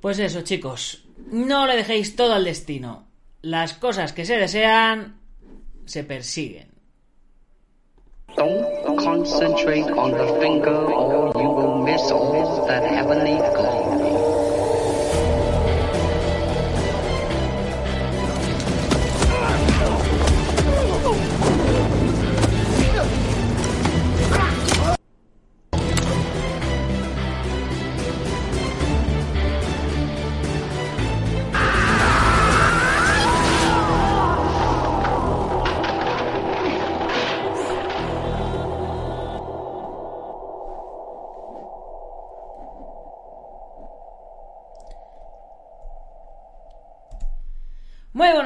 Pues 0.00 0.18
eso, 0.18 0.42
chicos. 0.42 1.04
No 1.30 1.66
le 1.66 1.76
dejéis 1.76 2.16
todo 2.16 2.34
al 2.34 2.44
destino. 2.44 3.06
Las 3.42 3.74
cosas 3.74 4.12
que 4.12 4.24
se 4.24 4.36
desean 4.36 5.20
se 5.84 6.04
persiguen. 6.04 6.68
Don't 8.36 8.98
concentrate 8.98 9.90
on 9.90 10.12
the 10.12 10.40
finger 10.40 10.70
or 10.70 11.32
you 11.34 11.48
will 11.48 11.82
miss 11.82 12.10
all 12.12 12.66
that 12.66 12.84
heavenly 12.84 13.36
glory. 13.36 13.87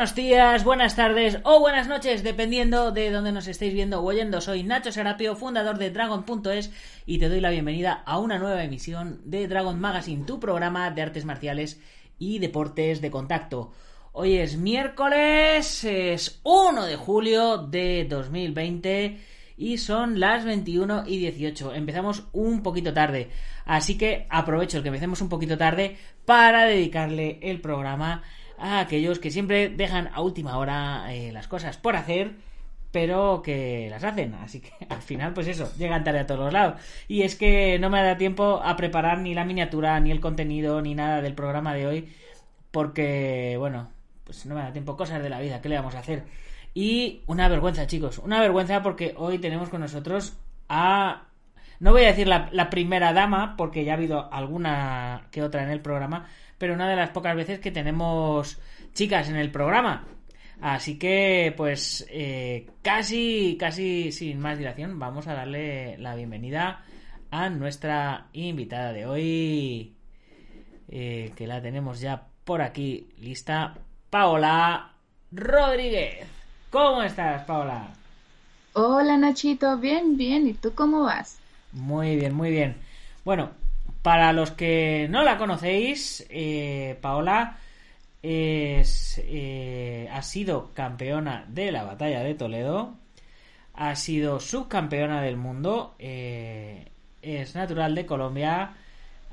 Buenos 0.02 0.16
días, 0.16 0.64
buenas 0.64 0.96
tardes 0.96 1.38
o 1.44 1.60
buenas 1.60 1.86
noches, 1.86 2.24
dependiendo 2.24 2.90
de 2.90 3.12
dónde 3.12 3.30
nos 3.30 3.46
estéis 3.46 3.72
viendo 3.72 4.00
o 4.00 4.04
oyendo. 4.04 4.40
Soy 4.40 4.64
Nacho 4.64 4.90
Serapio, 4.90 5.36
fundador 5.36 5.78
de 5.78 5.90
Dragon.es 5.92 6.72
y 7.06 7.18
te 7.18 7.28
doy 7.28 7.40
la 7.40 7.50
bienvenida 7.50 8.02
a 8.04 8.18
una 8.18 8.40
nueva 8.40 8.64
emisión 8.64 9.20
de 9.24 9.46
Dragon 9.46 9.78
Magazine, 9.78 10.24
tu 10.24 10.40
programa 10.40 10.90
de 10.90 11.02
artes 11.02 11.24
marciales 11.24 11.80
y 12.18 12.40
deportes 12.40 13.00
de 13.00 13.12
contacto. 13.12 13.70
Hoy 14.10 14.38
es 14.38 14.56
miércoles, 14.56 15.84
es 15.84 16.40
1 16.42 16.84
de 16.84 16.96
julio 16.96 17.58
de 17.58 18.04
2020 18.10 19.20
y 19.56 19.78
son 19.78 20.18
las 20.18 20.44
21 20.44 21.04
y 21.06 21.18
18. 21.18 21.74
Empezamos 21.74 22.24
un 22.32 22.64
poquito 22.64 22.92
tarde, 22.92 23.30
así 23.66 23.96
que 23.96 24.26
aprovecho 24.30 24.78
el 24.78 24.82
que 24.82 24.88
empecemos 24.88 25.20
un 25.20 25.28
poquito 25.28 25.56
tarde 25.56 25.96
para 26.24 26.64
dedicarle 26.64 27.38
el 27.40 27.60
programa 27.60 28.14
a 28.14 28.22
aquellos 28.62 29.18
que 29.18 29.30
siempre 29.30 29.68
dejan 29.68 30.08
a 30.14 30.20
última 30.20 30.56
hora 30.58 31.12
eh, 31.12 31.32
las 31.32 31.48
cosas 31.48 31.76
por 31.76 31.96
hacer, 31.96 32.32
pero 32.92 33.42
que 33.42 33.88
las 33.90 34.04
hacen. 34.04 34.34
Así 34.34 34.60
que 34.60 34.70
al 34.88 35.02
final, 35.02 35.32
pues 35.34 35.48
eso, 35.48 35.72
llegan 35.76 36.04
tarde 36.04 36.20
a 36.20 36.26
todos 36.26 36.40
los 36.40 36.52
lados. 36.52 36.80
Y 37.08 37.22
es 37.22 37.34
que 37.36 37.78
no 37.78 37.90
me 37.90 38.02
da 38.02 38.16
tiempo 38.16 38.60
a 38.62 38.76
preparar 38.76 39.18
ni 39.18 39.34
la 39.34 39.44
miniatura, 39.44 39.98
ni 40.00 40.10
el 40.10 40.20
contenido, 40.20 40.80
ni 40.80 40.94
nada 40.94 41.20
del 41.22 41.34
programa 41.34 41.74
de 41.74 41.86
hoy, 41.86 42.12
porque, 42.70 43.56
bueno, 43.58 43.90
pues 44.24 44.46
no 44.46 44.54
me 44.54 44.62
da 44.62 44.72
tiempo. 44.72 44.96
Cosas 44.96 45.22
de 45.22 45.30
la 45.30 45.40
vida, 45.40 45.60
¿qué 45.60 45.68
le 45.68 45.76
vamos 45.76 45.94
a 45.94 46.00
hacer? 46.00 46.24
Y 46.74 47.22
una 47.26 47.48
vergüenza, 47.48 47.86
chicos, 47.86 48.18
una 48.18 48.40
vergüenza 48.40 48.82
porque 48.82 49.14
hoy 49.16 49.38
tenemos 49.38 49.68
con 49.68 49.80
nosotros 49.80 50.38
a 50.68 51.24
no 51.80 51.90
voy 51.90 52.04
a 52.04 52.08
decir 52.08 52.28
la, 52.28 52.48
la, 52.52 52.70
primera 52.70 53.12
dama, 53.12 53.56
porque 53.56 53.84
ya 53.84 53.92
ha 53.92 53.96
habido 53.96 54.32
alguna 54.32 55.26
que 55.32 55.42
otra 55.42 55.64
en 55.64 55.70
el 55.70 55.80
programa, 55.80 56.28
pero 56.62 56.74
una 56.74 56.88
de 56.88 56.94
las 56.94 57.10
pocas 57.10 57.34
veces 57.34 57.58
que 57.58 57.72
tenemos 57.72 58.56
chicas 58.94 59.28
en 59.28 59.34
el 59.34 59.50
programa. 59.50 60.04
Así 60.60 60.96
que, 60.96 61.52
pues, 61.56 62.06
eh, 62.08 62.70
casi, 62.82 63.56
casi 63.58 64.12
sin 64.12 64.38
más 64.38 64.58
dilación, 64.58 64.96
vamos 65.00 65.26
a 65.26 65.34
darle 65.34 65.98
la 65.98 66.14
bienvenida 66.14 66.84
a 67.32 67.50
nuestra 67.50 68.28
invitada 68.32 68.92
de 68.92 69.06
hoy, 69.06 69.96
eh, 70.88 71.32
que 71.34 71.48
la 71.48 71.60
tenemos 71.60 71.98
ya 71.98 72.28
por 72.44 72.62
aquí 72.62 73.08
lista, 73.18 73.74
Paola 74.08 74.92
Rodríguez. 75.32 76.28
¿Cómo 76.70 77.02
estás, 77.02 77.42
Paola? 77.42 77.88
Hola, 78.74 79.16
Nachito, 79.16 79.78
bien, 79.78 80.16
bien. 80.16 80.46
¿Y 80.46 80.54
tú 80.54 80.72
cómo 80.76 81.02
vas? 81.02 81.40
Muy 81.72 82.14
bien, 82.14 82.32
muy 82.32 82.52
bien. 82.52 82.76
Bueno, 83.24 83.50
para 84.02 84.32
los 84.32 84.50
que 84.50 85.06
no 85.08 85.22
la 85.22 85.38
conocéis, 85.38 86.26
eh, 86.28 86.98
Paola 87.00 87.58
es, 88.20 89.22
eh, 89.24 90.08
ha 90.12 90.22
sido 90.22 90.72
campeona 90.74 91.44
de 91.48 91.70
la 91.70 91.84
batalla 91.84 92.22
de 92.22 92.34
Toledo, 92.34 92.94
ha 93.74 93.94
sido 93.94 94.40
subcampeona 94.40 95.22
del 95.22 95.36
mundo, 95.36 95.94
eh, 96.00 96.88
es 97.22 97.54
natural 97.54 97.94
de 97.94 98.06
Colombia, 98.06 98.74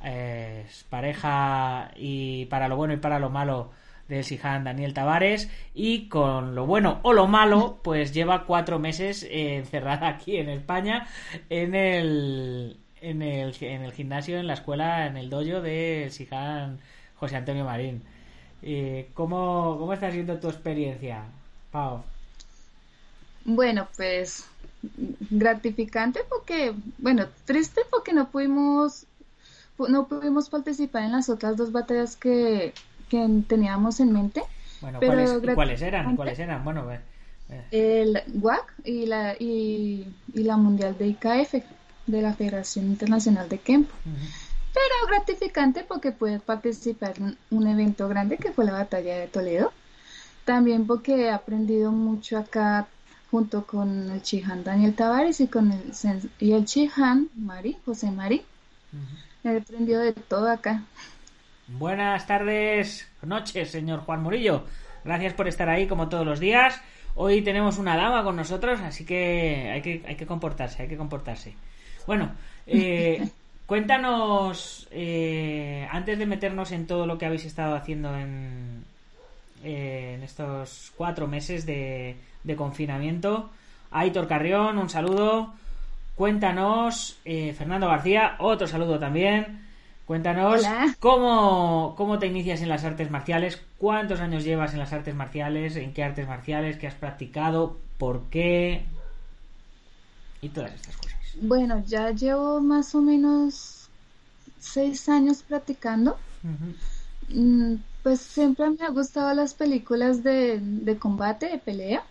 es 0.04 0.86
pareja 0.90 1.92
y 1.96 2.46
para 2.46 2.68
lo 2.68 2.78
bueno 2.78 2.94
y 2.94 2.98
para 2.98 3.20
lo 3.20 3.30
malo 3.30 3.72
del 4.08 4.24
Sihan 4.24 4.64
Daniel 4.64 4.94
Tavares 4.94 5.52
y 5.74 6.08
con 6.08 6.56
lo 6.56 6.66
bueno 6.66 7.00
o 7.04 7.12
lo 7.12 7.28
malo 7.28 7.80
pues 7.84 8.14
lleva 8.14 8.46
cuatro 8.46 8.80
meses 8.80 9.28
encerrada 9.30 10.08
aquí 10.08 10.38
en 10.38 10.50
España 10.50 11.08
en 11.50 11.76
el 11.76 12.78
en 13.02 13.22
el, 13.22 13.56
en 13.62 13.84
el 13.84 13.92
gimnasio, 13.92 14.38
en 14.38 14.48
la 14.48 14.54
escuela, 14.54 15.08
en 15.08 15.18
el 15.18 15.30
dojo 15.30 15.62
de 15.62 16.10
Sijan 16.12 16.80
José 17.20 17.36
Antonio 17.36 17.66
Marín. 17.66 18.02
Eh, 18.62 19.10
¿cómo, 19.14 19.78
¿Cómo 19.80 19.94
está 19.94 20.12
siendo 20.12 20.40
tu 20.40 20.50
experiencia, 20.50 21.24
Pau? 21.72 22.04
Bueno, 23.46 23.88
pues 23.96 24.48
gratificante 25.30 26.22
porque, 26.30 26.74
bueno, 26.98 27.28
triste 27.46 27.82
porque 27.90 28.14
no 28.14 28.30
pudimos 28.30 29.06
no 29.88 30.08
pudimos 30.08 30.50
participar 30.50 31.04
en 31.04 31.14
las 31.14 31.30
otras 31.30 31.56
dos 31.56 31.72
batallas 31.72 32.18
que, 32.18 32.74
que 33.08 33.44
teníamos 33.48 34.02
en 34.02 34.12
mente. 34.12 34.42
Bueno, 34.82 35.00
pero 35.00 35.14
¿cuáles, 35.14 35.56
¿cuáles 35.56 35.82
eran? 35.82 36.16
¿Cuáles 36.18 36.40
eran? 36.40 36.64
Bueno, 36.66 36.86
eh. 36.92 37.00
el 37.72 38.22
WAC 38.42 38.74
y 38.84 39.06
la 39.06 39.36
y, 39.40 40.06
y 40.34 40.44
la 40.44 40.58
mundial 40.58 40.98
de 40.98 41.08
IKF 41.08 41.64
de 42.12 42.22
la 42.22 42.34
Federación 42.34 42.86
Internacional 42.86 43.50
de 43.50 43.60
Kempo. 43.60 43.94
Pero 44.74 45.08
gratificante 45.08 45.84
porque 45.84 46.12
pude 46.12 46.40
participar 46.40 47.14
en 47.18 47.38
un 47.50 47.68
evento 47.68 48.08
grande 48.08 48.38
que 48.38 48.52
fue 48.52 48.66
la 48.66 48.74
Batalla 48.74 49.18
de 49.18 49.28
Toledo. 49.28 49.72
También 50.46 50.88
porque 50.88 51.26
he 51.26 51.32
aprendido 51.32 51.92
mucho 51.92 52.38
acá 52.38 52.88
junto 53.32 53.66
con 53.66 54.10
el 54.10 54.22
Chihan 54.22 54.64
Daniel 54.64 54.96
Tavares 54.96 55.40
y 55.42 55.48
con 55.48 55.72
el, 55.72 55.92
y 56.40 56.54
el 56.54 56.66
Chihan 56.66 57.30
Mari, 57.36 57.78
José 57.86 58.12
Mari. 58.12 58.44
He 59.44 59.58
aprendido 59.58 60.02
de 60.02 60.14
todo 60.14 60.50
acá. 60.50 60.84
Buenas 61.68 62.26
tardes, 62.26 63.08
noches, 63.22 63.70
señor 63.70 64.00
Juan 64.00 64.24
Murillo. 64.24 64.64
Gracias 65.06 65.34
por 65.34 65.48
estar 65.48 65.70
ahí 65.70 65.88
como 65.88 66.10
todos 66.10 66.26
los 66.26 66.40
días. 66.40 66.82
Hoy 67.16 67.42
tenemos 67.42 67.78
una 67.78 67.96
dama 67.96 68.24
con 68.24 68.36
nosotros, 68.36 68.80
así 68.82 69.06
que 69.06 69.70
hay 69.72 69.82
que, 69.82 70.04
hay 70.08 70.16
que 70.16 70.26
comportarse, 70.26 70.82
hay 70.82 70.90
que 70.90 70.98
comportarse. 70.98 71.54
Bueno, 72.10 72.32
eh, 72.66 73.30
cuéntanos, 73.68 74.88
eh, 74.90 75.88
antes 75.92 76.18
de 76.18 76.26
meternos 76.26 76.72
en 76.72 76.88
todo 76.88 77.06
lo 77.06 77.20
que 77.20 77.28
habéis 77.28 77.46
estado 77.46 77.76
haciendo 77.76 78.18
en, 78.18 78.84
eh, 79.64 80.16
en 80.16 80.24
estos 80.24 80.92
cuatro 80.98 81.28
meses 81.28 81.68
de, 81.68 82.16
de 82.44 82.56
confinamiento, 82.56 83.52
Aitor 83.92 84.28
Carrión, 84.28 84.80
un 84.80 84.90
saludo. 84.90 85.54
Cuéntanos, 86.16 87.20
Fernando 87.24 87.88
García, 87.88 88.38
otro 88.40 88.66
saludo 88.66 88.98
también. 88.98 89.68
Cuéntanos 90.08 90.64
cómo, 90.98 91.94
cómo 91.96 92.18
te 92.18 92.26
inicias 92.26 92.64
en 92.64 92.70
las 92.70 92.86
artes 92.86 93.12
marciales, 93.12 93.62
cuántos 93.78 94.20
años 94.20 94.44
llevas 94.44 94.74
en 94.74 94.80
las 94.80 94.94
artes 94.94 95.14
marciales, 95.14 95.76
en 95.76 95.94
qué 95.94 96.04
artes 96.04 96.28
marciales, 96.28 96.78
qué 96.78 96.88
has 96.88 96.96
practicado, 96.96 97.78
por 98.00 98.32
qué 98.32 98.84
y 100.42 100.50
todas 100.50 100.74
estas 100.74 100.98
cosas. 100.98 101.09
Bueno, 101.42 101.84
ya 101.86 102.12
llevo 102.12 102.60
más 102.62 102.94
o 102.96 103.02
menos 103.02 103.90
seis 104.60 105.08
años 105.10 105.44
practicando. 105.44 106.18
Mm, 107.30 107.76
Pues 108.04 108.22
siempre 108.22 108.70
me 108.70 108.86
ha 108.86 108.90
gustado 108.90 109.34
las 109.34 109.54
películas 109.54 110.24
de, 110.24 110.60
de 110.62 110.98
combate, 110.98 111.48
de 111.50 111.58
pelea, 111.60 112.04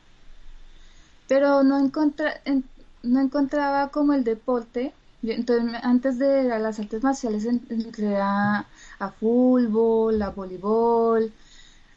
pero 1.26 1.62
no, 1.62 1.78
encontra- 1.78 2.40
en- 2.44 2.64
no 3.02 3.20
encontraba 3.20 3.88
como 3.88 4.12
el 4.12 4.24
deporte. 4.24 4.92
Yo- 5.22 5.32
Entonces, 5.32 5.80
antes 5.82 6.18
de 6.18 6.44
ir 6.44 6.52
a 6.52 6.58
las 6.58 6.78
artes 6.78 7.02
marciales, 7.02 7.44
en- 7.44 7.62
entré 7.70 8.16
a, 8.20 8.66
a 8.98 9.10
fútbol, 9.10 10.20
a 10.22 10.30
voleibol, 10.30 11.32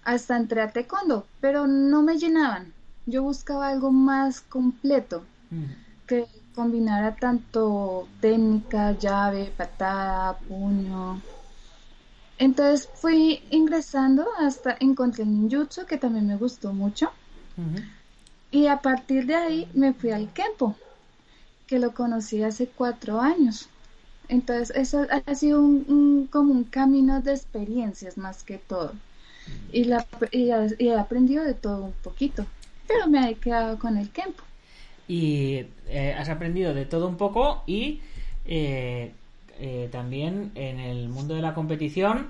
hasta 0.03 0.37
entré 0.37 0.61
a 0.61 0.71
taekwondo, 0.71 1.25
pero 1.41 1.67
no 1.67 2.01
me 2.03 2.17
llenaban. 2.17 2.73
Yo 3.05 3.23
buscaba 3.23 3.67
algo 3.69 3.91
más 3.91 4.41
completo 4.41 5.23
que 6.07 6.27
combinara 6.55 7.15
tanto 7.15 8.07
técnica, 8.21 8.91
llave, 8.93 9.51
patada, 9.57 10.37
puño. 10.47 11.21
Entonces 12.37 12.89
fui 12.93 13.39
ingresando 13.51 14.25
hasta 14.37 14.75
encontré 14.81 15.23
el 15.23 15.31
ninjutsu 15.31 15.85
que 15.85 15.97
también 15.97 16.27
me 16.27 16.35
gustó 16.35 16.73
mucho 16.73 17.09
y 18.51 18.67
a 18.67 18.81
partir 18.81 19.25
de 19.25 19.35
ahí 19.35 19.67
me 19.73 19.93
fui 19.93 20.11
al 20.11 20.31
kempo 20.33 20.75
que 21.67 21.79
lo 21.79 21.93
conocí 21.93 22.43
hace 22.43 22.67
cuatro 22.67 23.21
años. 23.21 23.69
Entonces 24.27 24.71
eso 24.75 25.05
ha 25.09 25.35
sido 25.35 25.61
un, 25.61 25.85
un- 25.89 26.27
como 26.27 26.53
un 26.53 26.65
camino 26.65 27.21
de 27.21 27.33
experiencias 27.33 28.17
más 28.17 28.43
que 28.43 28.57
todo 28.59 28.93
y, 29.71 29.85
la, 29.85 30.07
y, 30.31 30.49
y 30.79 30.89
he 30.89 30.95
aprendido 30.97 31.43
de 31.43 31.53
todo 31.55 31.85
un 31.85 31.93
poquito, 32.03 32.45
pero 32.87 33.07
me 33.07 33.29
he 33.29 33.35
quedado 33.35 33.79
con 33.79 33.97
el 33.97 34.11
kempo. 34.11 34.43
Y 35.07 35.65
eh, 35.87 36.15
has 36.17 36.29
aprendido 36.29 36.73
de 36.73 36.85
todo 36.85 37.07
un 37.07 37.17
poco 37.17 37.63
y 37.67 38.01
eh, 38.45 39.11
eh, 39.59 39.89
también 39.91 40.51
en 40.55 40.79
el 40.79 41.09
mundo 41.09 41.35
de 41.35 41.41
la 41.41 41.53
competición 41.53 42.27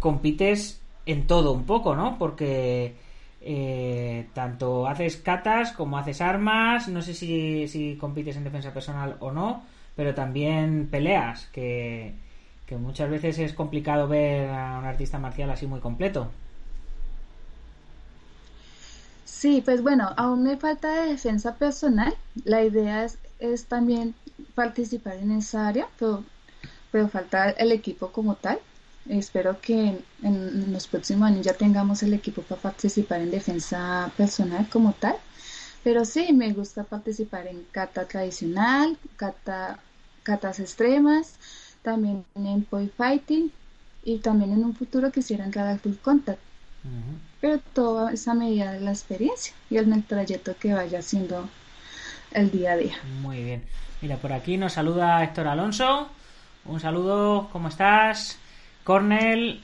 compites 0.00 0.80
en 1.06 1.26
todo 1.26 1.52
un 1.52 1.64
poco, 1.64 1.94
¿no? 1.94 2.18
Porque 2.18 2.94
eh, 3.40 4.26
tanto 4.34 4.88
haces 4.88 5.16
catas 5.18 5.72
como 5.72 5.98
haces 5.98 6.20
armas, 6.20 6.88
no 6.88 7.02
sé 7.02 7.14
si, 7.14 7.68
si 7.68 7.96
compites 7.96 8.36
en 8.36 8.44
defensa 8.44 8.74
personal 8.74 9.16
o 9.20 9.30
no, 9.30 9.62
pero 9.94 10.14
también 10.14 10.88
peleas, 10.90 11.46
que, 11.52 12.12
que 12.66 12.76
muchas 12.76 13.08
veces 13.08 13.38
es 13.38 13.52
complicado 13.52 14.08
ver 14.08 14.50
a 14.50 14.78
un 14.78 14.84
artista 14.84 15.18
marcial 15.18 15.50
así 15.50 15.66
muy 15.66 15.80
completo. 15.80 16.30
Sí, 19.26 19.60
pues 19.64 19.82
bueno, 19.82 20.08
aún 20.16 20.44
me 20.44 20.56
falta 20.56 21.02
de 21.02 21.08
defensa 21.08 21.56
personal. 21.56 22.14
La 22.44 22.62
idea 22.64 23.04
es, 23.40 23.66
también 23.66 24.14
participar 24.54 25.16
en 25.16 25.32
esa 25.32 25.66
área, 25.66 25.88
pero, 25.98 27.08
falta 27.08 27.50
el 27.50 27.72
equipo 27.72 28.12
como 28.12 28.36
tal. 28.36 28.58
Espero 29.08 29.60
que 29.60 29.98
en, 30.22 30.72
los 30.72 30.86
próximos 30.86 31.28
años 31.28 31.44
ya 31.44 31.54
tengamos 31.54 32.02
el 32.04 32.14
equipo 32.14 32.42
para 32.42 32.62
participar 32.62 33.20
en 33.20 33.32
defensa 33.32 34.10
personal 34.16 34.68
como 34.70 34.92
tal. 34.92 35.16
Pero 35.82 36.04
sí, 36.04 36.32
me 36.32 36.52
gusta 36.52 36.84
participar 36.84 37.48
en 37.48 37.64
kata 37.72 38.06
tradicional, 38.06 38.96
kata, 39.16 39.80
katas 40.22 40.60
extremas, 40.60 41.34
también 41.82 42.24
en 42.34 42.64
poi 42.64 42.88
fighting 42.88 43.52
y 44.04 44.18
también 44.18 44.52
en 44.52 44.64
un 44.64 44.74
futuro 44.74 45.10
quisiera 45.10 45.44
entrar 45.44 45.66
al 45.66 45.80
contact 45.98 46.45
Pero 47.40 47.58
todo 47.72 48.08
es 48.08 48.26
a 48.28 48.34
medida 48.34 48.72
de 48.72 48.80
la 48.80 48.90
experiencia 48.90 49.54
y 49.70 49.78
en 49.78 49.92
el 49.92 50.04
trayecto 50.04 50.56
que 50.58 50.74
vaya 50.74 50.98
haciendo 50.98 51.48
el 52.32 52.50
día 52.50 52.72
a 52.72 52.76
día. 52.76 52.96
Muy 53.20 53.42
bien. 53.42 53.62
Mira, 54.02 54.16
por 54.16 54.32
aquí 54.32 54.56
nos 54.56 54.74
saluda 54.74 55.22
Héctor 55.22 55.48
Alonso. 55.48 56.08
Un 56.64 56.80
saludo, 56.80 57.48
¿cómo 57.52 57.68
estás? 57.68 58.38
Cornel 58.84 59.60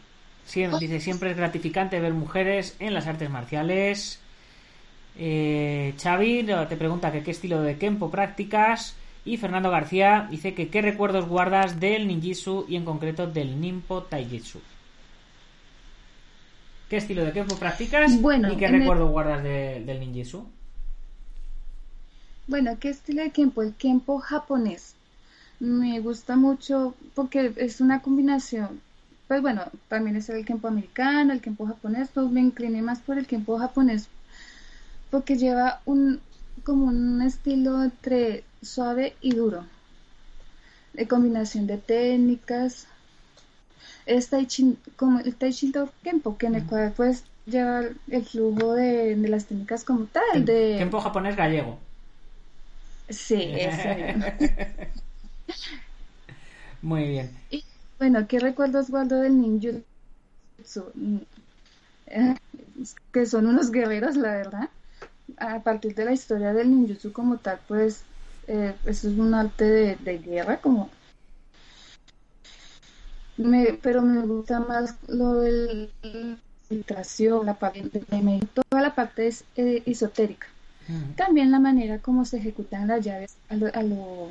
dice, 0.81 1.01
siempre 1.01 1.31
es 1.31 1.37
gratificante 1.37 2.01
ver 2.01 2.13
mujeres 2.13 2.77
en 2.79 2.95
las 2.95 3.07
artes 3.07 3.31
marciales. 3.31 4.21
Eh, 5.19 5.95
Xavi 6.01 6.47
te 6.69 6.77
pregunta 6.77 7.13
que 7.13 7.23
qué 7.23 7.31
estilo 7.31 7.61
de 7.63 7.77
Kempo 7.77 8.11
practicas. 8.11 8.97
Y 9.25 9.37
Fernando 9.37 9.71
García 9.71 10.27
dice 10.31 10.53
que 10.55 10.69
qué 10.69 10.83
recuerdos 10.83 11.29
guardas 11.29 11.79
del 11.79 12.09
ninjitsu 12.09 12.67
y 12.69 12.75
en 12.75 12.85
concreto 12.85 13.29
del 13.29 13.61
Nimpo 13.61 14.03
Taijitsu. 14.03 14.61
¿Qué 16.93 16.99
estilo 16.99 17.25
de 17.25 17.33
Kempo 17.33 17.57
practicas 17.57 18.21
Bueno, 18.21 18.53
y 18.53 18.57
qué 18.59 18.67
el- 18.67 18.73
recuerdos 18.81 19.11
guardas 19.11 19.43
de- 19.43 19.83
del 19.87 19.99
ninjitsu? 19.99 20.45
Bueno, 22.47 22.77
¿qué 22.79 22.91
estilo 22.91 23.23
de 23.23 23.31
Kempo? 23.31 23.63
El 23.63 23.73
Kempo 23.73 24.19
japonés. 24.19 24.95
Me 25.59 26.01
gusta 26.01 26.37
mucho 26.37 26.95
porque 27.15 27.55
es 27.57 27.81
una 27.81 28.03
combinación. 28.03 28.83
Pues 29.27 29.41
bueno, 29.41 29.63
también 29.89 30.17
es 30.17 30.29
el 30.29 30.45
Kempo 30.45 30.69
americano, 30.69 31.33
el 31.33 31.41
Kempo 31.41 31.65
japonés, 31.65 32.11
pues 32.13 32.31
me 32.31 32.43
incliné 32.43 32.83
más 32.83 32.99
por 33.01 33.17
el 33.17 33.27
Kempo 33.27 33.57
japonés 33.59 34.09
porque 35.11 35.39
lleva 35.39 35.81
un 35.87 36.21
como 36.63 36.89
un 36.89 37.23
estilo 37.23 37.83
entre 37.85 38.45
suave 38.61 39.15
y 39.23 39.35
duro. 39.35 39.65
De 40.93 41.09
combinación 41.09 41.67
de 41.67 41.79
técnicas. 41.79 42.87
Es 44.07 44.29
tai 44.29 44.47
chi, 44.47 44.77
como 44.97 45.21
el 45.21 45.37
Kempo, 46.03 46.37
que 46.37 46.47
en 46.47 46.57
el 46.57 46.65
cual 46.67 46.93
pues 46.97 47.25
lleva 47.47 47.83
el 48.09 48.25
flujo 48.25 48.75
de, 48.75 49.17
de 49.17 49.29
las 49.29 49.47
técnicas 49.47 49.85
como 49.85 50.07
tal, 50.07 50.45
de... 50.45 50.77
Kempo 50.79 51.01
japonés 51.01 51.37
gallego. 51.37 51.79
Sí, 53.09 53.43
ese. 53.55 54.15
Muy 56.83 57.05
bien. 57.09 57.31
Y 57.51 57.65
bueno, 57.99 58.27
¿qué 58.27 58.41
recuerdos 58.41 58.91
guardo 58.91 59.21
del 59.21 59.41
ninjutsu? 59.41 59.85
Mm, 60.95 61.19
eh, 62.07 62.37
Que 63.13 63.27
son 63.27 63.47
unos 63.47 63.71
guerreros, 63.71 64.17
la 64.17 64.33
verdad. 64.33 64.71
A 65.39 65.61
partir 65.61 65.95
de 65.95 66.05
la 66.05 66.13
historia 66.13 66.53
del 66.53 66.71
ninjutsu 66.71 67.13
como 67.13 67.37
tal, 67.39 67.61
pues 67.69 68.03
eh, 68.49 68.75
eso 68.87 69.09
es 69.09 69.19
un 69.19 69.35
arte 69.35 69.65
de, 69.65 69.97
de 69.97 70.19
guerra, 70.19 70.61
como 70.61 70.91
me, 73.37 73.79
pero 73.83 74.03
me 74.03 74.21
gusta 74.27 74.61
más 74.61 74.97
lo 75.09 75.35
de 75.41 75.91
la 76.03 76.37
filtración, 76.69 77.47
la 77.47 77.55
parte 77.55 77.83
de 77.83 78.41
toda 78.55 78.83
la 78.83 78.95
parte 78.95 79.27
es 79.27 79.45
eh, 79.57 79.83
esotérica. 79.87 80.47
También 81.17 81.51
la 81.51 81.61
manera 81.61 81.99
como 82.01 82.25
se 82.25 82.39
ejecutan 82.39 82.89
las 82.89 83.05
llaves 83.05 83.37
a 83.49 83.55
lo, 83.57 83.67
a 83.73 83.83
lo, 83.83 84.29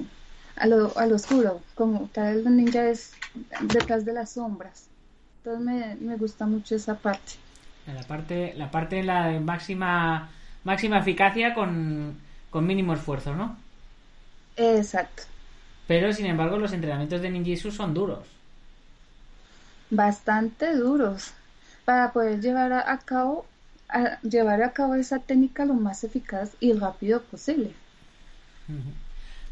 a 0.58 0.68
lo, 0.68 0.98
a 0.98 1.06
lo 1.06 1.16
oscuro, 1.16 1.62
como 1.76 2.10
tal 2.14 2.46
el 2.46 2.58
ninja 2.58 2.90
es 2.90 3.14
detrás 3.62 4.06
de 4.06 4.14
las 4.14 4.34
sombras. 4.34 4.90
Entonces 5.44 5.66
me, 5.66 5.96
me 5.96 6.18
gusta 6.18 6.46
mucho 6.46 6.76
esa 6.76 7.00
parte. 7.00 7.34
La 7.86 8.06
parte, 8.08 8.54
la 8.56 8.72
parte 8.72 9.04
la 9.04 9.28
de 9.28 9.40
máxima, 9.40 10.30
máxima 10.64 11.00
eficacia 11.00 11.54
con, 11.54 12.20
con 12.50 12.66
mínimo 12.66 12.94
esfuerzo, 12.94 13.36
¿no? 13.36 13.58
Exacto. 14.56 15.24
Pero 15.88 16.12
sin 16.14 16.26
embargo 16.26 16.58
los 16.58 16.74
entrenamientos 16.74 17.22
de 17.22 17.30
ninjitsu 17.30 17.72
son 17.72 17.94
duros. 17.94 18.41
Bastante 19.92 20.76
duros 20.76 21.34
para 21.86 22.12
poder 22.12 22.42
llevar 22.42 22.74
a, 22.74 22.98
cabo 23.00 23.46
a 23.90 24.20
llevar 24.22 24.64
a 24.64 24.72
cabo 24.72 24.96
esa 24.96 25.20
técnica 25.20 25.66
lo 25.66 25.74
más 25.74 26.04
eficaz 26.04 26.56
y 26.60 26.74
rápido 26.74 27.22
posible. 27.22 27.72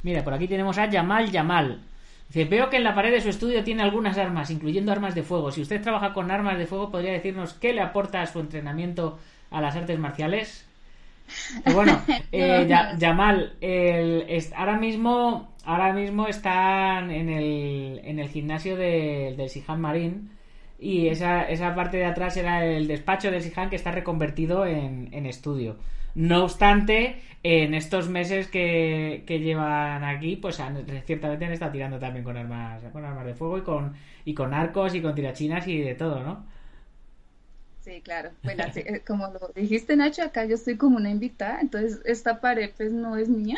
Mira, 0.01 0.23
por 0.23 0.33
aquí 0.33 0.47
tenemos 0.47 0.77
a 0.77 0.89
Yamal 0.89 1.29
Yamal. 1.29 1.81
Dice, 2.29 2.45
veo 2.45 2.69
que 2.69 2.77
en 2.77 2.83
la 2.83 2.95
pared 2.95 3.11
de 3.11 3.21
su 3.21 3.29
estudio 3.29 3.63
tiene 3.63 3.83
algunas 3.83 4.17
armas, 4.17 4.49
incluyendo 4.49 4.91
armas 4.91 5.15
de 5.15 5.23
fuego. 5.23 5.51
Si 5.51 5.61
usted 5.61 5.81
trabaja 5.81 6.13
con 6.13 6.31
armas 6.31 6.57
de 6.57 6.67
fuego, 6.67 6.91
¿podría 6.91 7.11
decirnos 7.11 7.53
qué 7.53 7.73
le 7.73 7.81
aporta 7.81 8.21
a 8.21 8.27
su 8.27 8.39
entrenamiento 8.39 9.19
a 9.51 9.61
las 9.61 9.75
artes 9.75 9.99
marciales? 9.99 10.68
Y 11.65 11.71
bueno, 11.71 12.05
eh, 12.31 12.65
Ya- 12.67 12.95
Yamal, 12.97 13.53
el- 13.61 14.25
es- 14.29 14.53
ahora 14.53 14.77
mismo 14.77 15.47
ahora 15.65 15.93
mismo 15.93 16.27
están 16.27 17.11
en 17.11 17.29
el, 17.29 18.01
en 18.03 18.17
el 18.19 18.29
gimnasio 18.29 18.75
de- 18.75 19.35
del 19.37 19.49
Sihan 19.49 19.79
Marín 19.81 20.31
y 20.79 21.07
esa, 21.07 21.43
esa 21.43 21.75
parte 21.75 21.97
de 21.97 22.05
atrás 22.05 22.37
era 22.37 22.65
el 22.65 22.87
despacho 22.87 23.29
del 23.29 23.41
Sihan 23.43 23.69
que 23.69 23.75
está 23.75 23.91
reconvertido 23.91 24.65
en, 24.65 25.09
en 25.13 25.25
estudio. 25.25 25.77
No 26.15 26.43
obstante, 26.43 27.21
en 27.43 27.73
estos 27.75 28.09
meses 28.09 28.47
que, 28.47 29.23
que 29.27 29.39
llevan 29.39 30.03
aquí, 30.03 30.37
pues 30.37 30.59
han- 30.59 30.85
ciertamente 31.05 31.45
han 31.45 31.51
estado 31.53 31.71
tirando 31.71 31.99
también 31.99 32.23
con 32.25 32.35
armas, 32.37 32.81
con 32.91 33.05
armas 33.05 33.25
de 33.25 33.35
fuego 33.35 33.57
y 33.57 33.61
con, 33.61 33.93
y 34.25 34.33
con 34.33 34.53
arcos 34.53 34.95
y 34.95 35.01
con 35.01 35.13
tirachinas 35.15 35.67
y 35.67 35.77
de 35.79 35.93
todo, 35.95 36.23
¿no? 36.23 36.45
Sí, 37.89 38.01
claro. 38.01 38.29
Bueno, 38.43 38.65
así, 38.67 38.81
eh, 38.81 39.01
como 39.05 39.27
lo 39.29 39.51
dijiste, 39.55 39.95
Nacho, 39.95 40.21
acá 40.21 40.45
yo 40.45 40.53
estoy 40.53 40.77
como 40.77 40.97
una 40.97 41.09
invitada, 41.09 41.59
entonces 41.59 41.99
esta 42.05 42.39
pared 42.39 42.69
pues 42.77 42.91
no 42.91 43.17
es 43.17 43.29
mía. 43.29 43.57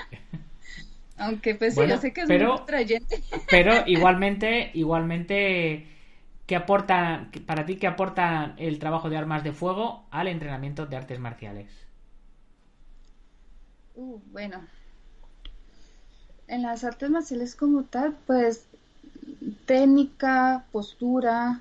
Aunque 1.17 1.53
pues 1.53 1.75
sí, 1.75 1.81
yo 1.85 1.97
sé 1.97 2.13
que 2.13 2.21
es 2.21 2.27
pero- 2.29 2.53
muy 2.53 2.61
atrayente. 2.61 3.21
Pero 3.50 3.73
igualmente, 3.88 4.71
igualmente 4.73 5.85
¿qué 6.47 6.55
aporta, 6.55 7.29
para 7.45 7.65
ti, 7.65 7.75
qué 7.75 7.88
aporta 7.88 8.55
el 8.57 8.79
trabajo 8.79 9.09
de 9.09 9.17
armas 9.17 9.43
de 9.43 9.51
fuego 9.51 10.05
al 10.11 10.29
entrenamiento 10.29 10.85
de 10.85 10.95
artes 10.95 11.19
marciales? 11.19 11.69
Uh, 13.95 14.17
bueno, 14.31 14.65
en 16.47 16.61
las 16.61 16.85
artes 16.85 17.09
marciales 17.09 17.53
como 17.57 17.83
tal, 17.83 18.15
pues 18.25 18.65
técnica, 19.65 20.63
postura, 20.71 21.59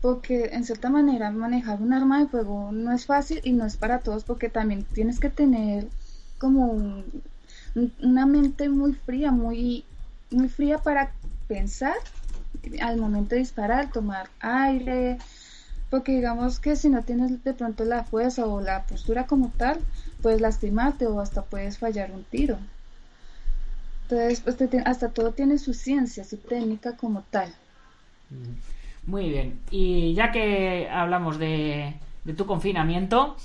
porque 0.00 0.50
en 0.52 0.64
cierta 0.64 0.88
manera 0.88 1.30
manejar 1.30 1.80
un 1.82 1.92
arma 1.92 2.20
de 2.20 2.28
fuego 2.28 2.72
no 2.72 2.92
es 2.92 3.06
fácil 3.06 3.40
y 3.44 3.52
no 3.52 3.66
es 3.66 3.76
para 3.76 3.98
todos 3.98 4.24
porque 4.24 4.48
también 4.48 4.84
tienes 4.94 5.20
que 5.20 5.30
tener 5.30 5.86
como 6.38 7.04
una 8.02 8.26
mente 8.26 8.68
muy 8.68 8.94
fría, 8.94 9.30
muy, 9.30 9.84
muy 10.30 10.48
fría 10.48 10.78
para 10.78 11.12
pensar 11.46 11.96
al 12.80 12.96
momento 12.96 13.34
de 13.34 13.40
disparar, 13.40 13.92
tomar 13.92 14.28
aire, 14.40 15.18
porque 15.90 16.12
digamos 16.12 16.58
que 16.60 16.76
si 16.76 16.88
no 16.88 17.02
tienes 17.02 17.42
de 17.44 17.54
pronto 17.54 17.84
la 17.84 18.04
fuerza 18.04 18.46
o 18.46 18.60
la 18.60 18.84
postura 18.84 19.26
como 19.26 19.52
tal, 19.56 19.78
puedes 20.22 20.40
lastimarte 20.40 21.06
o 21.06 21.20
hasta 21.20 21.42
puedes 21.42 21.78
fallar 21.78 22.10
un 22.12 22.24
tiro. 22.24 22.58
Entonces, 24.02 24.40
pues, 24.40 24.56
hasta 24.84 25.08
todo 25.08 25.32
tiene 25.32 25.58
su 25.58 25.72
ciencia, 25.74 26.24
su 26.24 26.36
técnica 26.38 26.96
como 26.96 27.22
tal. 27.30 27.54
Muy 29.06 29.28
bien. 29.28 29.60
Y 29.70 30.14
ya 30.14 30.30
que 30.30 30.88
hablamos 30.90 31.38
de, 31.38 31.94
de 32.24 32.34
tu 32.34 32.46
confinamiento, 32.46 33.36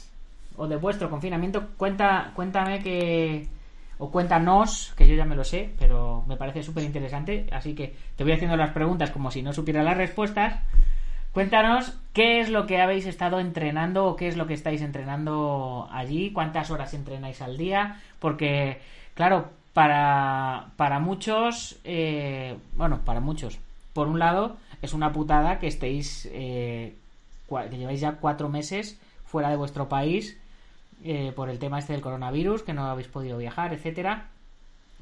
o 0.57 0.67
de 0.67 0.77
vuestro 0.77 1.09
confinamiento, 1.09 1.69
cuenta, 1.77 2.31
cuéntame 2.35 2.81
que, 2.81 3.47
o 3.97 4.11
cuéntanos, 4.11 4.93
que 4.95 5.07
yo 5.07 5.15
ya 5.15 5.25
me 5.25 5.35
lo 5.35 5.43
sé, 5.43 5.71
pero 5.79 6.23
me 6.27 6.37
parece 6.37 6.63
súper 6.63 6.83
interesante, 6.83 7.47
así 7.51 7.73
que 7.73 7.95
te 8.15 8.23
voy 8.23 8.33
haciendo 8.33 8.57
las 8.57 8.71
preguntas 8.71 9.11
como 9.11 9.31
si 9.31 9.41
no 9.41 9.53
supiera 9.53 9.83
las 9.83 9.97
respuestas. 9.97 10.59
Cuéntanos 11.31 11.97
qué 12.13 12.39
es 12.39 12.49
lo 12.49 12.65
que 12.65 12.81
habéis 12.81 13.05
estado 13.05 13.41
entrenando 13.41 14.05
o 14.05 14.15
qué 14.15 14.27
es 14.29 14.37
lo 14.37 14.47
que 14.47 14.53
estáis 14.53 14.81
entrenando 14.81 15.89
allí, 15.91 16.31
cuántas 16.31 16.71
horas 16.71 16.93
entrenáis 16.93 17.41
al 17.41 17.57
día, 17.57 17.99
porque, 18.19 18.79
claro, 19.15 19.49
para, 19.73 20.67
para 20.77 20.99
muchos, 20.99 21.77
eh, 21.83 22.55
bueno, 22.77 23.01
para 23.03 23.19
muchos, 23.19 23.59
por 23.91 24.07
un 24.07 24.19
lado, 24.19 24.55
es 24.81 24.93
una 24.93 25.11
putada 25.11 25.59
que 25.59 25.67
estéis, 25.67 26.29
eh, 26.31 26.95
que 27.47 27.77
lleváis 27.77 27.99
ya 27.99 28.13
cuatro 28.13 28.49
meses 28.49 28.99
fuera 29.25 29.49
de 29.49 29.57
vuestro 29.57 29.89
país 29.89 30.37
eh, 31.03 31.33
por 31.35 31.49
el 31.49 31.59
tema 31.59 31.77
este 31.77 31.93
del 31.93 32.01
coronavirus, 32.01 32.63
que 32.63 32.73
no 32.73 32.85
habéis 32.85 33.07
podido 33.07 33.37
viajar, 33.37 33.73
etcétera. 33.73 34.29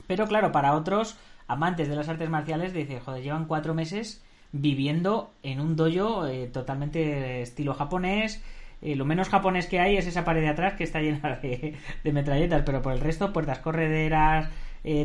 Pero 0.08 0.28
claro, 0.28 0.52
para 0.52 0.76
otros 0.76 1.18
amantes 1.48 1.88
de 1.88 1.96
las 1.96 2.10
artes 2.10 2.30
marciales, 2.30 2.74
dice, 2.74 3.00
joder, 3.00 3.24
llevan 3.24 3.46
cuatro 3.46 3.74
meses 3.74 4.24
viviendo 4.52 5.32
en 5.44 5.60
un 5.60 5.76
dojo 5.76 6.28
eh, 6.28 6.48
totalmente 6.48 7.42
estilo 7.42 7.74
japonés. 7.74 8.44
Eh, 8.82 8.96
lo 8.96 9.06
menos 9.06 9.30
japonés 9.30 9.68
que 9.68 9.80
hay 9.80 9.96
es 9.96 10.08
esa 10.08 10.26
pared 10.26 10.42
de 10.42 10.50
atrás 10.50 10.74
que 10.74 10.84
está 10.84 11.00
llena 11.00 11.40
de, 11.42 11.78
metralletas, 12.12 12.64
pero 12.66 12.82
por 12.82 12.94
el 12.94 13.00
resto, 13.00 13.32
puertas 13.32 13.60
correderas, 13.60 14.50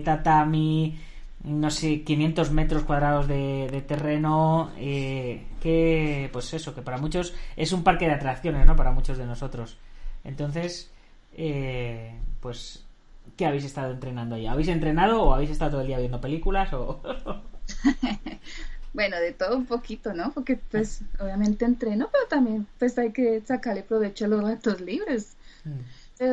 tatami, 0.04 0.98
no 1.44 1.70
sé, 1.70 2.02
500 2.02 2.50
metros 2.50 2.82
cuadrados 2.82 3.28
de, 3.28 3.68
de 3.70 3.80
terreno, 3.82 4.72
que, 4.76 6.28
pues 6.32 6.52
eso, 6.54 6.74
que 6.74 6.82
para 6.82 6.98
muchos 6.98 7.34
es 7.56 7.72
un 7.72 7.84
parque 7.84 8.06
de 8.06 8.12
atracciones, 8.12 8.66
¿no? 8.66 8.76
Para 8.76 8.92
muchos 8.92 9.18
de 9.18 9.26
nosotros. 9.26 9.78
Entonces, 10.24 10.90
eh, 11.34 12.18
pues, 12.40 12.84
¿qué 13.36 13.46
habéis 13.46 13.64
estado 13.64 13.92
entrenando 13.92 14.34
ahí? 14.34 14.46
¿Habéis 14.46 14.68
entrenado 14.68 15.22
o 15.22 15.34
habéis 15.34 15.50
estado 15.50 15.72
todo 15.72 15.80
el 15.82 15.86
día 15.86 15.98
viendo 15.98 16.20
películas? 16.20 16.72
O... 16.72 17.00
bueno, 18.92 19.16
de 19.18 19.32
todo 19.32 19.56
un 19.56 19.66
poquito, 19.66 20.12
¿no? 20.12 20.32
Porque 20.32 20.56
pues 20.56 21.02
obviamente 21.20 21.64
entreno, 21.64 22.08
pero 22.10 22.26
también 22.26 22.66
pues 22.78 22.98
hay 22.98 23.12
que 23.12 23.40
sacarle 23.42 23.82
provecho 23.82 24.24
a 24.24 24.28
los 24.28 24.42
ratos 24.42 24.80
libres. 24.80 25.36
Mm. 25.64 25.80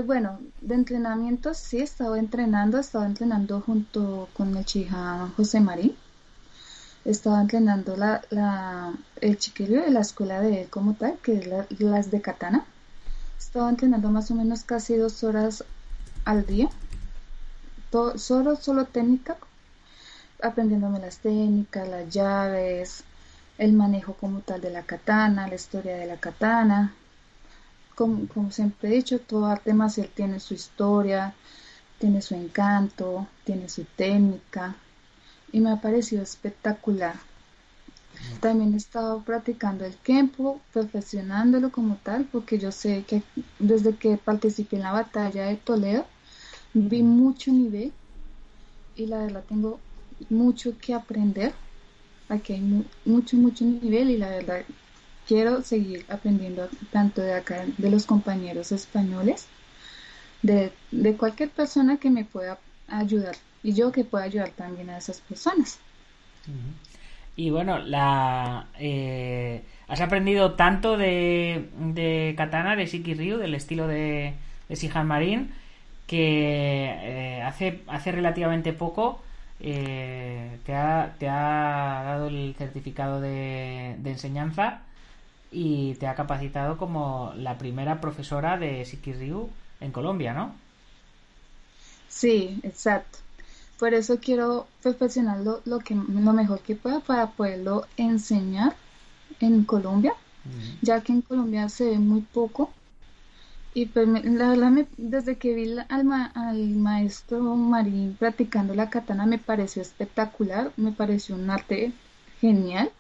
Bueno, 0.04 0.40
de 0.62 0.74
entrenamiento 0.74 1.54
sí 1.54 1.78
he 1.78 1.84
estado 1.84 2.16
entrenando, 2.16 2.78
he 2.78 2.82
estado 2.82 3.06
entrenando 3.06 3.62
junto 3.62 4.28
con 4.34 4.58
el 4.58 4.66
chija 4.66 5.30
José 5.38 5.60
Marín. 5.60 5.96
He 7.06 7.12
estado 7.12 7.40
entrenando 7.40 7.96
la, 7.96 8.24
la, 8.32 8.94
el 9.22 9.38
chiquillo 9.38 9.84
de 9.84 9.92
la 9.92 10.00
escuela 10.00 10.42
de 10.42 10.64
él 10.64 10.70
como 10.70 10.96
tal, 10.96 11.20
que 11.20 11.38
es 11.38 11.80
las 11.80 12.10
de 12.10 12.20
katana. 12.20 12.66
Estaba 13.38 13.70
entrenando 13.70 14.10
más 14.10 14.32
o 14.32 14.36
menos 14.36 14.64
casi 14.64 14.96
dos 14.96 15.24
horas 15.24 15.64
al 16.26 16.48
día. 16.48 16.68
solo, 18.16 18.56
solo 18.56 18.86
técnica, 18.86 19.38
aprendiéndome 20.42 21.00
las 21.00 21.20
técnicas, 21.20 21.88
las 21.88 22.10
llaves, 22.10 23.04
el 23.60 23.74
manejo 23.74 24.14
como 24.14 24.40
tal 24.40 24.62
de 24.62 24.72
la 24.72 24.82
katana, 24.82 25.48
la 25.48 25.56
historia 25.56 25.96
de 25.96 26.08
la 26.08 26.18
katana. 26.18 26.92
Como, 27.96 28.28
como 28.28 28.52
siempre 28.52 28.90
he 28.90 28.94
dicho, 28.94 29.20
todo 29.20 29.46
arte 29.46 29.74
marcial 29.74 30.10
tiene 30.14 30.40
su 30.40 30.54
historia, 30.54 31.34
tiene 31.98 32.22
su 32.22 32.36
encanto, 32.36 33.28
tiene 33.44 33.70
su 33.70 33.86
técnica 33.86 34.76
y 35.52 35.62
me 35.62 35.72
ha 35.72 35.82
parecido 35.82 36.22
espectacular. 36.22 37.16
También 38.40 38.74
he 38.74 38.78
estado 38.78 39.22
practicando 39.24 39.86
el 39.86 39.96
Kempo, 39.96 40.62
perfeccionándolo 40.74 41.72
como 41.72 41.96
tal, 41.96 42.26
porque 42.26 42.60
yo 42.60 42.72
sé 42.72 43.04
que 43.08 43.24
desde 43.60 43.96
que 43.96 44.18
participé 44.18 44.78
en 44.78 44.84
la 44.84 44.92
batalla 44.92 45.46
de 45.46 45.56
Toledo, 45.56 46.06
vi 46.74 47.04
mucho 47.04 47.52
nivel 47.52 47.94
y 48.96 49.08
la 49.08 49.20
verdad 49.20 49.44
tengo 49.48 49.80
mucho 50.30 50.78
que 50.78 50.94
aprender. 50.94 51.54
Aquí 52.28 52.54
hay 52.54 52.84
mucho, 53.06 53.38
mucho 53.38 53.66
nivel 53.66 54.10
y 54.10 54.18
la 54.18 54.30
verdad 54.30 54.64
quiero 55.28 55.62
seguir 55.62 56.06
aprendiendo 56.10 56.70
tanto 56.92 57.22
de 57.22 57.34
acá, 57.34 57.66
de 57.78 57.90
los 57.90 58.06
compañeros 58.06 58.72
españoles, 58.72 59.48
de, 60.42 60.72
cualquier 61.18 61.50
persona 61.50 61.98
que 61.98 62.10
me 62.10 62.24
pueda 62.24 62.60
ayudar 62.88 63.36
y 63.64 63.74
yo 63.74 63.92
que 63.92 64.04
pueda 64.04 64.26
ayudar 64.26 64.50
también 64.50 64.90
a 64.90 64.98
esas 64.98 65.22
personas. 65.22 65.80
Y 67.36 67.50
bueno, 67.50 67.80
la 67.80 68.68
eh, 68.80 69.64
has 69.88 70.02
aprendido 70.02 70.54
tanto 70.54 70.98
de, 70.98 71.70
de 71.80 72.36
katana, 72.38 72.76
de 72.76 72.86
Shiki 72.86 73.16
Ryu, 73.16 73.38
del 73.38 73.56
estilo 73.56 73.88
de, 73.88 74.36
de 74.70 74.76
Sihan 74.76 75.08
Marin, 75.08 75.52
que 76.06 76.86
eh, 76.86 77.42
hace, 77.42 77.82
hace 77.88 78.12
relativamente 78.12 78.74
poco 78.74 79.24
eh, 79.60 80.60
te, 80.66 80.76
ha, 80.76 81.16
te 81.18 81.28
ha 81.28 82.04
dado 82.06 82.28
el 82.28 82.54
certificado 82.56 83.20
de 83.20 83.96
enseñanza 84.06 84.84
y 85.56 85.96
te 85.96 86.08
ha 86.08 86.16
capacitado 86.16 86.78
como 86.78 87.32
la 87.38 87.58
primera 87.58 88.02
profesora 88.02 88.58
de 88.58 88.84
Shiki 88.84 89.14
Ryu 89.14 89.50
en 89.80 89.94
Colombia, 89.94 90.34
¿no? 90.34 90.54
Sí, 92.10 92.60
exacto. 92.64 93.20
Por 93.80 93.94
eso 93.94 94.20
quiero 94.20 94.68
perfeccionar 94.84 95.40
lo, 95.40 95.62
lo, 95.64 95.80
que, 95.80 95.96
lo 95.96 96.34
mejor 96.34 96.60
que 96.60 96.76
pueda 96.76 97.00
para 97.00 97.28
poderlo 97.28 97.88
enseñar 97.96 98.76
en 99.40 99.64
Colombia, 99.64 100.14
ya 100.82 101.00
que 101.02 101.14
en 101.14 101.22
Colombia 101.22 101.70
se 101.70 101.86
ve 101.92 102.00
muy 102.00 102.22
poco. 102.22 102.70
Y 103.74 103.86
pues 103.86 104.08
la 104.08 104.50
verdad, 104.50 104.86
desde 104.98 105.38
que 105.38 105.54
vi 105.54 105.78
al, 105.88 106.32
al 106.34 106.70
maestro 106.76 107.40
Marín 107.56 108.16
practicando 108.20 108.76
la 108.76 108.90
katana 108.90 109.26
me 109.26 109.38
pareció 109.38 109.82
espectacular, 109.82 110.74
me 110.76 110.92
pareció 110.92 111.36
un 111.36 111.50
arte 111.50 111.94
genial. 112.42 112.92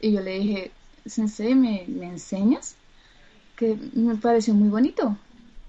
Y 0.00 0.12
yo 0.12 0.20
le 0.20 0.38
dije, 0.38 0.72
Sensei, 1.06 1.54
¿me, 1.54 1.84
me 1.88 2.06
enseñas? 2.06 2.76
Que 3.56 3.78
me 3.94 4.16
pareció 4.16 4.54
muy 4.54 4.68
bonito. 4.68 5.16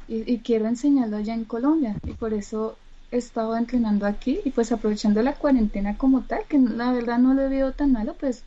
Y, 0.08 0.32
y, 0.32 0.40
quiero 0.40 0.68
enseñarlo 0.68 1.18
allá 1.18 1.34
en 1.34 1.46
Colombia. 1.46 1.96
Y 2.06 2.14
por 2.14 2.34
eso 2.34 2.78
he 3.12 3.18
estado 3.18 3.56
entrenando 3.56 4.06
aquí 4.06 4.40
y 4.44 4.52
pues 4.52 4.72
aprovechando 4.72 5.22
la 5.22 5.34
cuarentena 5.34 5.98
como 5.98 6.22
tal, 6.22 6.42
que 6.48 6.58
la 6.60 6.92
verdad 6.92 7.18
no 7.18 7.34
lo 7.34 7.50
veo 7.50 7.72
tan 7.72 7.92
malo, 7.92 8.16
pues 8.20 8.44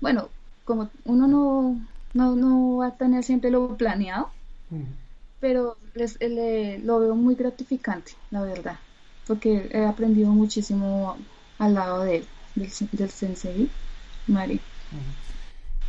bueno, 0.00 0.28
como 0.64 0.88
uno 1.04 1.26
no, 1.26 1.76
no, 2.14 2.36
no 2.36 2.76
va 2.76 2.88
a 2.88 2.96
tener 2.96 3.24
siempre 3.24 3.50
lo 3.50 3.76
planeado, 3.76 4.30
pero 5.40 5.76
les, 5.94 6.18
lo 6.84 7.00
veo 7.00 7.14
muy 7.14 7.34
gratificante, 7.34 8.12
la 8.30 8.42
verdad, 8.42 8.78
porque 9.26 9.68
he 9.72 9.84
aprendido 9.84 10.30
muchísimo 10.30 11.16
al 11.58 11.74
lado 11.74 12.04
de 12.04 12.18
él, 12.18 12.26
del, 12.54 12.70
del 12.92 13.10
sensei 13.10 13.68
Mari. 14.26 14.60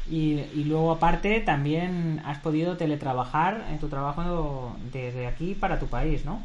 Y, 0.09 0.63
luego 0.65 0.91
aparte 0.91 1.39
también 1.41 2.21
has 2.25 2.39
podido 2.39 2.77
teletrabajar 2.77 3.65
en 3.69 3.79
tu 3.79 3.87
trabajo 3.87 4.75
desde 4.91 5.27
aquí 5.27 5.55
para 5.55 5.79
tu 5.79 5.87
país, 5.87 6.25
¿no? 6.25 6.41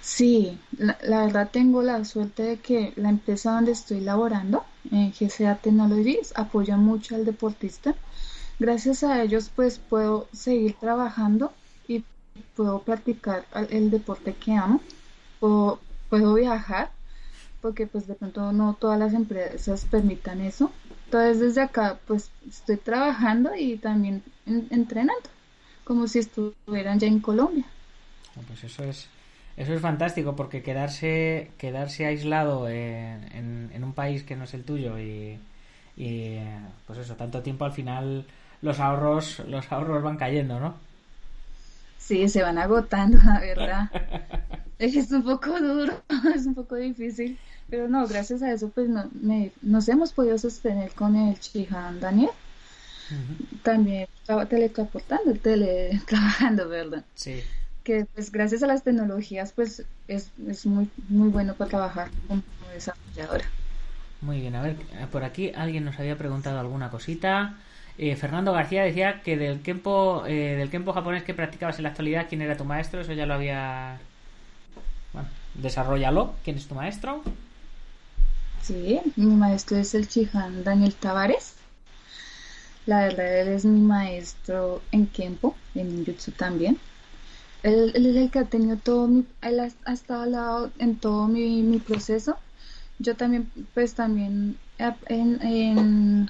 Sí, 0.00 0.58
la, 0.78 1.24
verdad 1.24 1.50
tengo 1.52 1.82
la 1.82 2.04
suerte 2.04 2.42
de 2.42 2.56
que 2.58 2.92
la 2.96 3.10
empresa 3.10 3.52
donde 3.52 3.72
estoy 3.72 4.00
laborando, 4.00 4.64
en 4.90 5.12
GCA 5.12 5.56
Technologies, 5.56 6.32
apoya 6.34 6.76
mucho 6.76 7.14
al 7.14 7.24
deportista. 7.24 7.94
Gracias 8.58 9.04
a 9.04 9.22
ellos 9.22 9.50
pues 9.54 9.78
puedo 9.78 10.26
seguir 10.32 10.74
trabajando 10.80 11.52
y 11.86 12.04
puedo 12.56 12.80
practicar 12.80 13.44
el 13.70 13.90
deporte 13.90 14.34
que 14.34 14.52
amo, 14.52 14.80
puedo, 15.40 15.78
puedo 16.08 16.34
viajar 16.34 16.90
porque 17.60 17.86
pues 17.86 18.06
de 18.06 18.14
pronto 18.14 18.52
no 18.52 18.74
todas 18.74 18.98
las 18.98 19.14
empresas 19.14 19.84
permitan 19.84 20.40
eso. 20.40 20.70
Entonces 21.06 21.40
desde 21.40 21.62
acá 21.62 21.98
pues 22.06 22.30
estoy 22.48 22.76
trabajando 22.76 23.54
y 23.56 23.76
también 23.76 24.22
entrenando, 24.46 25.30
como 25.84 26.06
si 26.06 26.20
estuvieran 26.20 26.98
ya 26.98 27.06
en 27.06 27.20
Colombia. 27.20 27.64
Pues 28.46 28.64
eso 28.64 28.84
es, 28.84 29.08
eso 29.56 29.74
es 29.74 29.80
fantástico 29.80 30.36
porque 30.36 30.62
quedarse, 30.62 31.50
quedarse 31.58 32.06
aislado 32.06 32.68
en, 32.68 33.70
en, 33.72 33.84
un 33.84 33.92
país 33.92 34.22
que 34.22 34.36
no 34.36 34.44
es 34.44 34.54
el 34.54 34.64
tuyo 34.64 34.98
y, 34.98 35.38
y, 35.96 36.38
pues 36.86 37.00
eso, 37.00 37.16
tanto 37.16 37.42
tiempo 37.42 37.64
al 37.64 37.72
final 37.72 38.26
los 38.62 38.80
ahorros, 38.80 39.40
los 39.48 39.70
ahorros 39.72 40.02
van 40.02 40.16
cayendo, 40.16 40.60
¿no? 40.60 40.74
Sí, 41.98 42.28
se 42.28 42.42
van 42.42 42.58
agotando, 42.58 43.18
la 43.24 43.40
verdad. 43.40 43.90
es 44.78 45.10
un 45.10 45.22
poco 45.22 45.58
duro, 45.60 46.02
es 46.34 46.46
un 46.46 46.54
poco 46.54 46.76
difícil, 46.76 47.38
pero 47.68 47.88
no, 47.88 48.06
gracias 48.06 48.42
a 48.42 48.52
eso 48.52 48.68
pues 48.68 48.88
no, 48.88 49.10
nos 49.62 49.88
hemos 49.88 50.12
podido 50.12 50.38
sostener 50.38 50.92
con 50.92 51.16
el 51.16 51.38
Chihan 51.38 52.00
Daniel. 52.00 52.30
También 53.62 54.06
estaba 54.20 54.44
teletransportando, 54.44 55.32
teletrabajando, 55.34 56.68
¿verdad? 56.68 57.04
Sí 57.14 57.42
que 57.88 58.04
pues 58.14 58.30
gracias 58.30 58.62
a 58.62 58.66
las 58.66 58.84
tecnologías 58.84 59.52
pues 59.52 59.82
es, 60.08 60.30
es 60.46 60.66
muy, 60.66 60.90
muy 61.08 61.30
bueno 61.30 61.54
para 61.54 61.70
trabajar 61.70 62.10
como 62.26 62.42
desarrolladora. 62.74 63.46
Muy 64.20 64.42
bien, 64.42 64.54
a 64.56 64.60
ver, 64.60 64.76
por 65.10 65.24
aquí 65.24 65.52
alguien 65.56 65.86
nos 65.86 65.98
había 65.98 66.18
preguntado 66.18 66.60
alguna 66.60 66.90
cosita. 66.90 67.56
Eh, 67.96 68.14
Fernando 68.14 68.52
García 68.52 68.82
decía 68.82 69.22
que 69.22 69.38
del 69.38 69.62
Kempo, 69.62 70.26
eh, 70.26 70.56
del 70.58 70.68
Kempo 70.68 70.92
japonés 70.92 71.22
que 71.22 71.32
practicabas 71.32 71.78
en 71.78 71.84
la 71.84 71.88
actualidad, 71.88 72.26
¿quién 72.28 72.42
era 72.42 72.58
tu 72.58 72.66
maestro? 72.66 73.00
Eso 73.00 73.14
ya 73.14 73.24
lo 73.24 73.32
había... 73.32 73.98
Bueno, 75.12 75.28
desarrollalo. 75.54 76.34
¿Quién 76.44 76.56
es 76.56 76.66
tu 76.66 76.74
maestro? 76.74 77.22
Sí, 78.62 79.00
mi 79.16 79.34
maestro 79.34 79.78
es 79.78 79.94
el 79.94 80.08
Chihan 80.08 80.64
Daniel 80.64 80.94
Tavares. 80.94 81.54
La 82.86 83.00
verdad, 83.00 83.40
él 83.40 83.48
es 83.48 83.64
mi 83.64 83.80
maestro 83.80 84.82
en 84.92 85.06
Kempo, 85.06 85.56
en 85.74 85.94
Ninjutsu 85.94 86.32
también. 86.32 86.78
Él, 87.62 87.92
es 87.94 88.16
el 88.16 88.30
que 88.30 88.38
ha 88.38 88.44
tenido 88.44 88.76
todo 88.76 89.08
mi, 89.08 89.26
él 89.42 89.60
ha, 89.60 89.92
estado 89.92 90.22
al 90.22 90.32
lado 90.32 90.70
en 90.78 90.96
todo 90.96 91.28
mi, 91.28 91.62
mi, 91.62 91.78
proceso. 91.80 92.36
Yo 92.98 93.14
también, 93.14 93.50
pues 93.74 93.94
también 93.94 94.58
en, 94.78 95.42
en, 95.42 96.28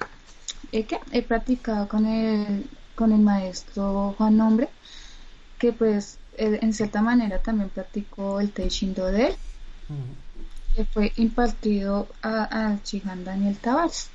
he 0.73 1.23
practicado 1.23 1.89
con 1.89 2.07
el, 2.07 2.69
con 2.95 3.13
el 3.13 3.21
maestro 3.21 4.15
Juan 4.19 4.37
Nombre, 4.37 4.69
que 5.59 5.73
pues 5.73 6.19
en 6.39 6.73
cierta 6.73 7.03
manera 7.03 7.39
también 7.39 7.69
practicó 7.69 8.41
el 8.41 8.53
Teishindo 8.53 9.07
de 9.07 9.29
él, 9.29 9.35
que 10.75 10.85
fue 10.85 11.13
impartido 11.17 12.09
a, 12.23 12.71
a 12.71 12.83
Chihan 12.83 13.25
Daniel 13.25 13.57
Tavares. 13.59 14.11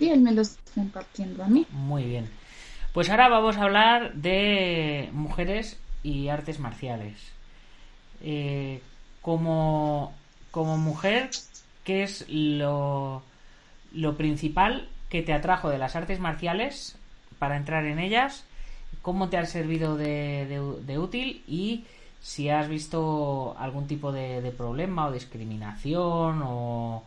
Y 0.00 0.08
él 0.08 0.20
me 0.20 0.32
lo 0.32 0.42
está 0.42 0.80
impartiendo 0.80 1.44
a 1.44 1.46
mí. 1.46 1.66
Muy 1.70 2.04
bien. 2.04 2.30
Pues 2.94 3.10
ahora 3.10 3.28
vamos 3.28 3.56
a 3.56 3.64
hablar 3.64 4.14
de 4.14 5.10
mujeres 5.12 5.78
y 6.02 6.28
artes 6.28 6.58
marciales. 6.58 7.18
Eh, 8.22 8.80
como, 9.20 10.14
como 10.50 10.78
mujer, 10.78 11.30
¿qué 11.82 12.02
es 12.04 12.24
lo, 12.28 13.22
lo 13.92 14.16
principal 14.16 14.88
que 15.10 15.22
te 15.22 15.32
atrajo 15.32 15.68
de 15.68 15.78
las 15.78 15.96
artes 15.96 16.20
marciales 16.20 16.96
para 17.38 17.56
entrar 17.56 17.84
en 17.84 17.98
ellas? 17.98 18.44
¿Cómo 19.04 19.28
te 19.28 19.38
ha 19.38 19.46
servido 19.46 19.96
de, 19.96 20.60
de, 20.84 20.98
útil? 20.98 21.44
Y 21.46 21.84
si 22.20 22.48
has 22.48 22.68
visto 22.68 23.54
algún 23.56 23.86
tipo 23.86 24.10
de, 24.10 24.52
problema 24.56 25.06
o 25.06 25.12
discriminación 25.12 26.42
o, 26.42 27.04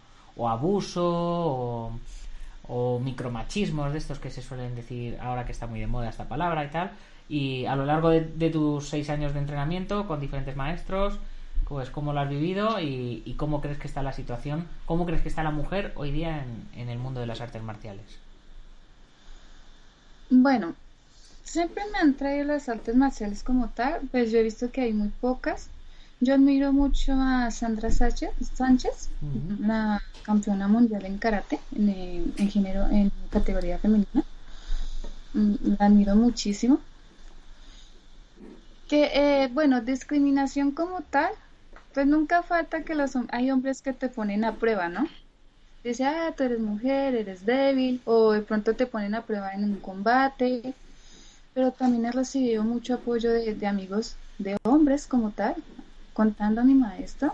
abuso 0.47 1.03
o, 1.03 1.91
o 2.69 2.99
micromachismos 2.99 3.91
de 3.91 3.97
estos 3.97 4.19
que 4.19 4.29
se 4.29 4.41
suelen 4.41 4.75
decir 4.75 5.17
ahora 5.19 5.45
que 5.45 5.51
está 5.51 5.67
muy 5.67 5.81
de 5.81 5.87
moda 5.87 6.09
esta 6.09 6.29
palabra 6.29 6.63
y 6.63 6.69
tal 6.69 6.91
y 7.29 7.65
a 7.65 7.75
lo 7.75 7.86
largo 7.86 8.10
de, 8.10 8.49
tus 8.49 8.88
seis 8.88 9.10
años 9.10 9.33
de 9.33 9.39
entrenamiento 9.39 10.07
con 10.07 10.19
diferentes 10.19 10.55
maestros, 10.55 11.19
pues 11.67 11.89
cómo 11.89 12.13
lo 12.13 12.21
has 12.21 12.29
vivido 12.29 12.79
y, 12.79 13.36
cómo 13.38 13.62
crees 13.62 13.77
que 13.77 13.88
está 13.88 14.01
la 14.01 14.13
situación, 14.13 14.67
cómo 14.86 15.05
crees 15.05 15.21
que 15.21 15.29
está 15.29 15.43
la 15.43 15.51
mujer 15.51 15.91
hoy 15.95 16.12
día 16.12 16.45
en, 16.75 16.89
el 16.89 16.99
mundo 16.99 17.19
de 17.19 17.27
las 17.27 17.41
artes 17.41 17.62
marciales. 17.62 18.19
Bueno, 20.29 20.73
siempre 21.47 21.83
me 21.91 21.97
han 21.99 22.13
traído 22.13 22.45
las 22.45 22.69
artes 22.69 22.95
marciales 22.95 23.43
como 23.43 23.69
tal, 23.69 24.01
pues 24.12 24.31
yo 24.31 24.39
he 24.39 24.43
visto 24.43 24.71
que 24.71 24.81
hay 24.81 24.93
muy 24.93 25.10
pocas. 25.10 25.69
Yo 26.19 26.33
admiro 26.33 26.73
mucho 26.73 27.13
a 27.13 27.51
Sandra 27.51 27.91
Sánchez, 27.91 28.31
Sánchez 28.53 29.10
la 29.60 30.01
campeona 30.23 30.67
mundial 30.67 31.05
en 31.05 31.19
karate, 31.19 31.60
en, 31.75 32.33
en, 32.38 32.49
género, 32.49 32.88
en 32.89 33.12
categoría 33.29 33.77
femenina. 33.77 34.23
Mm, 35.33 35.53
la 35.79 35.86
admiro 35.86 36.15
muchísimo. 36.15 36.79
Que, 38.88 39.12
eh, 39.13 39.49
bueno, 39.53 39.81
discriminación 39.81 40.71
como 40.71 41.01
tal, 41.01 41.31
pues 41.93 42.07
nunca 42.07 42.41
falta 42.41 42.83
que 42.83 42.95
los 42.95 43.13
hay 43.29 43.51
hombres 43.51 43.81
que 43.81 43.93
te 43.93 44.10
ponen 44.10 44.43
a 44.43 44.55
prueba, 44.55 44.89
¿no? 44.89 45.07
Dice, 45.83 46.05
ah, 46.05 46.33
tú 46.36 46.43
eres 46.43 46.60
mujer, 46.60 47.15
eres 47.15 47.45
débil, 47.45 48.01
o 48.05 48.31
de 48.31 48.41
pronto 48.41 48.73
te 48.73 48.88
ponen 48.88 49.13
a 49.13 49.21
prueba 49.21 49.53
en 49.53 49.63
un 49.63 49.75
combate. 49.75 50.73
Pero 51.58 51.72
también 51.72 52.06
he 52.06 52.12
recibido 52.12 52.63
mucho 52.63 52.93
apoyo 52.93 53.32
de, 53.34 53.65
amigos, 53.65 54.15
de 54.38 54.58
hombres 54.63 55.08
como 55.08 55.32
tal, 55.32 55.56
contando 56.13 56.62
a 56.62 56.63
mi 56.63 56.76
maestro, 56.76 57.34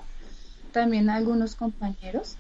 también 0.72 1.10
a 1.10 1.16
algunos 1.16 1.58
compañeros. 1.58 2.38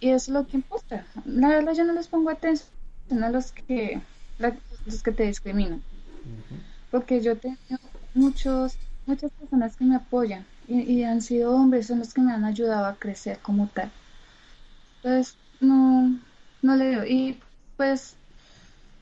Y 0.00 0.12
es 0.12 0.30
lo 0.30 0.46
que 0.46 0.56
importa. 0.56 1.04
La 1.26 1.48
verdad 1.48 1.74
yo 1.74 1.84
no 1.84 1.92
les 1.92 2.08
pongo 2.08 2.30
atención 2.30 3.22
a 3.22 3.28
los 3.28 3.52
que, 3.52 4.00
los 4.38 5.02
que 5.02 5.12
te 5.12 5.24
discriminan 5.24 5.82
porque 6.90 7.20
yo 7.20 7.36
tengo 7.36 7.58
muchos, 8.14 8.78
muchas 9.04 9.30
personas 9.32 9.76
que 9.76 9.84
me 9.84 9.96
apoyan 9.96 10.46
y, 10.68 11.02
han 11.02 11.20
sido 11.20 11.54
hombres, 11.54 11.88
son 11.88 11.98
los 11.98 12.14
que 12.14 12.22
me 12.22 12.32
han 12.32 12.46
ayudado 12.46 12.86
a 12.86 12.94
crecer 12.96 13.38
como 13.40 13.66
tal. 13.66 13.90
Entonces, 15.02 15.36
no, 15.60 16.18
no 16.62 16.76
le 16.76 16.86
veo. 16.86 17.04
Y 17.04 17.38
pues 17.76 18.16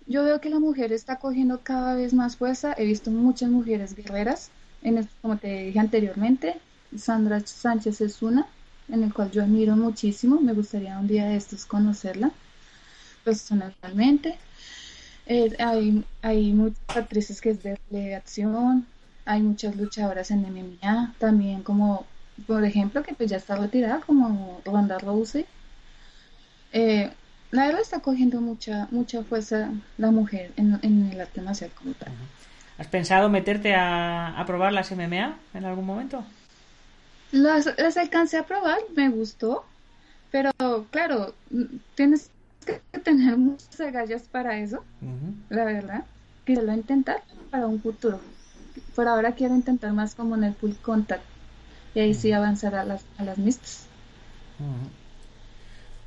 yo 0.06 0.24
veo 0.24 0.40
que 0.40 0.50
la 0.50 0.58
mujer 0.58 0.92
está 0.92 1.16
cogiendo 1.16 1.60
cada 1.62 1.94
vez 1.94 2.12
más 2.12 2.36
fuerza. 2.36 2.74
He 2.76 2.84
visto 2.84 3.10
muchas 3.10 3.50
mujeres 3.50 3.94
guerreras, 3.94 4.50
en 4.82 5.08
como 5.22 5.36
te 5.38 5.64
dije 5.64 5.78
anteriormente. 5.78 6.56
Sandra 6.96 7.40
Sánchez 7.40 8.00
es 8.00 8.22
una, 8.22 8.46
en 8.88 9.02
el 9.02 9.12
cual 9.12 9.30
yo 9.30 9.42
admiro 9.42 9.76
muchísimo. 9.76 10.40
Me 10.40 10.52
gustaría 10.52 10.98
un 10.98 11.06
día 11.06 11.26
de 11.26 11.36
estos 11.36 11.64
conocerla 11.66 12.30
personalmente. 13.24 14.38
Eh, 15.26 15.56
hay, 15.58 16.04
hay 16.22 16.52
muchas 16.52 16.96
actrices 16.96 17.40
que 17.40 17.50
es 17.50 17.58
de, 17.62 18.14
acción, 18.14 18.86
hay 19.24 19.42
muchas 19.42 19.74
luchadoras 19.74 20.30
en 20.30 20.42
MMA, 20.42 21.14
también 21.18 21.62
como, 21.62 22.06
por 22.46 22.62
ejemplo, 22.64 23.02
que 23.02 23.14
pues 23.14 23.30
ya 23.30 23.38
está 23.38 23.56
retirada, 23.56 24.00
como 24.00 24.60
Ronda 24.66 24.98
Rousey. 24.98 25.46
Eh, 26.72 27.10
la 27.54 27.66
verdad 27.66 27.82
está 27.82 28.00
cogiendo 28.00 28.40
mucha 28.40 28.88
mucha 28.90 29.22
fuerza 29.22 29.70
la 29.96 30.10
mujer 30.10 30.50
en, 30.56 31.08
el 31.12 31.20
arte 31.20 31.40
marcial 31.40 31.70
como 31.70 31.94
tal. 31.94 32.12
¿Has 32.78 32.88
pensado 32.88 33.28
meterte 33.28 33.74
a, 33.76 34.40
a, 34.40 34.44
probar 34.44 34.72
las 34.72 34.90
MMA 34.90 35.38
en 35.54 35.64
algún 35.64 35.86
momento? 35.86 36.24
Las, 37.30 37.66
las 37.78 37.96
alcancé 37.96 38.38
a 38.38 38.42
probar, 38.44 38.78
me 38.96 39.08
gustó, 39.08 39.64
pero 40.32 40.50
claro, 40.90 41.32
tienes 41.94 42.30
que 42.66 42.80
tener 42.98 43.36
muchas 43.36 43.80
agallas 43.80 44.22
para 44.22 44.58
eso, 44.58 44.84
la 45.48 45.64
verdad. 45.64 46.04
Quiero 46.44 46.74
intentar 46.74 47.22
para 47.50 47.68
un 47.68 47.80
futuro. 47.80 48.20
Por 48.96 49.06
ahora 49.06 49.32
quiero 49.32 49.54
intentar 49.54 49.92
más 49.92 50.16
como 50.16 50.34
en 50.34 50.42
el 50.42 50.54
full 50.54 50.72
contact 50.82 51.22
y 51.94 52.00
ahí 52.00 52.14
sí 52.14 52.32
avanzar 52.32 52.74
a 52.74 52.84
las, 52.84 53.04
a 53.16 53.22
las 53.22 53.38
mixtas. 53.38 53.86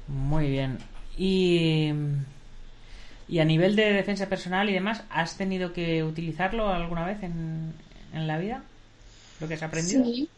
Muy 0.08 0.50
bien. 0.50 0.78
Y, 1.18 1.92
y 3.28 3.40
a 3.40 3.46
nivel 3.46 3.76
de 3.76 3.92
defensa 3.94 4.30
personal 4.30 4.70
y 4.70 4.74
demás, 4.74 5.04
¿has 5.10 5.38
tenido 5.38 5.74
que 5.74 6.04
utilizarlo 6.04 6.70
alguna 6.70 7.06
vez 7.06 7.24
en, 7.24 7.74
en 8.14 8.28
la 8.28 8.38
vida? 8.38 8.64
¿Lo 9.40 9.48
que 9.48 9.56
has 9.56 9.64
aprendido? 9.64 10.06
Sí, 10.06 10.30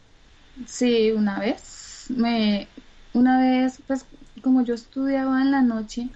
sí, 0.66 1.12
una 1.12 1.40
vez. 1.40 2.06
Me, 2.10 2.68
una 3.14 3.40
vez, 3.40 3.82
pues 3.86 4.06
como 4.42 4.62
yo 4.64 4.74
estudiaba 4.74 5.42
en 5.42 5.50
la 5.52 5.62
noche, 5.62 6.10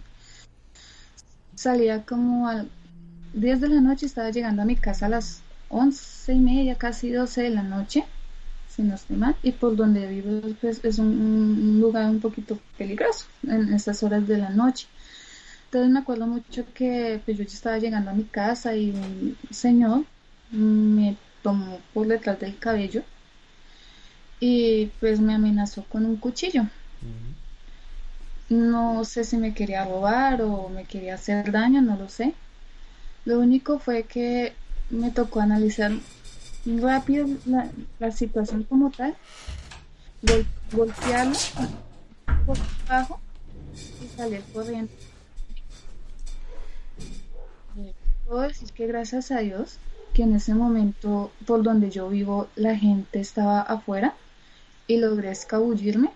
salía 1.56 2.04
como 2.04 2.48
a 2.48 2.64
10 3.32 3.60
de 3.60 3.68
la 3.68 3.80
noche, 3.80 4.06
estaba 4.06 4.30
llegando 4.30 4.62
a 4.62 4.66
mi 4.66 4.76
casa 4.76 5.06
a 5.06 5.08
las 5.08 5.42
once 5.68 6.32
y 6.32 6.38
media, 6.40 6.76
casi 6.76 7.10
12 7.10 7.42
de 7.42 7.50
la 7.50 7.62
noche, 7.62 8.04
si 8.74 8.82
no 8.82 8.94
estoy 8.94 9.16
mal, 9.16 9.36
y 9.42 9.52
por 9.52 9.76
donde 9.76 10.06
vivo 10.08 10.40
pues, 10.60 10.84
es 10.84 10.98
un, 10.98 11.78
lugar 11.80 12.10
un 12.10 12.20
poquito 12.20 12.58
peligroso 12.76 13.26
en 13.44 13.72
estas 13.72 14.02
horas 14.02 14.26
de 14.26 14.38
la 14.38 14.50
noche. 14.50 14.86
Entonces 15.66 15.90
me 15.90 16.00
acuerdo 16.00 16.26
mucho 16.26 16.64
que 16.74 17.20
pues, 17.24 17.36
yo 17.36 17.44
estaba 17.44 17.78
llegando 17.78 18.10
a 18.10 18.14
mi 18.14 18.24
casa 18.24 18.74
y 18.74 18.90
un 18.90 19.36
señor 19.50 20.04
me 20.50 21.16
tomó 21.42 21.78
por 21.92 22.06
detrás 22.06 22.38
del 22.40 22.58
cabello 22.58 23.02
y 24.40 24.86
pues 25.00 25.20
me 25.20 25.34
amenazó 25.34 25.84
con 25.84 26.04
un 26.04 26.16
cuchillo. 26.16 26.66
No 28.48 29.04
sé 29.04 29.24
si 29.24 29.36
me 29.36 29.54
quería 29.54 29.84
robar 29.84 30.42
o 30.42 30.68
me 30.68 30.84
quería 30.84 31.14
hacer 31.14 31.50
daño, 31.50 31.80
no 31.80 31.96
lo 31.96 32.08
sé. 32.08 32.34
Lo 33.24 33.40
único 33.40 33.78
fue 33.78 34.04
que 34.04 34.52
me 34.90 35.10
tocó 35.10 35.40
analizar 35.40 35.92
rápido 36.66 37.26
la, 37.98 38.10
situación 38.10 38.64
como 38.64 38.90
tal, 38.90 39.14
golpearlo 40.72 41.36
por 42.46 42.56
abajo 42.88 43.20
y 44.02 44.16
salir 44.16 44.42
corriendo. 44.52 44.92
Puedo 48.26 48.40
decir 48.40 48.72
que 48.72 48.86
gracias 48.86 49.30
a 49.30 49.40
Dios 49.40 49.78
que 50.14 50.22
en 50.22 50.34
ese 50.34 50.54
momento 50.54 51.32
por 51.46 51.62
donde 51.62 51.90
yo 51.90 52.08
vivo 52.08 52.48
la 52.56 52.76
gente 52.76 53.20
estaba 53.20 53.60
afuera 53.60 54.14
y 54.86 54.98
logré 54.98 55.30
escabullirme 55.30 56.10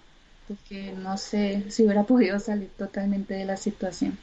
porque 0.49 0.93
no 0.93 1.19
sé 1.19 1.65
si 1.69 1.85
hubiera 1.85 2.05
podido 2.05 2.41
salir 2.41 2.71
totalmente 2.71 3.35
de 3.35 3.45
la 3.45 3.57
situación. 3.57 4.19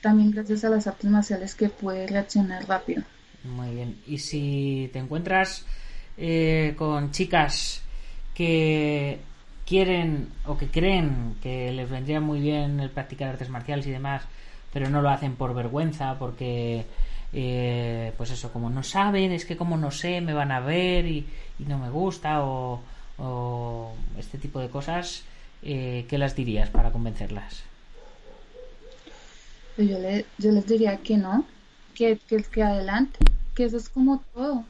también 0.00 0.30
gracias 0.30 0.64
a 0.64 0.70
las 0.70 0.86
artes 0.86 1.10
marciales 1.10 1.54
que 1.54 1.68
pude 1.68 2.06
reaccionar 2.06 2.66
rápido. 2.66 3.02
Muy 3.44 3.74
bien. 3.74 3.96
Y 4.06 4.18
si 4.18 4.90
te 4.92 4.98
encuentras 4.98 5.64
eh, 6.16 6.74
con 6.76 7.12
chicas 7.12 7.82
que 8.34 9.20
quieren 9.66 10.28
o 10.46 10.56
que 10.56 10.68
creen 10.68 11.36
que 11.42 11.72
les 11.72 11.90
vendría 11.90 12.20
muy 12.20 12.40
bien 12.40 12.80
el 12.80 12.90
practicar 12.90 13.30
artes 13.30 13.50
marciales 13.50 13.86
y 13.86 13.90
demás, 13.90 14.22
pero 14.72 14.88
no 14.88 15.02
lo 15.02 15.10
hacen 15.10 15.36
por 15.36 15.54
vergüenza, 15.54 16.18
porque 16.18 16.84
eh, 17.32 18.12
pues 18.16 18.30
eso, 18.30 18.52
como 18.52 18.70
no 18.70 18.82
saben, 18.82 19.32
es 19.32 19.44
que 19.44 19.56
como 19.56 19.76
no 19.76 19.90
sé, 19.90 20.20
me 20.20 20.34
van 20.34 20.52
a 20.52 20.60
ver 20.60 21.06
y, 21.06 21.26
no 21.58 21.78
me 21.78 21.90
gusta 21.90 22.44
o, 22.44 22.80
este 24.18 24.38
tipo 24.38 24.60
de 24.60 24.68
cosas, 24.68 25.22
eh, 25.62 26.06
¿qué 26.08 26.18
las 26.18 26.34
dirías 26.34 26.70
para 26.70 26.90
convencerlas? 26.90 27.62
Yo, 29.76 29.98
le, 29.98 30.24
yo 30.38 30.50
les 30.52 30.66
diría 30.66 30.96
que 30.98 31.16
no, 31.16 31.44
que, 31.98 32.16
que, 32.28 32.36
que 32.44 32.62
adelante, 32.62 33.18
que 33.56 33.64
eso 33.64 33.76
es 33.76 33.88
como 33.88 34.22
todo. 34.32 34.64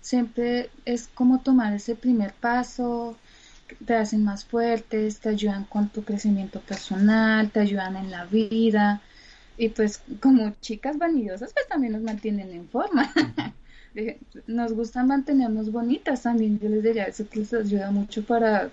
Siempre 0.00 0.70
es 0.84 1.08
como 1.12 1.40
tomar 1.40 1.72
ese 1.72 1.96
primer 1.96 2.32
paso, 2.32 3.16
te 3.84 3.96
hacen 3.96 4.22
más 4.24 4.44
fuertes, 4.44 5.18
te 5.18 5.30
ayudan 5.30 5.64
con 5.64 5.88
tu 5.88 6.04
crecimiento 6.04 6.60
personal, 6.60 7.50
te 7.50 7.60
ayudan 7.60 7.96
en 7.96 8.12
la 8.12 8.26
vida, 8.26 9.00
y 9.56 9.70
pues 9.70 10.02
como 10.20 10.52
chicas 10.60 10.98
vanidosas 10.98 11.52
pues 11.52 11.66
también 11.68 11.94
nos 11.94 12.02
mantienen 12.02 12.52
en 12.52 12.68
forma. 12.68 13.12
nos 14.46 14.72
gusta 14.72 15.02
mantenernos 15.02 15.70
bonitas 15.70 16.22
también, 16.22 16.60
yo 16.60 16.68
les 16.68 16.82
diría, 16.82 17.04
eso 17.04 17.24
les 17.34 17.52
ayuda 17.52 17.90
mucho 17.90 18.24
para 18.24 18.70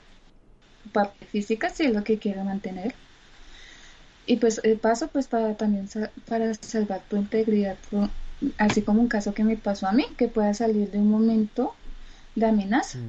parte 0.93 1.25
física 1.25 1.69
si 1.69 1.84
es 1.86 1.93
lo 1.93 2.04
que 2.04 2.19
quiero 2.19 2.43
mantener. 2.43 2.93
Y 4.30 4.38
pues 4.38 4.62
el 4.63 4.78
paso 4.78 5.08
pues 5.08 5.28
para 5.28 5.56
también 5.56 5.89
para 6.28 6.54
salvar 6.54 7.02
tu 7.10 7.18
integridad, 7.18 7.78
así 8.60 8.84
como 8.84 9.02
un 9.02 9.08
caso 9.08 9.34
que 9.34 9.44
me 9.44 9.58
pasó 9.58 9.88
a 9.88 9.92
mí, 9.92 10.06
que 10.18 10.28
pueda 10.28 10.54
salir 10.54 10.92
de 10.92 11.00
un 11.00 11.10
momento 11.10 11.74
de 12.36 12.46
amenaza. 12.46 13.00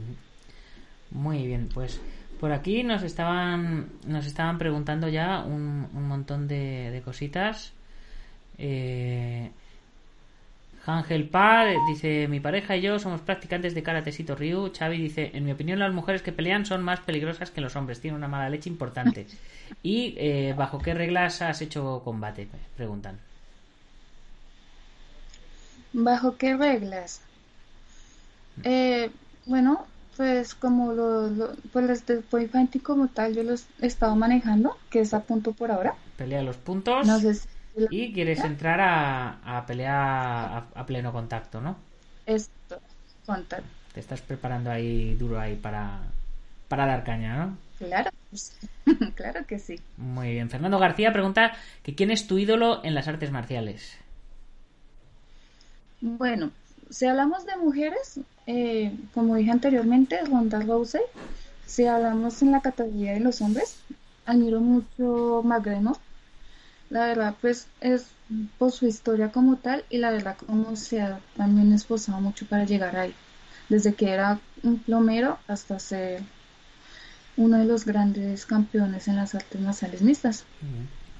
Muy 1.11 1.47
bien, 1.47 1.69
pues 1.75 2.01
por 2.41 2.53
aquí 2.53 2.85
nos 2.85 3.03
estaban, 3.03 3.91
nos 4.07 4.25
estaban 4.25 4.57
preguntando 4.57 5.09
ya 5.09 5.45
un, 5.45 5.91
un 5.93 6.09
montón 6.09 6.49
de, 6.49 7.03
cositas. 7.05 7.75
Eh, 8.57 9.51
Ángel 10.87 11.29
Pa 11.29 11.65
dice: 11.89 12.27
Mi 12.29 12.41
pareja 12.41 12.77
y 12.77 12.83
yo 12.83 12.99
somos 12.99 13.21
practicantes 13.21 13.75
de 13.75 13.83
Karatesito 13.83 14.35
Ryu. 14.35 14.73
Xavi 14.77 14.99
dice: 14.99 15.31
En 15.35 15.45
mi 15.45 15.53
opinión, 15.53 15.79
las 15.79 15.93
mujeres 15.93 16.23
que 16.23 16.33
pelean 16.33 16.67
son 16.67 16.83
más 16.83 17.01
peligrosas 17.01 17.51
que 17.51 17.61
los 17.61 17.77
hombres. 17.77 18.01
Tienen 18.01 18.19
una 18.19 18.29
mala 18.29 18.49
leche 18.49 18.71
importante. 18.71 19.27
¿Y 19.83 20.15
eh, 20.19 20.55
bajo 20.57 20.79
qué 20.79 20.95
reglas 20.95 21.43
has 21.43 21.63
hecho 21.63 22.03
combate? 22.05 22.49
Preguntan. 22.77 23.19
¿Bajo 25.93 26.37
qué 26.37 26.57
reglas? 26.57 27.21
Eh, 28.63 29.11
bueno, 29.47 29.87
pues 30.17 30.55
como 30.55 30.93
lo, 30.93 31.31
pues 31.73 32.05
el 32.09 32.19
Point 32.23 32.83
como 32.83 33.09
tal 33.09 33.35
yo 33.35 33.43
los 33.43 33.65
he 33.81 33.87
estado 33.87 34.15
manejando, 34.17 34.77
que 34.91 35.01
es 35.01 35.15
a 35.15 35.21
punto 35.21 35.53
por 35.53 35.71
ahora. 35.71 35.95
Pelea 36.17 36.43
los 36.43 36.57
puntos. 36.57 37.07
Y 37.91 38.13
quieres 38.13 38.41
entrar 38.41 38.81
a, 38.81 39.59
a 39.59 39.67
pelear 39.67 40.65
a, 40.75 40.87
pleno 40.87 41.13
contacto, 41.13 41.61
¿no? 41.61 41.77
Esto, 42.27 42.81
contacto. 43.27 43.67
Te 43.95 44.01
estás 44.01 44.21
preparando 44.21 44.71
ahí 44.71 45.15
duro 45.15 45.41
ahí 45.41 45.57
para, 45.57 46.01
para 46.69 46.87
dar 46.87 47.05
caña, 47.05 47.37
¿no? 47.37 47.57
Claro, 47.79 48.11
claro 49.15 49.47
que 49.47 49.59
sí. 49.59 49.81
Muy 49.97 50.33
bien. 50.33 50.51
Fernando 50.51 50.79
García 50.79 51.13
pregunta 51.13 51.53
que 51.83 51.95
quién 51.95 52.11
es 52.11 52.27
tu 52.27 52.39
ídolo 52.39 52.85
en 52.85 52.95
las 52.95 53.09
artes 53.09 53.31
marciales. 53.31 53.97
Bueno, 56.01 56.51
si 56.91 57.07
hablamos 57.07 57.47
de 57.47 57.57
mujeres, 57.57 58.21
eh, 58.47 58.93
como 59.15 59.37
dije 59.37 59.51
anteriormente, 59.51 60.21
Ronda 60.25 60.61
Rousey. 60.61 61.03
Si 61.67 61.87
hablamos 61.87 62.43
en 62.43 62.53
la 62.53 62.61
categoría 62.61 63.13
de 63.13 63.21
los 63.21 63.41
hombres, 63.41 63.79
admiro 64.27 64.61
mucho 64.61 65.43
McGregor. 65.45 65.97
La 66.91 67.07
verdad, 67.07 67.35
pues 67.41 67.69
es 67.81 68.07
por 68.59 68.73
su 68.73 68.87
historia 68.87 69.31
como 69.31 69.57
tal 69.57 69.85
y 69.91 69.99
la 69.99 70.11
verdad 70.11 70.37
como 70.37 70.75
se 70.77 71.01
ha 71.01 71.21
también 71.37 71.73
esforzado 71.73 72.21
mucho 72.21 72.47
para 72.47 72.65
llegar 72.65 72.97
ahí. 72.97 73.15
Desde 73.69 73.95
que 73.95 74.11
era 74.11 74.41
un 74.65 74.79
plomero 74.79 75.39
hasta 75.47 75.79
ser 75.79 76.21
uno 77.37 77.59
de 77.59 77.65
los 77.65 77.87
grandes 77.87 78.45
campeones 78.45 79.07
en 79.07 79.17
las 79.17 79.35
artes 79.37 79.61
marciales 79.61 80.03
mixtas. 80.03 80.45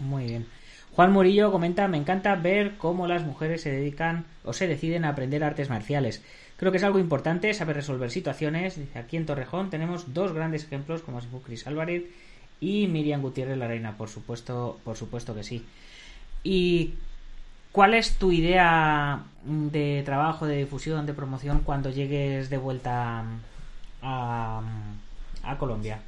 Muy 0.01 0.25
bien. 0.25 0.47
Juan 0.93 1.13
Murillo 1.13 1.53
comenta, 1.53 1.87
me 1.87 1.99
encanta 1.99 2.35
ver 2.35 2.77
cómo 2.77 3.07
las 3.07 3.23
mujeres 3.23 3.63
se 3.63 3.71
dedican 3.71 4.25
o 4.45 4.53
se 4.53 4.67
deciden 4.67 5.05
a 5.05 5.11
aprender 5.11 5.45
artes 5.45 5.71
marciales. 5.71 6.21
Creo 6.57 6.73
que 6.73 6.79
es 6.79 6.85
algo 6.85 6.99
importante 6.99 7.55
saber 7.55 7.77
resolver 7.77 8.11
situaciones. 8.11 8.79
Aquí 8.97 9.17
en 9.17 9.25
Torrejón 9.25 9.71
tenemos 9.71 10.13
dos 10.13 10.33
grandes 10.33 10.65
ejemplos 10.65 11.03
como 11.03 11.21
es 11.21 11.27
Cris 11.45 11.67
Álvarez 11.69 12.05
y 12.61 12.87
Miriam 12.87 13.23
Gutiérrez 13.23 13.57
la 13.57 13.69
Reina, 13.69 13.97
por 13.97 14.09
supuesto, 14.09 14.79
por 14.85 14.97
supuesto 14.97 15.35
que 15.35 15.43
sí. 15.43 15.65
¿Y 16.45 16.95
cuál 17.73 17.95
es 17.95 18.17
tu 18.17 18.33
idea 18.33 19.25
de 19.45 20.03
trabajo, 20.05 20.47
de 20.47 20.59
difusión, 20.59 21.07
de 21.07 21.15
promoción 21.15 21.61
cuando 21.61 21.91
llegues 21.91 22.51
de 22.51 22.59
vuelta 22.59 23.25
a, 24.03 24.63
a 25.43 25.59
Colombia? 25.59 26.01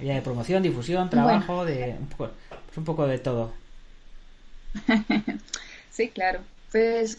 Idea 0.00 0.16
de 0.16 0.22
promoción, 0.22 0.62
difusión, 0.62 1.08
trabajo, 1.10 1.64
de 1.64 1.96
un 1.98 2.06
poco, 2.06 2.30
pues 2.48 2.78
un 2.78 2.84
poco 2.84 3.06
de 3.06 3.18
todo. 3.18 3.52
sí, 5.90 6.08
claro. 6.08 6.40
Pues 6.70 7.18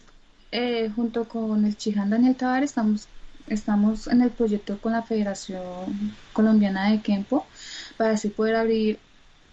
eh, 0.52 0.92
junto 0.96 1.28
con 1.28 1.66
el 1.66 1.78
Chiján 1.78 2.10
Daniel 2.10 2.36
Tabar 2.36 2.64
estamos, 2.64 3.08
estamos 3.54 4.08
en 4.08 4.22
el 4.22 4.32
proyecto 4.32 4.80
con 4.80 4.94
la 4.94 5.04
Federación 5.04 6.16
Colombiana 6.34 6.92
de 6.92 7.02
Kempo 7.02 7.46
para 7.98 8.12
así 8.12 8.30
poder 8.30 8.56
abrir 8.56 9.00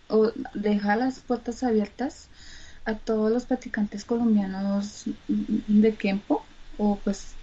o 0.08 0.32
dejar 0.54 0.98
las 0.98 1.20
puertas 1.20 1.62
abiertas 1.62 2.28
a 2.84 2.94
todos 2.94 3.30
los 3.30 3.44
practicantes 3.44 4.04
colombianos 4.04 5.04
de 5.28 5.94
Kempo 5.94 6.44
o 6.78 6.96
pues 6.96 7.34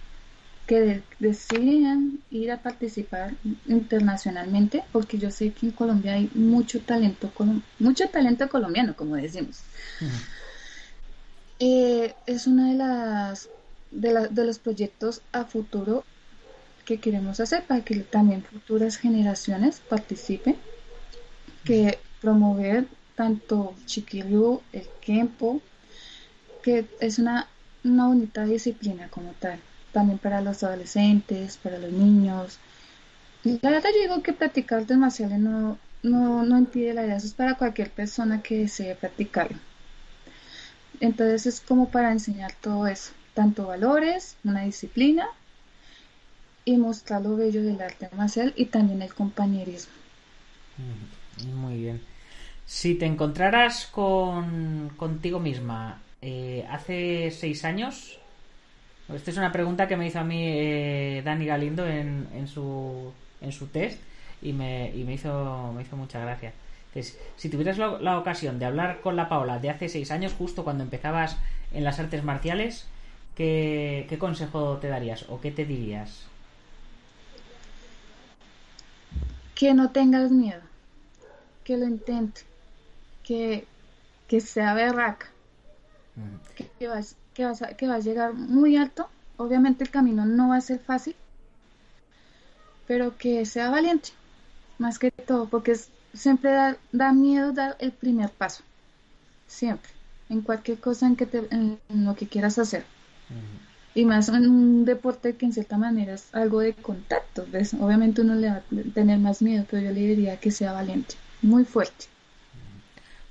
que 0.66 1.02
deciden 1.18 2.20
ir 2.30 2.52
a 2.52 2.58
participar 2.58 3.34
internacionalmente 3.66 4.84
porque 4.92 5.16
yo 5.16 5.30
sé 5.30 5.52
que 5.52 5.66
en 5.66 5.72
Colombia 5.72 6.12
hay 6.12 6.30
mucho 6.34 6.80
talento 6.80 7.32
mucho 7.78 8.08
talento 8.10 8.48
colombiano 8.50 8.94
como 8.94 9.16
decimos. 9.16 9.60
Eh, 11.58 12.14
es 12.26 12.46
una 12.46 12.68
de 12.68 12.74
las 12.74 13.48
de, 13.90 14.28
de, 14.30 14.44
los 14.44 14.58
proyectos 14.58 15.22
a 15.32 15.44
futuro 15.44 16.04
que 16.88 16.98
queremos 17.00 17.38
hacer 17.38 17.64
para 17.64 17.84
que 17.84 17.96
también 17.96 18.42
futuras 18.42 18.96
generaciones 18.96 19.78
participen, 19.78 20.56
que 21.62 21.98
promover 22.22 22.86
tanto 23.14 23.74
Chiquilú, 23.84 24.62
el 24.72 24.86
Kempo, 25.02 25.60
que 26.62 26.86
es 27.00 27.18
una, 27.18 27.46
una 27.84 28.06
bonita 28.06 28.46
disciplina 28.46 29.08
como 29.10 29.32
tal, 29.32 29.60
también 29.92 30.16
para 30.16 30.40
los 30.40 30.62
adolescentes, 30.62 31.58
para 31.58 31.76
los 31.76 31.92
niños. 31.92 32.58
La 33.44 33.70
verdad 33.70 33.90
yo 33.94 34.00
digo 34.00 34.22
que 34.22 34.32
practicar 34.32 34.86
demasiado 34.86 35.36
no, 35.36 35.78
no, 36.02 36.42
no 36.42 36.56
impide 36.56 36.94
la 36.94 37.04
eso 37.04 37.26
es 37.26 37.34
para 37.34 37.58
cualquier 37.58 37.90
persona 37.90 38.40
que 38.42 38.60
desee 38.60 38.94
practicarlo. 38.94 39.58
Entonces 41.00 41.44
es 41.44 41.60
como 41.60 41.90
para 41.90 42.12
enseñar 42.12 42.54
todo 42.62 42.86
eso, 42.86 43.12
tanto 43.34 43.66
valores, 43.66 44.36
una 44.42 44.62
disciplina 44.62 45.28
y 46.68 46.76
mostrar 46.76 47.20
lo 47.22 47.32
bello 47.36 47.62
del 47.62 47.80
arte 47.88 48.08
marcial 48.12 48.52
y 48.56 48.66
también 48.66 49.00
el 49.02 49.14
compañerismo. 49.14 49.94
Muy 51.36 51.76
bien. 51.78 52.06
Si 52.66 52.94
te 52.96 53.06
encontraras 53.06 53.86
con 53.86 54.90
contigo 54.96 55.40
misma 55.40 56.04
eh, 56.22 56.66
hace 56.70 57.30
seis 57.32 57.64
años, 57.64 58.20
Esta 59.08 59.30
es 59.30 59.36
una 59.38 59.52
pregunta 59.52 59.88
que 59.88 59.96
me 59.96 60.06
hizo 60.06 60.20
a 60.20 60.24
mí 60.24 60.42
eh, 60.44 61.22
Dani 61.24 61.46
Galindo 61.46 61.86
en, 61.86 62.28
en, 62.32 62.46
su, 62.48 63.14
en 63.40 63.52
su 63.52 63.68
test 63.68 64.02
y 64.42 64.52
me, 64.52 64.92
y 64.94 65.04
me, 65.04 65.14
hizo, 65.14 65.72
me 65.74 65.82
hizo 65.82 65.96
mucha 65.96 66.20
gracia. 66.20 66.54
Entonces, 66.88 67.18
si 67.36 67.48
tuvieras 67.50 67.78
la, 67.78 67.98
la 68.00 68.18
ocasión 68.18 68.58
de 68.58 68.66
hablar 68.66 69.00
con 69.00 69.16
la 69.16 69.28
Paola 69.28 69.58
de 69.60 69.70
hace 69.70 69.88
seis 69.88 70.10
años, 70.10 70.34
justo 70.34 70.64
cuando 70.64 70.84
empezabas 70.84 71.38
en 71.70 71.84
las 71.84 71.98
artes 72.00 72.22
marciales, 72.24 72.92
¿qué, 73.34 74.06
qué 74.08 74.18
consejo 74.18 74.78
te 74.78 74.88
darías 74.88 75.24
o 75.28 75.40
qué 75.40 75.50
te 75.52 75.64
dirías? 75.64 76.30
Que 79.58 79.74
no 79.74 79.90
tengas 79.90 80.30
miedo, 80.30 80.62
que 81.64 81.76
lo 81.76 81.86
intente, 81.86 82.42
que, 83.24 83.66
que 84.28 84.40
sea 84.40 84.72
berraca, 84.74 85.26
Mm. 86.16 86.54
que, 86.56 86.64
que 86.78 86.88
vas, 86.88 87.14
que, 87.34 87.44
vas 87.44 87.62
a, 87.62 87.68
que 87.76 87.86
vas 87.86 87.98
a 88.00 88.08
llegar 88.08 88.34
muy 88.34 88.76
alto. 88.76 89.08
Obviamente 89.36 89.84
el 89.84 89.90
camino 89.90 90.24
no 90.26 90.48
va 90.50 90.56
a 90.56 90.60
ser 90.60 90.78
fácil, 90.80 91.14
pero 92.86 93.16
que 93.18 93.44
sea 93.46 93.70
valiente, 93.70 94.10
más 94.78 94.98
que 94.98 95.10
todo, 95.10 95.46
porque 95.48 95.72
es- 95.72 95.90
siempre 96.14 96.50
da, 96.52 96.76
da 96.92 97.12
miedo 97.12 97.52
dar 97.52 97.76
el 97.80 97.92
primer 97.92 98.30
paso, 98.30 98.62
siempre, 99.46 99.90
en 100.28 100.40
cualquier 100.42 100.78
cosa 100.78 101.06
en, 101.06 101.16
que 101.16 101.26
te, 101.26 101.46
en 101.50 101.78
lo 102.04 102.14
que 102.16 102.26
quieras 102.28 102.58
hacer. 102.58 102.84
Y 104.00 104.04
más 104.06 104.28
en 104.30 104.48
un 104.48 104.84
deporte 104.84 105.36
que 105.36 105.44
en 105.46 105.52
cierta 105.52 105.76
manera 105.76 106.14
es 106.14 106.34
algo 106.34 106.60
de 106.60 106.74
contacto, 106.74 107.44
¿ves? 107.48 107.74
Obviamente 107.74 108.22
uno 108.22 108.34
le 108.34 108.48
va 108.48 108.56
a 108.56 108.64
tener 108.94 109.18
más 109.18 109.42
miedo, 109.42 109.66
pero 109.70 109.82
yo 109.82 109.92
le 109.92 110.00
diría 110.00 110.40
que 110.40 110.50
sea 110.50 110.72
valiente, 110.72 111.16
muy 111.42 111.64
fuerte, 111.64 112.06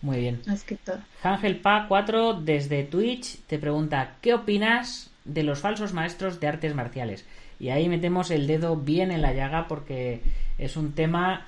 Muy 0.01 0.17
bien. 0.19 0.41
más 0.45 0.63
que 0.63 0.77
todo. 0.77 0.99
Ángel 1.23 1.60
Pa 1.62 1.88
4 1.88 2.34
desde 2.36 2.84
Twitch 2.84 3.41
te 3.47 3.60
pregunta 3.60 4.17
¿qué 4.21 4.34
opinas 4.34 5.12
de 5.25 5.43
los 5.43 5.60
falsos 5.60 5.93
maestros 5.93 6.39
de 6.39 6.47
artes 6.47 6.75
marciales? 6.75 7.25
Y 7.60 7.69
ahí 7.69 7.89
metemos 7.89 8.32
el 8.32 8.47
dedo 8.47 8.77
bien 8.77 9.12
en 9.12 9.21
la 9.21 9.34
llaga 9.34 9.67
porque 9.67 10.21
es 10.58 10.77
un 10.77 10.93
tema 10.93 11.47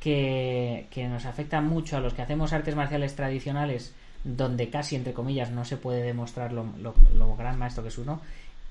que, 0.00 0.86
que 0.90 1.08
nos 1.08 1.26
afecta 1.26 1.60
mucho 1.60 1.96
a 1.96 2.00
los 2.00 2.14
que 2.14 2.22
hacemos 2.22 2.52
artes 2.52 2.76
marciales 2.76 3.16
tradicionales 3.16 3.94
donde 4.24 4.70
casi 4.70 4.96
entre 4.96 5.12
comillas 5.14 5.50
no 5.50 5.64
se 5.64 5.76
puede 5.76 6.02
demostrar 6.02 6.52
lo, 6.52 6.64
lo- 6.78 6.94
lo 7.14 7.36
gran 7.36 7.58
maestro 7.58 7.82
que 7.82 7.90
es 7.90 7.98
uno 7.98 8.20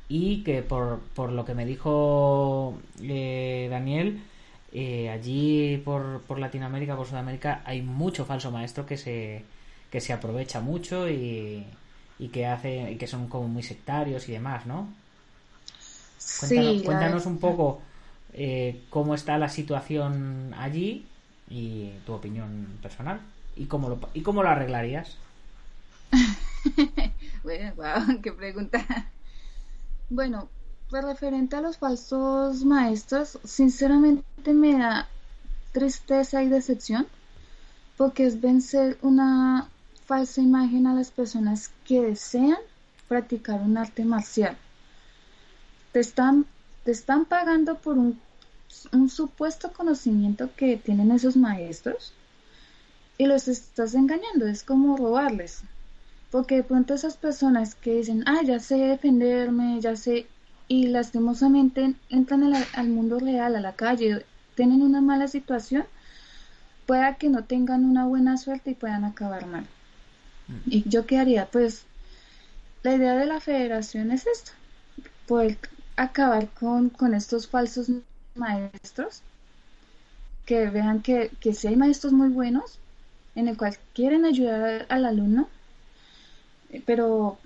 y 0.09 0.43
que 0.43 0.61
por, 0.63 1.01
por 1.15 1.31
lo 1.31 1.45
que 1.45 1.53
me 1.55 1.65
dijo 1.65 2.81
eh, 3.01 3.67
Daniel 3.69 4.23
eh, 4.71 5.09
allí 5.09 5.77
por, 5.83 6.21
por 6.23 6.39
Latinoamérica, 6.39 6.95
por 6.95 7.07
Sudamérica 7.07 7.61
hay 7.65 7.81
mucho 7.81 8.25
falso 8.25 8.51
maestro 8.51 8.85
que 8.85 8.97
se 8.97 9.45
que 9.89 10.01
se 10.01 10.11
aprovecha 10.13 10.59
mucho 10.61 11.09
y, 11.09 11.65
y 12.19 12.27
que 12.29 12.45
hace 12.45 12.91
y 12.91 12.97
que 12.97 13.07
son 13.07 13.29
como 13.29 13.47
muy 13.47 13.63
sectarios 13.63 14.27
y 14.29 14.33
demás, 14.33 14.65
¿no? 14.65 14.93
Cuéntanos, 16.35 16.77
Sí, 16.77 16.83
cuéntanos 16.83 17.25
un 17.25 17.39
poco 17.39 17.81
eh, 18.33 18.85
cómo 18.89 19.15
está 19.15 19.37
la 19.37 19.49
situación 19.49 20.53
allí 20.57 21.09
y 21.47 21.99
tu 22.05 22.13
opinión 22.13 22.77
personal 22.81 23.21
y 23.55 23.65
cómo 23.67 23.89
lo, 23.89 23.99
y 24.13 24.21
cómo 24.21 24.43
lo 24.43 24.49
arreglarías. 24.49 25.17
Bueno, 27.43 27.73
wow, 27.75 28.21
qué 28.21 28.31
pregunta. 28.33 28.85
Bueno, 30.09 30.47
pues 30.89 31.03
referente 31.03 31.57
a 31.57 31.61
los 31.61 31.77
falsos 31.77 32.63
maestros, 32.63 33.37
sinceramente 33.43 34.53
me 34.53 34.77
da 34.77 35.09
tristeza 35.73 36.41
y 36.43 36.47
decepción 36.47 37.05
porque 37.97 38.25
es 38.25 38.39
vencer 38.39 38.97
una 39.01 39.69
falsa 40.05 40.41
imagen 40.41 40.87
a 40.87 40.93
las 40.93 41.11
personas 41.11 41.71
que 41.85 42.01
desean 42.01 42.57
practicar 43.09 43.59
un 43.59 43.77
arte 43.77 44.05
marcial. 44.05 44.57
Te 45.91 45.99
están, 45.99 46.45
te 46.85 46.91
están 46.91 47.25
pagando 47.25 47.75
por 47.75 47.97
un, 47.97 48.17
un 48.93 49.09
supuesto 49.09 49.73
conocimiento 49.73 50.49
que 50.55 50.77
tienen 50.77 51.11
esos 51.11 51.35
maestros 51.35 52.13
y 53.17 53.25
los 53.25 53.49
estás 53.49 53.93
engañando, 53.93 54.47
es 54.47 54.63
como 54.63 54.95
robarles. 54.95 55.63
Porque 56.31 56.55
de 56.55 56.63
pronto 56.63 56.93
esas 56.93 57.17
personas 57.17 57.75
que 57.75 57.95
dicen, 57.95 58.23
ah, 58.27 58.41
ya 58.43 58.59
sé 58.59 58.75
defenderme, 58.77 59.79
ya 59.81 59.95
sé, 59.95 60.27
y 60.67 60.87
lastimosamente 60.87 61.95
entran 62.09 62.43
al, 62.43 62.65
al 62.73 62.87
mundo 62.89 63.19
real, 63.19 63.55
a 63.55 63.61
la 63.61 63.73
calle, 63.73 64.25
tienen 64.55 64.81
una 64.81 65.01
mala 65.01 65.27
situación, 65.27 65.85
pueda 66.85 67.15
que 67.15 67.29
no 67.29 67.43
tengan 67.43 67.85
una 67.85 68.05
buena 68.05 68.37
suerte 68.37 68.71
y 68.71 68.75
puedan 68.75 69.05
acabar 69.05 69.45
mal. 69.45 69.65
¿Y 70.65 70.87
yo 70.89 71.05
qué 71.05 71.17
haría? 71.19 71.45
Pues 71.45 71.85
la 72.83 72.95
idea 72.95 73.15
de 73.15 73.25
la 73.25 73.39
federación 73.39 74.11
es 74.11 74.25
esto, 74.27 74.51
poder 75.27 75.57
acabar 75.95 76.49
con, 76.49 76.89
con 76.89 77.13
estos 77.13 77.47
falsos 77.47 77.87
maestros, 78.35 79.21
que 80.45 80.69
vean 80.69 81.01
que, 81.01 81.31
que 81.41 81.53
sí 81.53 81.67
hay 81.67 81.75
maestros 81.75 82.13
muy 82.13 82.29
buenos, 82.29 82.79
en 83.35 83.47
el 83.47 83.57
cual 83.57 83.77
quieren 83.93 84.25
ayudar 84.25 84.85
al 84.89 85.05
alumno, 85.05 85.49
pero 86.85 87.39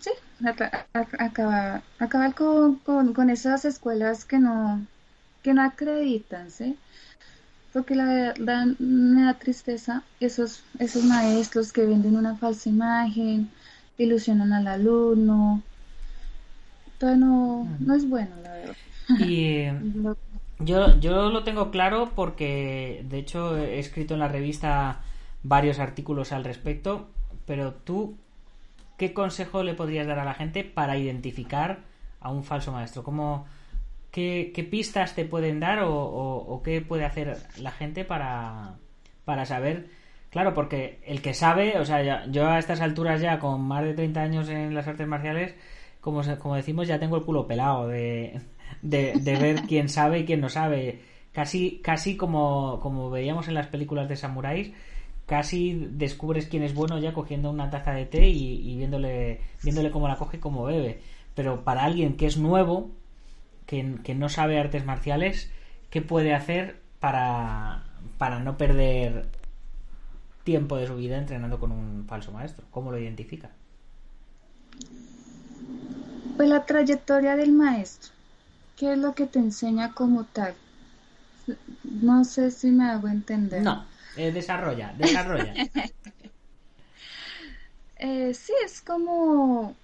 sí, 0.00 0.10
acabar, 0.46 1.84
acabar 1.98 2.34
con, 2.34 2.78
con, 2.80 3.14
con 3.14 3.30
esas 3.30 3.64
escuelas 3.64 4.24
que 4.26 4.38
no, 4.38 4.86
que 5.42 5.54
no 5.54 5.62
acreditan, 5.62 6.50
¿sí? 6.50 6.80
Porque 7.72 7.94
la 7.96 8.06
verdad 8.06 8.66
me 8.78 9.24
da 9.24 9.38
tristeza 9.38 10.04
esos, 10.20 10.64
esos 10.78 11.04
maestros 11.04 11.72
que 11.72 11.86
venden 11.86 12.16
una 12.16 12.36
falsa 12.38 12.68
imagen, 12.70 13.52
ilusionan 13.98 14.52
al 14.52 14.68
alumno. 14.68 15.64
Todo 16.98 17.16
no, 17.16 17.74
no 17.78 17.94
es 17.94 18.08
bueno, 18.08 18.36
la 18.42 18.52
verdad. 18.52 18.76
Y 19.16 19.44
eh, 19.44 19.82
Yo, 20.60 20.98
yo 21.00 21.30
lo 21.30 21.44
tengo 21.44 21.70
claro 21.70 22.14
porque, 22.16 23.04
de 23.08 23.18
hecho, 23.18 23.56
he 23.58 23.78
escrito 23.80 24.14
en 24.14 24.20
la 24.20 24.28
revista 24.28 25.04
varios 25.42 25.78
artículos 25.80 26.32
al 26.32 26.44
respecto, 26.44 27.10
pero 27.46 27.74
tú, 27.74 28.18
¿qué 29.00 29.14
consejo 29.14 29.64
le 29.64 29.74
podrías 29.74 30.06
dar 30.06 30.20
a 30.20 30.26
la 30.26 30.34
gente 30.34 30.64
para 30.64 30.98
identificar 30.98 31.70
a 32.20 32.30
un 32.30 32.44
falso 32.44 32.72
maestro? 32.72 33.02
¿Cómo, 33.04 33.46
qué, 34.10 34.52
qué 34.54 34.64
pistas 34.64 35.14
te 35.14 35.24
pueden 35.24 35.60
dar 35.60 35.80
o, 35.80 35.92
o- 35.94 36.54
o 36.54 36.62
qué 36.62 36.80
puede 36.82 37.04
hacer 37.04 37.38
la 37.58 37.70
gente 37.72 38.04
para, 38.04 38.76
para 39.24 39.44
saber? 39.46 39.88
Claro, 40.30 40.54
porque 40.54 41.00
el 41.06 41.22
que 41.22 41.34
sabe, 41.34 41.78
o 41.78 41.84
sea, 41.84 42.26
yo 42.26 42.48
a 42.48 42.58
estas 42.58 42.80
alturas 42.80 43.20
ya 43.20 43.38
con 43.40 43.60
más 43.62 43.82
de 43.84 43.94
30 43.94 44.22
años 44.22 44.48
en 44.48 44.74
las 44.74 44.86
artes 44.88 45.06
marciales, 45.08 45.54
como, 46.00 46.22
como 46.38 46.56
decimos, 46.56 46.86
ya 46.88 46.98
tengo 47.00 47.16
el 47.16 47.24
culo 47.24 47.46
pelado 47.48 47.88
de, 47.88 48.40
de, 48.82 49.16
de 49.18 49.36
ver 49.36 49.62
quién 49.66 49.88
sabe 49.88 50.20
y 50.20 50.24
quién 50.26 50.40
no 50.40 50.48
sabe. 50.48 51.00
Casi, 51.32 51.80
casi 51.82 52.16
como, 52.16 52.80
como 52.80 53.10
veíamos 53.10 53.48
en 53.48 53.54
las 53.54 53.68
películas 53.68 54.08
de 54.08 54.16
samuráis, 54.16 54.72
casi 55.30 55.74
descubres 55.92 56.48
quién 56.48 56.64
es 56.64 56.74
bueno 56.74 56.98
ya 56.98 57.12
cogiendo 57.12 57.50
una 57.50 57.70
taza 57.70 57.92
de 57.92 58.04
té 58.04 58.26
y, 58.26 58.68
y 58.68 58.76
viéndole, 58.78 59.40
viéndole 59.62 59.92
cómo 59.92 60.08
la 60.08 60.16
coge 60.16 60.38
y 60.38 60.40
cómo 60.40 60.64
bebe. 60.64 61.02
Pero 61.36 61.62
para 61.62 61.84
alguien 61.84 62.16
que 62.16 62.26
es 62.26 62.36
nuevo, 62.36 62.90
que, 63.64 63.98
que 64.02 64.16
no 64.16 64.28
sabe 64.28 64.58
artes 64.58 64.84
marciales, 64.84 65.52
¿qué 65.88 66.02
puede 66.02 66.34
hacer 66.34 66.80
para, 66.98 67.84
para 68.18 68.40
no 68.40 68.56
perder 68.56 69.28
tiempo 70.42 70.76
de 70.76 70.88
su 70.88 70.96
vida 70.96 71.16
entrenando 71.16 71.60
con 71.60 71.70
un 71.70 72.06
falso 72.08 72.32
maestro? 72.32 72.66
¿Cómo 72.72 72.90
lo 72.90 72.98
identifica? 72.98 73.50
Pues 76.36 76.48
la 76.48 76.66
trayectoria 76.66 77.36
del 77.36 77.52
maestro, 77.52 78.10
¿qué 78.76 78.94
es 78.94 78.98
lo 78.98 79.14
que 79.14 79.26
te 79.26 79.38
enseña 79.38 79.92
como 79.92 80.24
tal? 80.24 80.54
No 81.84 82.24
sé 82.24 82.50
si 82.50 82.72
me 82.72 82.86
hago 82.86 83.06
entender. 83.06 83.62
No, 83.62 83.84
eh, 84.16 84.32
desarrolla, 84.32 84.94
desarrolla. 84.96 85.54
Eh, 88.02 88.32
sí, 88.32 88.54
es 88.64 88.80
como... 88.80 89.74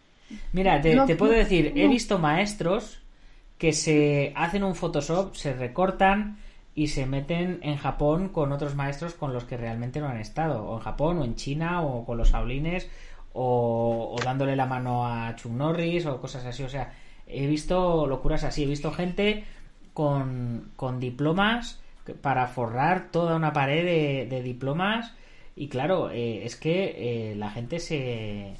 Mira, 0.53 0.81
te, 0.81 1.17
puedo 1.17 1.33
decir, 1.33 1.75
he 1.77 1.87
visto 1.87 2.19
maestros 2.19 3.03
que 3.59 3.75
se 3.75 4.33
hacen 4.35 4.65
un 4.65 4.75
Photoshop, 4.75 5.35
se 5.35 5.53
recortan 5.53 6.39
y 6.75 6.87
se 6.87 7.05
meten 7.05 7.61
en 7.62 7.77
Japón 7.77 8.31
con 8.31 8.53
otros 8.53 8.75
maestros 8.75 9.12
con 9.12 9.35
los 9.35 9.45
que 9.45 9.59
realmente 9.59 10.01
no 10.01 10.09
han 10.09 10.17
estado, 10.17 10.65
o 10.65 10.77
en 10.79 10.83
Japón, 10.83 11.19
o 11.19 11.25
en 11.25 11.37
China, 11.37 11.83
o 11.83 12.07
con 12.07 12.17
los 12.17 12.31
Shaolines, 12.31 12.89
o, 13.35 14.17
o 14.19 14.25
dándole 14.25 14.57
la 14.57 14.65
mano 14.65 15.07
a 15.07 15.37
Chuck 15.37 15.53
Norris, 15.53 16.07
o 16.07 16.19
cosas 16.19 16.47
así. 16.47 16.62
O 16.62 16.71
sea, 16.71 16.95
he 17.27 17.47
visto 17.47 18.07
locuras 18.07 18.45
así, 18.45 18.62
he 18.62 18.67
visto 18.67 18.93
gente 18.93 19.45
con, 19.93 20.73
con 20.77 21.01
diplomas 21.01 21.81
para 22.14 22.47
forrar 22.47 23.11
toda 23.11 23.37
una 23.37 23.53
pared 23.53 24.29
de, 24.29 24.42
diplomas. 24.42 25.12
Y 25.55 25.69
claro, 25.69 26.11
eh, 26.11 26.45
es 26.45 26.57
que 26.57 27.31
eh, 27.31 27.35
la 27.37 27.51
gente 27.51 27.79
se, 27.79 28.55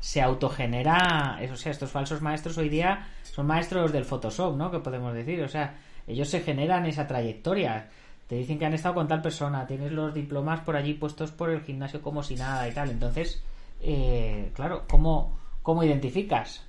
se 0.00 0.22
autogenera, 0.22 1.38
o 1.52 1.56
sea, 1.56 1.72
estos 1.72 1.90
falsos 1.90 2.22
maestros 2.22 2.58
hoy 2.58 2.68
día 2.68 3.08
son 3.22 3.46
maestros 3.46 3.92
del 3.92 4.04
Photoshop, 4.04 4.56
¿no? 4.56 4.70
Que 4.70 4.78
podemos 4.78 5.14
decir, 5.14 5.42
o 5.42 5.48
sea, 5.48 5.78
ellos 6.06 6.28
se 6.28 6.40
generan 6.40 6.86
esa 6.86 7.06
trayectoria. 7.06 7.88
Te 8.28 8.36
dicen 8.36 8.58
que 8.58 8.66
han 8.66 8.74
estado 8.74 8.94
con 8.94 9.08
tal 9.08 9.22
persona, 9.22 9.66
tienes 9.66 9.92
los 9.92 10.14
diplomas 10.14 10.60
por 10.60 10.76
allí 10.76 10.94
puestos 10.94 11.30
por 11.30 11.50
el 11.50 11.62
gimnasio 11.62 12.02
como 12.02 12.22
si 12.22 12.34
nada 12.34 12.68
y 12.68 12.72
tal. 12.72 12.90
Entonces, 12.90 13.42
eh, 13.80 14.50
claro, 14.54 14.84
¿cómo, 14.88 15.38
¿cómo 15.62 15.84
identificas? 15.84 16.62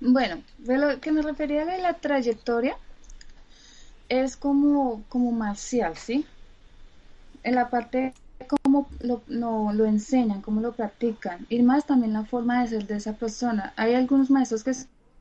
Bueno, 0.00 0.42
de 0.58 0.78
lo 0.78 1.00
que 1.00 1.12
me 1.12 1.20
refería 1.20 1.64
de 1.66 1.78
la 1.78 1.94
trayectoria 1.94 2.76
es 4.10 4.36
como, 4.36 5.02
como 5.08 5.32
marcial, 5.32 5.96
¿sí? 5.96 6.26
En 7.42 7.54
la 7.54 7.70
parte 7.70 8.12
cómo 8.64 8.88
lo, 9.00 9.22
no, 9.28 9.72
lo 9.72 9.86
enseñan, 9.86 10.42
cómo 10.42 10.60
lo 10.60 10.72
practican, 10.72 11.46
y 11.48 11.62
más 11.62 11.86
también 11.86 12.12
la 12.12 12.24
forma 12.24 12.60
de 12.60 12.68
ser 12.68 12.86
de 12.86 12.96
esa 12.96 13.14
persona. 13.14 13.72
Hay 13.76 13.94
algunos 13.94 14.30
maestros 14.30 14.64
que 14.64 14.72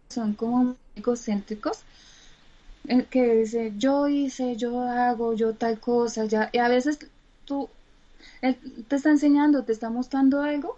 son 0.09 0.33
como 0.33 0.75
egocéntricos, 0.95 1.79
eh, 2.87 3.05
que 3.09 3.35
dice 3.35 3.73
yo 3.77 4.07
hice, 4.07 4.55
yo 4.55 4.81
hago, 4.81 5.33
yo 5.33 5.53
tal 5.53 5.79
cosa, 5.79 6.25
ya, 6.25 6.49
y 6.51 6.57
a 6.57 6.67
veces 6.67 6.99
tú, 7.45 7.69
él 8.41 8.57
te 8.87 8.95
está 8.95 9.11
enseñando, 9.11 9.63
te 9.63 9.71
está 9.71 9.89
mostrando 9.89 10.41
algo, 10.41 10.77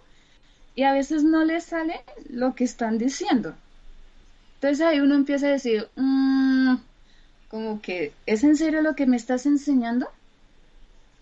y 0.74 0.82
a 0.82 0.92
veces 0.92 1.24
no 1.24 1.44
le 1.44 1.60
sale 1.60 2.00
lo 2.30 2.54
que 2.54 2.64
están 2.64 2.98
diciendo. 2.98 3.54
Entonces 4.56 4.86
ahí 4.86 5.00
uno 5.00 5.14
empieza 5.14 5.46
a 5.46 5.50
decir, 5.50 5.88
mmm, 5.96 6.76
como 7.52 7.82
que, 7.82 8.14
¿es 8.24 8.44
en 8.44 8.56
serio 8.56 8.80
lo 8.80 8.96
que 8.96 9.04
me 9.04 9.18
estás 9.18 9.44
enseñando? 9.44 10.08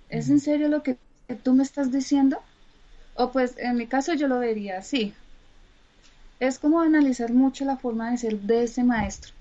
¿Es 0.09 0.31
en 0.31 0.38
serio 0.38 0.69
lo 0.69 0.85
que 0.85 0.97
tú 1.43 1.55
me 1.55 1.64
estás 1.64 1.90
diciendo? 1.90 2.40
O 3.16 3.33
pues 3.33 3.57
en 3.59 3.77
mi 3.77 3.88
caso 3.88 4.14
yo 4.14 4.29
lo 4.29 4.38
vería 4.38 4.79
así. 4.79 5.12
Es 6.38 6.61
como 6.61 6.83
analizar 6.83 7.33
mucho 7.33 7.64
la 7.64 7.79
forma 7.79 8.12
de 8.12 8.19
ser 8.19 8.38
de 8.38 8.62
ese 8.62 8.85
maestro. 8.85 9.33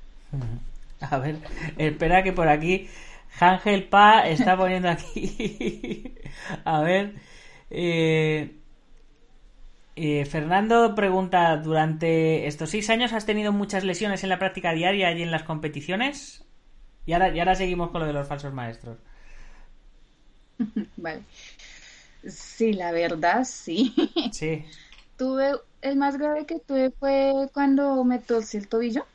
A 0.99 1.19
ver, 1.19 1.37
espera 1.77 2.23
que 2.23 2.33
por 2.33 2.47
aquí 2.47 2.89
Ángel 3.39 3.83
Pa 3.83 4.27
está 4.27 4.57
poniendo 4.57 4.89
aquí. 4.89 6.15
A 6.65 6.81
ver. 6.81 7.13
Eh, 7.69 8.55
eh, 9.95 10.25
Fernando 10.25 10.95
pregunta, 10.95 11.55
¿durante 11.57 12.47
estos 12.47 12.71
seis 12.71 12.89
años 12.89 13.13
has 13.13 13.27
tenido 13.27 13.51
muchas 13.51 13.83
lesiones 13.83 14.23
en 14.23 14.29
la 14.29 14.39
práctica 14.39 14.73
diaria 14.73 15.11
y 15.11 15.21
en 15.21 15.29
las 15.29 15.43
competiciones? 15.43 16.48
Y 17.05 17.13
ahora, 17.13 17.29
y 17.35 17.39
ahora 17.39 17.55
seguimos 17.55 17.89
con 17.91 18.01
lo 18.01 18.07
de 18.07 18.13
los 18.13 18.27
falsos 18.27 18.53
maestros. 18.53 18.97
vale. 20.97 21.23
Sí, 22.27 22.73
la 22.73 22.91
verdad, 22.91 23.43
sí. 23.45 23.93
Sí. 24.31 24.65
Tuve, 25.17 25.53
el 25.81 25.97
más 25.97 26.17
grave 26.17 26.45
que 26.45 26.59
tuve 26.59 26.91
fue 26.91 27.49
cuando 27.53 28.03
me 28.03 28.19
torcí 28.19 28.57
el 28.57 28.67
tobillo. 28.67 29.05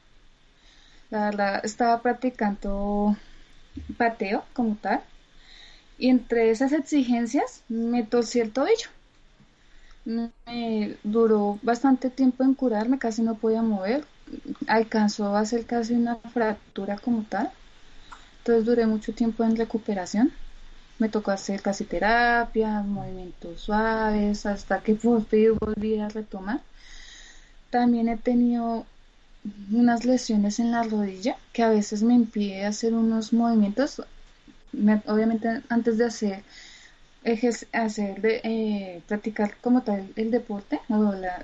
La 1.11 1.27
verdad, 1.27 1.61
estaba 1.65 2.03
practicando 2.03 3.17
pateo 3.97 4.45
como 4.53 4.77
tal. 4.77 5.03
Y 5.99 6.11
entre 6.11 6.51
esas 6.51 6.73
exigencias 6.73 7.63
me 7.69 8.03
torcí 8.05 8.41
el 8.41 8.53
tobillo. 8.53 8.89
Me 10.05 10.97
duró 11.03 11.59
bastante 11.63 12.11
tiempo 12.11 12.45
en 12.45 12.55
curarme, 12.55 12.99
casi 12.99 13.23
no 13.23 13.35
podía 13.37 13.63
mover. 13.63 14.05
Alcanzó 14.67 15.37
a 15.37 15.45
ser 15.47 15.67
casi 15.67 15.95
una 15.95 16.17
fractura 16.17 16.99
como 16.99 17.23
tal. 17.25 17.51
Entonces 18.45 18.67
duré 18.67 18.87
mucho 18.87 19.15
tiempo 19.15 19.43
en 19.43 19.57
recuperación 19.57 20.33
me 20.99 21.09
tocó 21.09 21.31
hacer 21.33 21.61
casi 21.61 21.85
terapia, 21.85 22.83
movimientos 22.83 23.61
suaves, 23.63 24.47
hasta 24.47 24.81
que 24.81 24.95
volví 24.95 25.99
a 25.99 26.09
retomar. 26.09 26.61
También 27.71 28.09
he 28.09 28.17
tenido 28.17 28.87
unas 29.73 30.05
lesiones 30.05 30.61
en 30.61 30.71
la 30.71 30.83
rodilla 30.85 31.37
que 31.53 31.63
a 31.63 31.69
veces 31.69 32.03
me 32.03 32.15
impide 32.15 32.65
hacer 32.65 32.95
unos 32.95 33.33
movimientos. 33.33 34.03
obviamente 35.07 35.63
antes 35.69 35.99
de 35.99 36.05
hacer 36.07 36.45
hacer 37.73 38.21
de, 38.21 38.41
eh, 38.45 39.03
practicar 39.09 39.57
como 39.63 39.83
tal 39.83 40.07
el 40.17 40.31
deporte 40.31 40.81
o, 40.91 40.95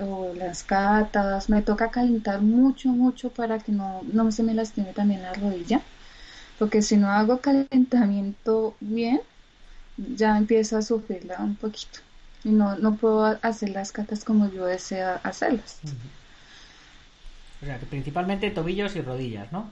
o, 0.04 0.34
las 0.34 0.62
catas 0.62 1.48
me 1.48 1.62
toca 1.62 1.90
calentar 1.90 2.42
mucho 2.42 2.90
mucho 2.90 3.30
para 3.30 3.58
que 3.58 3.72
no, 3.72 4.02
no 4.12 4.30
se 4.30 4.42
me 4.42 4.54
lastime 4.54 4.92
también 4.92 5.22
la 5.22 5.32
rodilla 5.32 5.80
porque 6.60 6.82
si 6.82 6.98
no 6.98 7.08
hago 7.08 7.38
calentamiento 7.38 8.74
bien 8.80 9.22
ya 9.96 10.36
empiezo 10.36 10.76
a 10.76 10.82
sufrirla 10.82 11.38
un 11.40 11.56
poquito 11.56 12.00
y 12.44 12.50
no, 12.50 12.76
no 12.76 12.96
puedo 12.96 13.38
hacer 13.40 13.70
las 13.70 13.92
catas 13.92 14.24
como 14.24 14.52
yo 14.52 14.66
deseo 14.66 15.18
hacerlas. 15.22 15.78
O 17.62 17.66
sea, 17.66 17.78
que 17.78 17.86
principalmente 17.86 18.50
tobillos 18.50 18.94
y 18.94 19.00
rodillas, 19.00 19.50
¿no? 19.52 19.70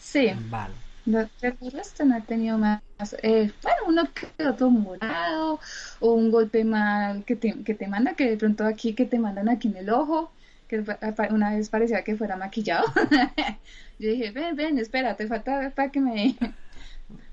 Sí. 0.00 0.30
Vale. 0.50 0.72
No, 1.04 1.20
no 1.20 2.16
he 2.16 2.20
tenido 2.22 2.56
más. 2.56 2.80
Eh, 3.22 3.52
bueno, 3.62 3.78
uno 3.86 4.04
que 4.14 4.46
otro 4.48 4.70
morado 4.70 5.60
o 6.00 6.12
un 6.12 6.30
golpe 6.30 6.64
mal 6.64 7.24
que 7.24 7.36
te, 7.36 7.62
que 7.62 7.74
te 7.74 7.88
manda, 7.88 8.14
que 8.14 8.30
de 8.30 8.36
pronto 8.38 8.64
aquí, 8.64 8.94
que 8.94 9.04
te 9.04 9.18
mandan 9.18 9.50
aquí 9.50 9.68
en 9.68 9.76
el 9.76 9.90
ojo, 9.90 10.30
que 10.68 10.84
una 11.30 11.54
vez 11.54 11.68
parecía 11.68 12.02
que 12.02 12.16
fuera 12.16 12.36
maquillado. 12.36 12.84
Yo 13.98 14.10
dije, 14.10 14.30
ven, 14.30 14.56
ven, 14.56 14.78
espera, 14.78 15.16
te 15.16 15.26
falta 15.26 15.72
para 15.74 15.90
que 15.90 16.00
me 16.00 16.36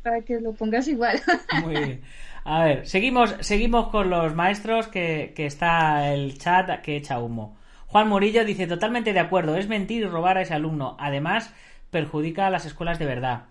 para 0.03 0.21
que 0.21 0.39
lo 0.39 0.53
pongas 0.53 0.87
igual. 0.87 1.19
Muy 1.63 1.75
bien. 1.75 2.01
A 2.43 2.63
ver, 2.63 2.87
seguimos, 2.87 3.35
seguimos 3.41 3.89
con 3.89 4.09
los 4.09 4.35
maestros 4.35 4.87
que, 4.87 5.33
que 5.35 5.45
está 5.45 6.13
el 6.13 6.37
chat 6.37 6.81
que 6.81 6.95
echa 6.95 7.19
humo. 7.19 7.57
Juan 7.87 8.07
Murillo 8.07 8.45
dice 8.45 8.67
totalmente 8.67 9.13
de 9.13 9.19
acuerdo, 9.19 9.57
es 9.57 9.67
mentir 9.67 10.03
y 10.03 10.07
robar 10.07 10.37
a 10.37 10.41
ese 10.41 10.53
alumno. 10.53 10.95
Además, 10.99 11.53
perjudica 11.91 12.47
a 12.47 12.49
las 12.49 12.65
escuelas 12.65 12.99
de 12.99 13.05
verdad. 13.05 13.43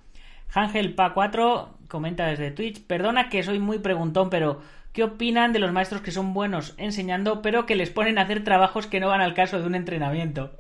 Ángel 0.53 0.97
Pa4 0.97 1.69
comenta 1.89 2.27
desde 2.27 2.51
Twitch, 2.51 2.83
perdona 2.85 3.29
que 3.29 3.43
soy 3.43 3.59
muy 3.59 3.79
preguntón, 3.79 4.31
pero 4.31 4.61
¿qué 4.93 5.05
opinan 5.05 5.53
de 5.53 5.59
los 5.59 5.73
maestros 5.73 6.03
que 6.03 6.11
son 6.11 6.35
buenos 6.35 6.75
enseñando, 6.79 7.43
pero 7.43 7.67
que 7.67 7.77
les 7.77 7.91
ponen 7.91 8.19
a 8.19 8.23
hacer 8.23 8.45
trabajos 8.45 8.87
que 8.87 9.01
no 9.01 9.09
van 9.09 9.21
al 9.21 9.35
caso 9.35 9.61
de 9.61 9.67
un 9.67 9.75
entrenamiento? 9.75 10.53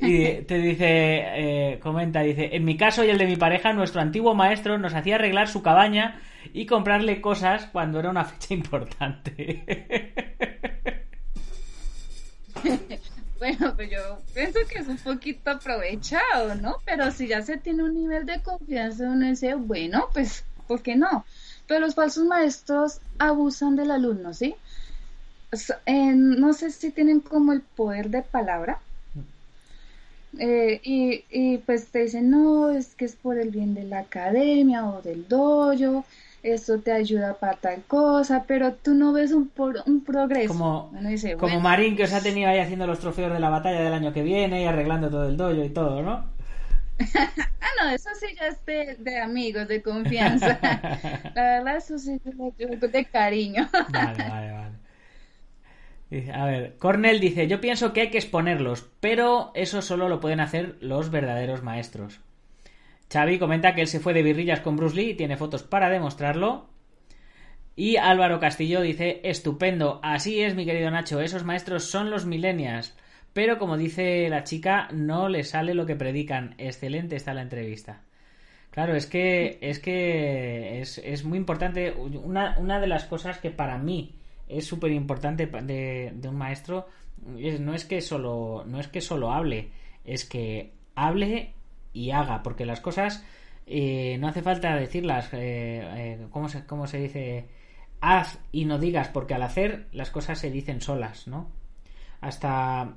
Y 0.00 0.42
te 0.46 0.58
dice, 0.58 0.84
eh, 0.86 1.78
comenta, 1.80 2.20
dice, 2.20 2.50
en 2.56 2.64
mi 2.64 2.76
caso 2.76 3.04
y 3.04 3.10
el 3.10 3.18
de 3.18 3.26
mi 3.26 3.36
pareja, 3.36 3.72
nuestro 3.72 4.00
antiguo 4.00 4.34
maestro 4.34 4.78
nos 4.78 4.94
hacía 4.94 5.16
arreglar 5.16 5.48
su 5.48 5.62
cabaña 5.62 6.20
y 6.52 6.66
comprarle 6.66 7.20
cosas 7.20 7.66
cuando 7.66 8.00
era 8.00 8.10
una 8.10 8.24
fecha 8.24 8.54
importante. 8.54 9.64
Bueno, 13.38 13.74
pues 13.76 13.90
yo 13.90 14.22
pienso 14.32 14.60
que 14.70 14.78
es 14.78 14.88
un 14.88 14.96
poquito 14.96 15.50
aprovechado, 15.50 16.54
¿no? 16.54 16.78
Pero 16.86 17.10
si 17.10 17.26
ya 17.26 17.42
se 17.42 17.58
tiene 17.58 17.82
un 17.82 17.92
nivel 17.92 18.24
de 18.24 18.40
confianza, 18.42 19.04
uno 19.04 19.26
dice, 19.26 19.54
bueno, 19.54 20.08
pues, 20.14 20.46
¿por 20.66 20.82
qué 20.82 20.96
no? 20.96 21.26
Pero 21.66 21.80
los 21.80 21.94
falsos 21.94 22.24
maestros 22.24 23.00
abusan 23.18 23.76
del 23.76 23.90
alumno, 23.90 24.34
¿sí? 24.34 24.54
no 26.16 26.52
sé 26.52 26.70
si 26.70 26.90
tienen 26.90 27.20
como 27.20 27.52
el 27.52 27.60
poder 27.60 28.10
de 28.10 28.22
palabra, 28.22 28.80
eh, 30.38 30.80
y, 30.82 31.24
y, 31.30 31.58
pues 31.58 31.88
te 31.88 32.00
dicen, 32.00 32.28
no, 32.28 32.70
es 32.70 32.96
que 32.96 33.04
es 33.04 33.14
por 33.14 33.38
el 33.38 33.50
bien 33.50 33.74
de 33.74 33.84
la 33.84 34.00
academia 34.00 34.84
o 34.86 35.00
del 35.00 35.28
dojo, 35.28 36.04
esto 36.42 36.78
te 36.80 36.92
ayuda 36.92 37.34
para 37.34 37.54
tal 37.54 37.82
cosa, 37.84 38.44
pero 38.46 38.74
tú 38.74 38.94
no 38.94 39.12
ves 39.12 39.32
un, 39.32 39.48
por, 39.48 39.82
un 39.86 40.04
progreso. 40.04 40.48
Como, 40.48 40.92
como 41.38 41.60
Marín 41.60 41.96
que 41.96 42.04
os 42.04 42.12
ha 42.12 42.20
tenido 42.20 42.50
ahí 42.50 42.58
haciendo 42.58 42.86
los 42.86 42.98
trofeos 42.98 43.32
de 43.32 43.40
la 43.40 43.48
batalla 43.48 43.80
del 43.80 43.92
año 43.92 44.12
que 44.12 44.22
viene 44.22 44.62
y 44.62 44.66
arreglando 44.66 45.08
todo 45.08 45.28
el 45.28 45.36
dojo 45.36 45.64
y 45.64 45.70
todo, 45.70 46.02
¿no? 46.02 46.33
Ah, 46.98 47.68
no, 47.82 47.90
eso 47.90 48.10
sí 48.18 48.26
ya 48.38 48.48
es 48.48 48.64
de, 49.04 49.18
amigos, 49.18 49.68
de 49.68 49.82
confianza. 49.82 50.58
la 51.34 51.42
verdad, 51.42 51.76
eso 51.76 51.98
sí 51.98 52.20
es 52.58 52.92
de 52.92 53.04
cariño. 53.06 53.68
vale, 53.90 54.28
vale, 54.28 54.52
vale. 54.52 54.84
A 56.32 56.44
ver, 56.46 56.76
Cornell 56.78 57.18
dice, 57.18 57.48
yo 57.48 57.60
pienso 57.60 57.92
que 57.92 58.02
hay 58.02 58.10
que 58.10 58.18
exponerlos, 58.18 58.88
pero 59.00 59.50
eso 59.54 59.82
solo 59.82 60.08
lo 60.08 60.20
pueden 60.20 60.40
hacer 60.40 60.76
los 60.80 61.10
verdaderos 61.10 61.62
maestros. 61.62 62.20
Xavi 63.12 63.38
comenta 63.38 63.74
que 63.74 63.80
él 63.80 63.88
se 63.88 64.00
fue 64.00 64.12
de 64.14 64.22
birrillas 64.22 64.60
con 64.60 64.76
Bruce 64.76 64.96
Lee 64.96 65.10
y 65.10 65.14
tiene 65.14 65.36
fotos 65.36 65.62
para 65.62 65.90
demostrarlo. 65.90 66.68
Y 67.76 67.96
Álvaro 67.96 68.38
Castillo 68.38 68.80
dice, 68.80 69.20
estupendo, 69.24 69.98
así 70.02 70.40
es 70.40 70.54
mi 70.54 70.64
querido 70.64 70.90
Nacho, 70.90 71.20
esos 71.20 71.44
maestros 71.44 71.84
son 71.84 72.10
los 72.10 72.26
millennials. 72.26 72.94
Pero 73.34 73.58
como 73.58 73.76
dice 73.76 74.28
la 74.30 74.44
chica, 74.44 74.88
no 74.92 75.28
les 75.28 75.50
sale 75.50 75.74
lo 75.74 75.84
que 75.84 75.96
predican. 75.96 76.54
Excelente 76.56 77.16
está 77.16 77.34
la 77.34 77.42
entrevista. 77.42 78.02
Claro, 78.70 78.94
es 78.96 79.06
que 79.06 79.58
es 79.60 79.78
que 79.78 80.80
es, 80.80 80.98
es 80.98 81.24
muy 81.24 81.36
importante. 81.36 81.92
Una, 81.92 82.56
una 82.58 82.80
de 82.80 82.86
las 82.86 83.04
cosas 83.04 83.38
que 83.38 83.50
para 83.50 83.76
mí 83.76 84.14
es 84.48 84.66
súper 84.66 84.92
importante 84.92 85.46
de, 85.46 86.28
un 86.28 86.36
maestro 86.36 86.86
no 87.60 87.74
es 87.74 87.84
que 87.84 88.00
solo 88.00 88.64
no 88.66 88.80
es 88.80 88.88
que 88.88 89.00
solo 89.00 89.32
hable 89.32 89.70
es 90.04 90.24
que 90.24 90.72
hable 90.94 91.54
y 91.92 92.10
haga 92.10 92.42
porque 92.42 92.66
las 92.66 92.80
cosas 92.80 93.24
eh, 93.66 94.18
no 94.18 94.28
hace 94.28 94.42
falta 94.42 94.76
decirlas 94.76 95.32
eh, 95.32 95.80
eh, 95.96 96.26
¿cómo, 96.30 96.48
se, 96.48 96.66
¿cómo 96.66 96.86
se 96.86 96.98
dice? 96.98 97.48
haz 98.00 98.38
y 98.52 98.66
no 98.66 98.78
digas 98.78 99.08
porque 99.08 99.34
al 99.34 99.42
hacer 99.42 99.86
las 99.92 100.10
cosas 100.10 100.38
se 100.38 100.50
dicen 100.50 100.80
solas 100.80 101.26
¿no? 101.26 101.50
Hasta 102.24 102.94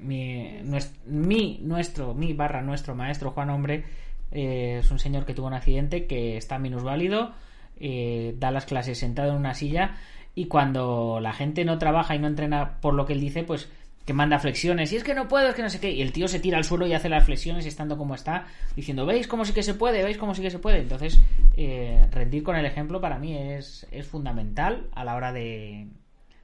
mi, 0.00 0.60
mi, 1.06 1.60
nuestro 1.62 2.14
mi 2.14 2.32
barra 2.32 2.62
nuestro 2.62 2.94
maestro 2.94 3.30
Juan 3.30 3.50
Hombre 3.50 3.84
es 4.30 4.90
un 4.90 4.98
señor 4.98 5.24
que 5.24 5.34
tuvo 5.34 5.46
un 5.46 5.54
accidente 5.54 6.06
que 6.06 6.36
está 6.36 6.58
minusválido 6.58 7.32
da 7.80 8.50
las 8.50 8.66
clases 8.66 8.98
sentado 8.98 9.30
en 9.30 9.36
una 9.36 9.54
silla 9.54 9.96
y 10.38 10.46
cuando 10.46 11.18
la 11.20 11.32
gente 11.32 11.64
no 11.64 11.78
trabaja 11.78 12.14
y 12.14 12.20
no 12.20 12.28
entrena 12.28 12.80
por 12.80 12.94
lo 12.94 13.06
que 13.06 13.12
él 13.12 13.20
dice, 13.20 13.42
pues 13.42 13.68
que 14.06 14.12
manda 14.14 14.38
flexiones 14.38 14.92
y 14.92 14.96
es 14.96 15.02
que 15.02 15.12
no 15.12 15.26
puedo, 15.26 15.48
es 15.48 15.54
que 15.56 15.62
no 15.62 15.68
sé 15.68 15.80
qué. 15.80 15.90
Y 15.90 16.00
el 16.00 16.12
tío 16.12 16.28
se 16.28 16.38
tira 16.38 16.58
al 16.58 16.64
suelo 16.64 16.86
y 16.86 16.94
hace 16.94 17.08
las 17.08 17.24
flexiones 17.24 17.66
estando 17.66 17.98
como 17.98 18.14
está, 18.14 18.46
diciendo, 18.76 19.04
¿veis 19.04 19.26
cómo 19.26 19.44
sí 19.44 19.52
que 19.52 19.64
se 19.64 19.74
puede? 19.74 20.04
¿Veis 20.04 20.16
cómo 20.16 20.36
sí 20.36 20.42
que 20.42 20.50
se 20.50 20.60
puede? 20.60 20.78
Entonces, 20.78 21.20
eh, 21.56 22.06
rendir 22.12 22.44
con 22.44 22.54
el 22.54 22.66
ejemplo 22.66 23.00
para 23.00 23.18
mí 23.18 23.36
es, 23.36 23.84
es 23.90 24.06
fundamental 24.06 24.86
a 24.94 25.02
la 25.02 25.16
hora 25.16 25.32
de 25.32 25.88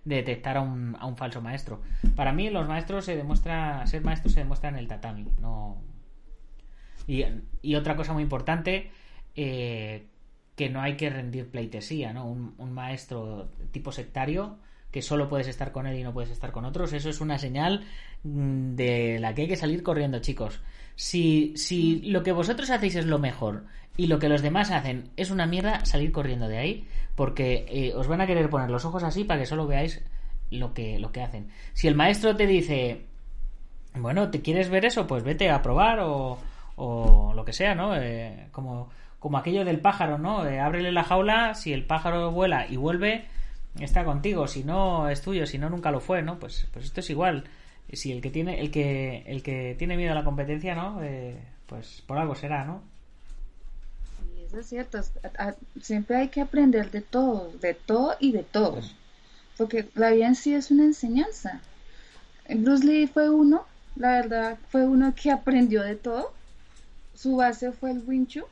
detectar 0.04 0.56
a 0.56 0.60
un, 0.60 0.96
a 0.98 1.06
un 1.06 1.16
falso 1.16 1.40
maestro. 1.40 1.82
Para 2.14 2.32
mí, 2.32 2.50
los 2.50 2.68
maestros 2.68 3.04
se 3.04 3.16
demuestra, 3.16 3.86
ser 3.86 4.02
maestro 4.02 4.30
se 4.30 4.40
demuestra 4.40 4.68
en 4.68 4.76
el 4.76 4.88
tatami, 4.88 5.26
no. 5.40 5.82
Y, 7.06 7.24
y 7.62 7.74
otra 7.74 7.96
cosa 7.96 8.12
muy 8.12 8.22
importante, 8.22 8.90
eh, 9.34 10.06
que 10.56 10.68
no 10.70 10.80
hay 10.80 10.96
que 10.96 11.10
rendir 11.10 11.50
pleitesía, 11.50 12.12
¿no? 12.12 12.26
Un, 12.26 12.54
un 12.58 12.72
maestro 12.72 13.50
tipo 13.72 13.92
sectario 13.92 14.58
que 14.94 15.02
solo 15.02 15.28
puedes 15.28 15.48
estar 15.48 15.72
con 15.72 15.88
él 15.88 15.98
y 15.98 16.04
no 16.04 16.12
puedes 16.12 16.30
estar 16.30 16.52
con 16.52 16.64
otros, 16.64 16.92
eso 16.92 17.10
es 17.10 17.20
una 17.20 17.36
señal 17.36 17.84
mm, 18.22 18.76
de 18.76 19.18
la 19.18 19.34
que 19.34 19.42
hay 19.42 19.48
que 19.48 19.56
salir 19.56 19.82
corriendo, 19.82 20.20
chicos. 20.20 20.60
Si, 20.94 21.52
si 21.56 22.00
lo 22.02 22.22
que 22.22 22.30
vosotros 22.30 22.70
hacéis 22.70 22.94
es 22.94 23.06
lo 23.06 23.18
mejor 23.18 23.64
y 23.96 24.06
lo 24.06 24.18
que 24.18 24.28
los 24.28 24.42
demás 24.42 24.70
hacen 24.70 25.10
es 25.16 25.30
una 25.30 25.46
mierda, 25.46 25.84
salir 25.84 26.12
corriendo 26.12 26.48
de 26.48 26.58
ahí, 26.58 26.88
porque 27.14 27.66
eh, 27.68 27.94
os 27.94 28.08
van 28.08 28.20
a 28.20 28.26
querer 28.26 28.50
poner 28.50 28.70
los 28.70 28.84
ojos 28.84 29.02
así 29.04 29.24
para 29.24 29.40
que 29.40 29.46
solo 29.46 29.66
veáis 29.66 30.02
lo 30.50 30.74
que, 30.74 30.98
lo 30.98 31.12
que 31.12 31.22
hacen. 31.22 31.48
Si 31.72 31.86
el 31.86 31.94
maestro 31.94 32.34
te 32.36 32.46
dice, 32.46 33.06
bueno, 33.94 34.30
¿te 34.30 34.42
quieres 34.42 34.68
ver 34.68 34.84
eso? 34.84 35.06
Pues 35.06 35.22
vete 35.22 35.50
a 35.50 35.62
probar 35.62 36.00
o, 36.00 36.38
o 36.76 37.32
lo 37.34 37.44
que 37.44 37.52
sea, 37.52 37.74
¿no? 37.74 37.96
Eh, 37.96 38.48
como, 38.50 38.90
como 39.20 39.38
aquello 39.38 39.64
del 39.64 39.80
pájaro, 39.80 40.18
¿no? 40.18 40.46
Eh, 40.46 40.60
ábrele 40.60 40.90
la 40.90 41.04
jaula, 41.04 41.54
si 41.54 41.72
el 41.72 41.86
pájaro 41.86 42.32
vuela 42.32 42.66
y 42.68 42.76
vuelve, 42.76 43.26
está 43.78 44.04
contigo, 44.04 44.48
si 44.48 44.64
no 44.64 45.08
es 45.08 45.22
tuyo, 45.22 45.46
si 45.46 45.58
no 45.58 45.70
nunca 45.70 45.92
lo 45.92 46.00
fue, 46.00 46.22
¿no? 46.22 46.38
Pues, 46.40 46.68
pues 46.72 46.86
esto 46.86 47.00
es 47.00 47.10
igual. 47.10 47.44
Si 47.92 48.10
el 48.10 48.20
que 48.20 48.30
tiene, 48.30 48.60
el 48.60 48.72
que, 48.72 49.22
el 49.26 49.42
que 49.42 49.76
tiene 49.78 49.96
miedo 49.96 50.12
a 50.12 50.14
la 50.16 50.24
competencia, 50.24 50.74
¿no? 50.74 51.00
Pues 51.66 52.02
por 52.06 52.18
algo 52.18 52.34
será, 52.34 52.64
¿no? 52.64 52.82
Es 54.58 54.66
cierto. 54.66 55.00
Siempre 55.80 56.16
hay 56.16 56.28
que 56.28 56.40
aprender 56.40 56.90
de 56.90 57.00
todo, 57.00 57.52
de 57.60 57.74
todo 57.74 58.16
y 58.20 58.32
de 58.32 58.42
todos. 58.42 58.94
Porque 59.56 59.88
la 59.94 60.10
vida 60.10 60.26
en 60.26 60.34
sí 60.34 60.54
es 60.54 60.70
una 60.70 60.84
enseñanza. 60.84 61.60
Bruce 62.48 62.84
Lee 62.84 63.06
fue 63.06 63.30
uno, 63.30 63.64
la 63.96 64.12
verdad, 64.12 64.58
fue 64.68 64.86
uno 64.86 65.14
que 65.14 65.30
aprendió 65.30 65.82
de 65.82 65.96
todo. 65.96 66.32
Su 67.14 67.36
base 67.36 67.72
fue 67.72 67.92
el 67.92 68.02
Wing 68.06 68.26
Chun, 68.26 68.44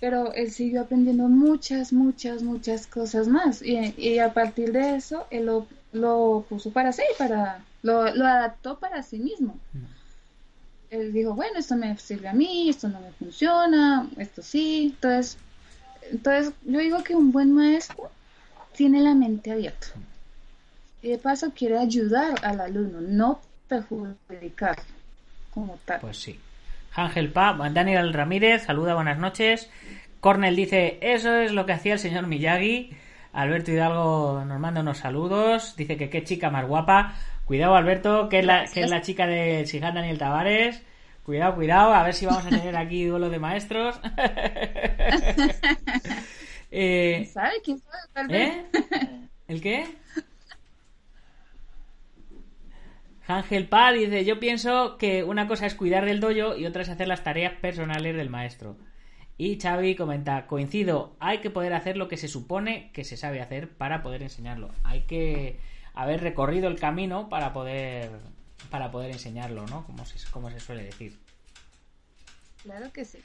pero 0.00 0.32
él 0.32 0.50
siguió 0.50 0.82
aprendiendo 0.82 1.28
muchas, 1.28 1.92
muchas, 1.92 2.42
muchas 2.42 2.86
cosas 2.86 3.28
más. 3.28 3.62
Y, 3.62 4.18
a 4.18 4.32
partir 4.32 4.72
de 4.72 4.96
eso, 4.96 5.26
él 5.30 5.46
lo, 5.46 5.66
lo 5.92 6.46
puso 6.48 6.70
para 6.70 6.92
sí, 6.92 7.02
para, 7.18 7.64
lo, 7.82 8.14
lo 8.14 8.26
adaptó 8.26 8.78
para 8.78 9.02
sí 9.02 9.18
mismo. 9.18 9.58
Él 10.90 11.12
dijo, 11.12 11.34
bueno, 11.34 11.58
esto 11.58 11.76
me 11.76 11.96
sirve 11.98 12.28
a 12.28 12.32
mí, 12.32 12.70
esto 12.70 12.88
no 12.88 13.00
me 13.00 13.10
funciona, 13.12 14.08
esto 14.16 14.42
sí. 14.42 14.92
Entonces, 14.94 15.38
entonces 16.10 16.54
yo 16.64 16.78
digo 16.78 17.02
que 17.02 17.14
un 17.14 17.30
buen 17.30 17.52
maestro 17.52 18.10
tiene 18.74 19.00
la 19.00 19.14
mente 19.14 19.52
abierta. 19.52 19.88
Y 21.02 21.08
de 21.10 21.18
paso 21.18 21.52
quiere 21.54 21.78
ayudar 21.78 22.34
al 22.42 22.60
alumno, 22.60 23.00
no 23.00 23.40
perjudicar 23.68 24.78
como 25.52 25.78
tal. 25.84 26.00
Pues 26.00 26.16
sí. 26.16 26.38
Ángel 26.94 27.30
Pa, 27.30 27.56
Daniel 27.72 28.12
Ramírez, 28.12 28.64
saluda, 28.64 28.94
buenas 28.94 29.18
noches. 29.18 29.70
Cornel 30.20 30.56
dice, 30.56 30.98
eso 31.00 31.34
es 31.36 31.52
lo 31.52 31.66
que 31.66 31.72
hacía 31.72 31.92
el 31.92 31.98
señor 31.98 32.26
Miyagi. 32.26 32.90
Alberto 33.32 33.70
Hidalgo 33.70 34.44
nos 34.44 34.58
manda 34.58 34.80
unos 34.80 34.98
saludos. 34.98 35.76
Dice 35.76 35.96
que 35.96 36.10
qué 36.10 36.24
chica 36.24 36.50
más 36.50 36.66
guapa. 36.66 37.14
Cuidado, 37.48 37.76
Alberto, 37.76 38.28
que 38.28 38.40
es 38.40 38.44
la, 38.44 38.66
que 38.66 38.82
es 38.82 38.90
la 38.90 39.00
chica 39.00 39.26
de 39.26 39.64
Sijan 39.64 39.94
Daniel 39.94 40.18
Tavares. 40.18 40.82
Cuidado, 41.22 41.54
cuidado, 41.54 41.94
a 41.94 42.02
ver 42.02 42.12
si 42.12 42.26
vamos 42.26 42.44
a 42.44 42.50
tener 42.50 42.76
aquí 42.76 43.04
duelo 43.06 43.30
de 43.30 43.38
maestros. 43.38 43.98
Eh, 46.70 47.26
¿Sabe 47.32 47.54
quién 47.64 47.78
sabe? 47.78 47.96
Tal 48.12 48.28
vez. 48.28 48.52
¿Eh? 48.52 49.28
¿El 49.48 49.62
qué? 49.62 49.86
Ángel 53.26 53.66
Pa 53.68 53.90
dice, 53.92 54.26
yo 54.26 54.38
pienso 54.38 54.98
que 54.98 55.24
una 55.24 55.48
cosa 55.48 55.64
es 55.64 55.74
cuidar 55.74 56.04
del 56.04 56.20
dojo 56.20 56.54
y 56.58 56.66
otra 56.66 56.82
es 56.82 56.90
hacer 56.90 57.08
las 57.08 57.24
tareas 57.24 57.54
personales 57.54 58.14
del 58.14 58.28
maestro. 58.28 58.76
Y 59.38 59.58
Xavi 59.58 59.94
comenta, 59.94 60.46
coincido, 60.46 61.16
hay 61.20 61.38
que 61.38 61.48
poder 61.48 61.72
hacer 61.72 61.96
lo 61.96 62.06
que 62.06 62.18
se 62.18 62.28
supone 62.28 62.90
que 62.92 63.04
se 63.04 63.16
sabe 63.16 63.40
hacer 63.40 63.70
para 63.70 64.02
poder 64.02 64.22
enseñarlo. 64.22 64.70
Hay 64.84 65.04
que 65.04 65.58
haber 65.98 66.22
recorrido 66.22 66.68
el 66.68 66.78
camino 66.78 67.28
para 67.28 67.52
poder 67.52 68.10
para 68.70 68.90
poder 68.90 69.10
enseñarlo, 69.10 69.66
¿no? 69.66 69.84
Como 69.84 70.06
se, 70.06 70.18
como 70.30 70.50
se 70.50 70.60
suele 70.60 70.84
decir. 70.84 71.18
Claro 72.62 72.92
que 72.92 73.04
sí. 73.04 73.18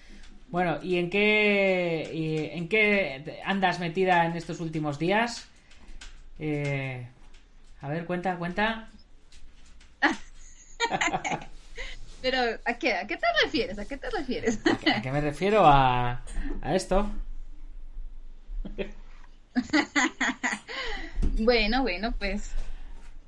Bueno, 0.49 0.79
¿y 0.81 0.97
en 0.97 1.09
qué, 1.09 2.09
y 2.13 2.57
en 2.57 2.69
qué 2.69 3.41
andas 3.45 3.79
metida 3.79 4.25
en 4.25 4.35
estos 4.35 4.59
últimos 4.59 4.97
días? 4.97 5.47
Eh, 6.39 7.07
a 7.81 7.87
ver, 7.87 8.05
cuenta, 8.05 8.37
cuenta. 8.37 8.89
Pero, 12.21 12.37
¿a 12.65 12.73
qué, 12.75 12.93
¿a 12.93 13.05
qué 13.05 13.17
te 13.17 13.27
refieres? 13.43 13.77
¿A 13.77 13.85
qué 13.85 13.97
te 13.97 14.09
refieres? 14.09 14.59
¿A 14.65 14.77
qué, 14.77 14.91
a 14.91 15.01
qué 15.01 15.11
me 15.11 15.21
refiero? 15.21 15.65
A, 15.65 16.23
a 16.61 16.75
esto. 16.75 17.11
bueno, 21.39 21.81
bueno, 21.81 22.11
pues. 22.17 22.51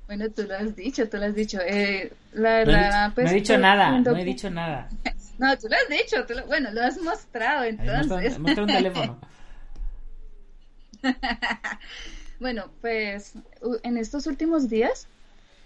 Bueno, 0.07 0.29
tú 0.29 0.43
lo 0.43 0.55
has 0.55 0.75
dicho, 0.75 1.09
tú 1.09 1.17
lo 1.17 1.25
has 1.25 1.35
dicho. 1.35 1.59
Eh, 1.65 2.11
la 2.33 2.63
No 2.63 2.71
he, 2.71 2.75
verdad, 2.75 3.03
dicho, 3.05 3.15
pues. 3.15 3.25
no 3.25 3.31
he 3.31 3.35
dicho 3.35 3.57
nada, 3.57 3.99
no 3.99 4.15
he 4.17 4.23
dicho 4.23 4.49
nada. 4.51 4.89
No, 5.39 5.57
tú 5.57 5.67
lo 5.67 5.75
has 5.75 5.89
dicho, 5.89 6.25
tú 6.27 6.33
lo- 6.35 6.45
bueno, 6.45 6.69
lo 6.71 6.81
has 6.83 7.01
mostrado 7.01 7.63
entonces. 7.63 8.37
mostrado 8.39 8.67
un 8.67 8.73
teléfono. 8.75 9.19
Bueno, 12.39 12.65
pues 12.81 13.33
en 13.83 13.97
estos 13.97 14.27
últimos 14.27 14.69
días, 14.69 15.07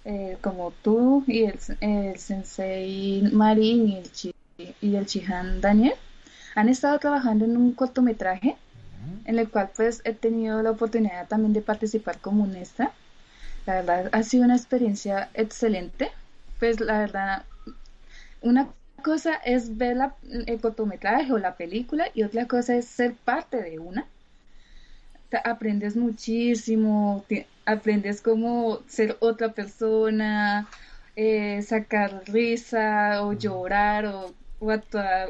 eh, 0.05 0.38
como 0.39 0.71
tú 0.84 1.23
y 1.25 1.45
el, 1.45 1.59
el 1.82 2.17
sensei 2.19 3.23
Marin 3.32 3.88
y 3.89 3.97
el, 3.97 4.11
chi, 4.11 4.36
y 4.80 4.95
el 4.95 5.05
Chihan 5.07 5.61
Daniel 5.61 5.95
han 6.53 6.69
estado 6.69 6.99
trabajando 6.99 7.45
en 7.45 7.57
un 7.57 7.73
cortometraje 7.73 8.55
en 9.26 9.39
el 9.39 9.50
cual 9.50 9.70
pues 9.76 10.02
he 10.06 10.14
tenido 10.14 10.62
la 10.62 10.72
oportunidad 10.72 11.28
también 11.28 11.54
de 11.54 11.62
participar 11.62 12.18
como 12.20 12.45
extra. 12.47 12.91
La 13.66 13.76
verdad 13.76 14.10
ha 14.12 14.24
sido 14.24 14.45
una 14.45 14.56
experiencia 14.56 15.30
excelente. 15.34 16.12
Pues 16.60 16.80
la 16.80 17.00
verdad, 17.00 17.43
una 18.41 18.70
cosa 19.04 19.36
es 19.36 19.78
ver 19.78 19.97
la- 19.97 20.16
el 20.47 20.60
cortometraje 20.60 21.32
o 21.32 21.38
la 21.38 21.56
película 21.56 22.08
y 22.14 22.24
otra 22.24 22.47
cosa 22.47 22.76
es 22.76 22.86
ser 22.86 23.14
parte 23.14 23.62
de 23.62 23.80
una 23.80 24.06
aprendes 25.43 25.95
muchísimo, 25.95 27.24
te- 27.28 27.45
aprendes 27.66 28.22
cómo 28.22 28.80
ser 28.88 29.18
otra 29.20 29.50
persona, 29.50 30.68
eh, 31.16 31.62
sacar 31.62 32.24
risa 32.28 33.24
o 33.24 33.34
llorar 33.34 34.06
o, 34.08 34.34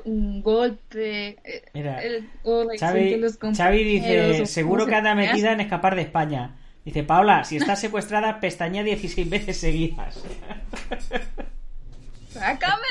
un 0.05 0.41
golpe, 0.41 1.37
Mira, 1.73 2.01
el- 2.03 2.29
o 2.43 2.63
la 2.63 2.73
Xavi, 2.77 3.15
los 3.17 3.37
Xavi 3.37 3.83
dice, 3.83 4.45
seguro 4.45 4.85
que 4.87 4.95
anda 4.95 5.15
metida 5.15 5.51
en 5.51 5.59
escapar 5.61 5.95
de 5.95 6.01
España. 6.01 6.55
Dice, 6.85 7.03
Paola, 7.03 7.43
si 7.43 7.57
estás 7.57 7.79
secuestrada, 7.79 8.39
pestañea 8.39 8.83
16 8.83 9.29
veces 9.29 9.57
seguidas. 9.57 10.23
¡Sácame! 12.29 12.87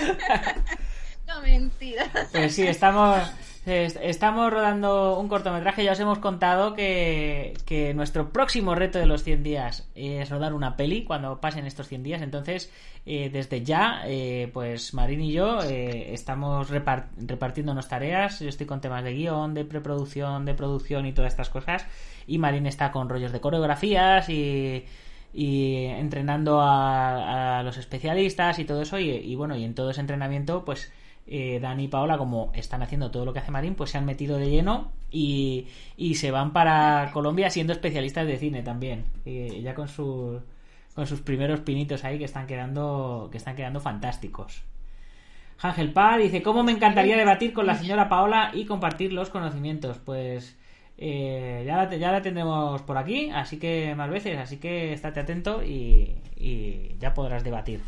no, 1.26 1.42
mentira. 1.42 2.06
Pues 2.32 2.54
sí, 2.54 2.66
estamos, 2.66 3.18
est- 3.18 3.32
estamos 3.66 4.50
rodando 4.52 5.18
un 5.18 5.28
cortometraje. 5.28 5.84
Ya 5.84 5.92
os 5.92 6.00
hemos 6.00 6.18
contado 6.18 6.74
que, 6.74 7.54
que 7.66 7.92
nuestro 7.94 8.32
próximo 8.32 8.74
reto 8.74 8.98
de 8.98 9.06
los 9.06 9.22
100 9.22 9.42
días 9.42 9.88
es 9.94 10.30
rodar 10.30 10.54
una 10.54 10.76
peli 10.76 11.04
cuando 11.04 11.40
pasen 11.40 11.66
estos 11.66 11.86
100 11.88 12.02
días. 12.02 12.22
Entonces, 12.22 12.72
eh, 13.06 13.28
desde 13.30 13.62
ya, 13.62 14.02
eh, 14.06 14.50
pues 14.52 14.94
Marín 14.94 15.20
y 15.20 15.32
yo 15.32 15.60
eh, 15.62 16.12
estamos 16.14 16.70
repar- 16.70 17.08
repartiéndonos 17.16 17.88
tareas. 17.88 18.40
Yo 18.40 18.48
estoy 18.48 18.66
con 18.66 18.80
temas 18.80 19.04
de 19.04 19.12
guion, 19.14 19.54
de 19.54 19.64
preproducción, 19.64 20.44
de 20.46 20.54
producción 20.54 21.06
y 21.06 21.12
todas 21.12 21.32
estas 21.32 21.50
cosas. 21.50 21.86
Y 22.26 22.38
Marín 22.38 22.66
está 22.66 22.90
con 22.92 23.08
rollos 23.08 23.32
de 23.32 23.40
coreografías 23.40 24.28
y 24.28 24.84
y 25.32 25.84
entrenando 25.84 26.60
a, 26.60 27.60
a 27.60 27.62
los 27.62 27.76
especialistas 27.76 28.58
y 28.58 28.64
todo 28.64 28.82
eso 28.82 28.98
y, 28.98 29.10
y 29.10 29.36
bueno 29.36 29.54
y 29.54 29.62
en 29.62 29.76
todo 29.76 29.90
ese 29.90 30.00
entrenamiento 30.00 30.64
pues 30.64 30.92
eh, 31.32 31.60
Dani 31.60 31.84
y 31.84 31.88
Paola 31.88 32.18
como 32.18 32.50
están 32.54 32.82
haciendo 32.82 33.12
todo 33.12 33.24
lo 33.24 33.32
que 33.32 33.38
hace 33.38 33.52
Marín 33.52 33.76
pues 33.76 33.90
se 33.90 33.98
han 33.98 34.04
metido 34.04 34.36
de 34.36 34.50
lleno 34.50 34.90
y, 35.12 35.68
y 35.96 36.16
se 36.16 36.32
van 36.32 36.52
para 36.52 37.10
Colombia 37.12 37.48
siendo 37.50 37.72
especialistas 37.72 38.26
de 38.26 38.36
cine 38.36 38.62
también. 38.62 39.04
Ya 39.24 39.74
con 39.74 39.86
sus 39.88 40.42
con 40.94 41.06
sus 41.06 41.20
primeros 41.20 41.60
pinitos 41.60 42.04
ahí 42.04 42.18
que 42.18 42.24
están 42.24 42.48
quedando 42.48 43.28
que 43.30 43.38
están 43.38 43.54
quedando 43.54 43.78
fantásticos. 43.78 44.64
Ángel 45.60 45.92
Pa 45.92 46.18
dice 46.18 46.42
cómo 46.42 46.64
me 46.64 46.72
encantaría 46.72 47.16
debatir 47.16 47.52
con 47.52 47.66
la 47.66 47.76
señora 47.76 48.08
Paola 48.08 48.50
y 48.52 48.64
compartir 48.64 49.12
los 49.12 49.30
conocimientos 49.30 49.98
pues 49.98 50.58
eh, 50.98 51.62
ya, 51.64 51.76
la, 51.76 51.96
ya 51.96 52.10
la 52.10 52.22
tendremos 52.22 52.82
por 52.82 52.98
aquí, 52.98 53.30
así 53.30 53.58
que 53.58 53.94
más 53.94 54.10
veces, 54.10 54.36
así 54.36 54.56
que 54.56 54.92
estate 54.92 55.20
atento 55.20 55.62
y 55.62 56.16
ya 56.98 57.14
podrás 57.14 57.44
debatir. 57.44 57.82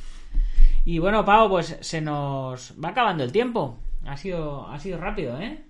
Y 0.85 0.99
bueno, 0.99 1.25
Pau, 1.25 1.49
pues 1.49 1.77
se 1.81 2.01
nos 2.01 2.75
va 2.83 2.91
acabando 2.91 3.25
el 3.25 3.33
tiempo. 3.33 3.79
Ha 4.05 4.17
sido, 4.17 4.67
ha 4.69 4.79
sido 4.79 4.99
rápido, 4.99 5.41
¿eh? 5.41 5.63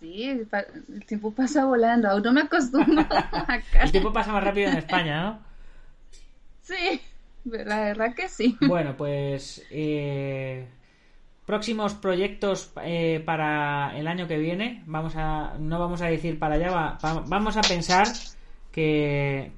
Sí, 0.00 0.24
el, 0.28 1.04
tiempo 1.06 1.32
pasa 1.32 1.64
volando, 1.64 2.08
aún 2.08 2.22
no 2.22 2.32
me 2.32 2.42
acostumbro 2.42 3.00
acá. 3.48 3.82
El 3.82 3.90
tiempo 3.90 4.12
pasa 4.12 4.32
más 4.32 4.44
rápido 4.44 4.68
en 4.68 4.76
España, 4.76 5.22
¿no? 5.22 5.38
Sí, 6.62 7.00
la 7.44 7.80
verdad 7.80 8.14
que 8.14 8.28
sí. 8.28 8.56
Bueno, 8.60 8.96
pues 8.96 9.66
eh, 9.70 10.66
próximos 11.46 11.94
proyectos 11.94 12.72
eh, 12.84 13.22
para 13.24 13.96
el 13.98 14.06
año 14.06 14.28
que 14.28 14.38
viene. 14.38 14.82
Vamos 14.86 15.14
a, 15.16 15.54
no 15.58 15.78
vamos 15.78 16.02
a 16.02 16.06
decir 16.06 16.38
para 16.38 16.56
allá, 16.56 16.70
va- 16.70 16.98
va- 17.04 17.24
vamos 17.26 17.56
a 17.56 17.62
pensar 17.62 18.06
que, 18.72 19.52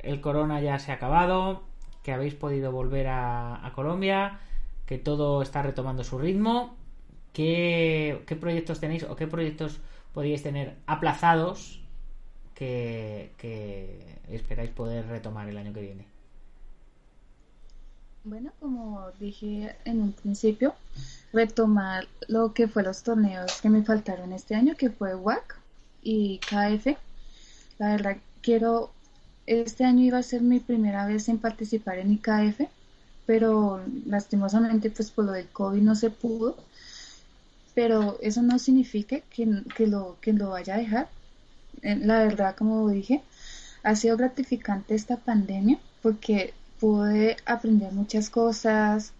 el 0.00 0.20
corona 0.20 0.60
ya 0.60 0.78
se 0.78 0.92
ha 0.92 0.96
acabado, 0.96 1.62
que 2.04 2.12
habéis 2.12 2.34
podido 2.34 2.70
volver 2.70 3.08
a, 3.08 3.72
Colombia, 3.74 4.38
que 4.86 4.98
todo 4.98 5.42
está 5.42 5.62
retomando 5.62 6.04
su 6.04 6.18
ritmo. 6.18 6.76
¿Qué, 7.32 8.22
qué 8.26 8.36
proyectos 8.36 8.78
tenéis 8.78 9.02
o 9.02 9.16
qué 9.16 9.26
proyectos 9.26 9.80
podríais 10.12 10.42
tener 10.44 10.76
aplazados 10.86 11.82
que, 12.54 13.32
que 13.38 14.20
esperáis 14.28 14.70
poder 14.70 15.08
retomar 15.08 15.48
el 15.48 15.58
año 15.58 15.72
que 15.72 15.80
viene? 15.80 16.06
Bueno, 18.22 18.52
como 18.60 19.10
dije 19.18 19.76
en 19.84 20.00
un 20.00 20.12
principio, 20.12 20.74
retomar 21.32 22.06
lo 22.28 22.54
que 22.54 22.68
fue 22.68 22.82
los 22.82 23.02
torneos 23.02 23.60
que 23.60 23.68
me 23.68 23.82
faltaron 23.82 24.32
este 24.32 24.54
año, 24.54 24.76
que 24.76 24.90
fue 24.90 25.14
WAC 25.14 25.58
y 26.02 26.38
KF. 26.38 26.96
La 27.78 27.90
verdad, 27.90 28.16
quiero, 28.40 28.93
este 29.46 29.84
año 29.84 30.04
iba 30.04 30.18
a 30.18 30.22
ser 30.22 30.42
mi 30.42 30.60
primera 30.60 31.06
vez 31.06 31.28
en 31.28 31.38
participar 31.38 31.98
en 31.98 32.12
IKF, 32.12 32.62
pero 33.26 33.82
lastimosamente 34.06 34.90
pues 34.90 35.10
por 35.10 35.26
lo 35.26 35.32
del 35.32 35.48
COVID 35.48 35.82
no 35.82 35.94
se 35.94 36.10
pudo. 36.10 36.56
Pero 37.74 38.18
eso 38.22 38.42
no 38.42 38.58
significa 38.58 39.20
que, 39.20 39.62
que 39.76 39.86
lo, 39.86 40.16
que 40.20 40.32
lo 40.32 40.50
vaya 40.50 40.74
a 40.74 40.78
dejar. 40.78 41.08
La 41.82 42.18
verdad, 42.18 42.54
como 42.56 42.88
dije, 42.88 43.22
ha 43.82 43.96
sido 43.96 44.16
gratificante 44.16 44.94
esta 44.94 45.16
pandemia 45.16 45.78
porque 46.02 46.54
pude 46.80 47.36
aprender 47.46 47.92
muchas 47.92 48.30
cosas 48.30 49.12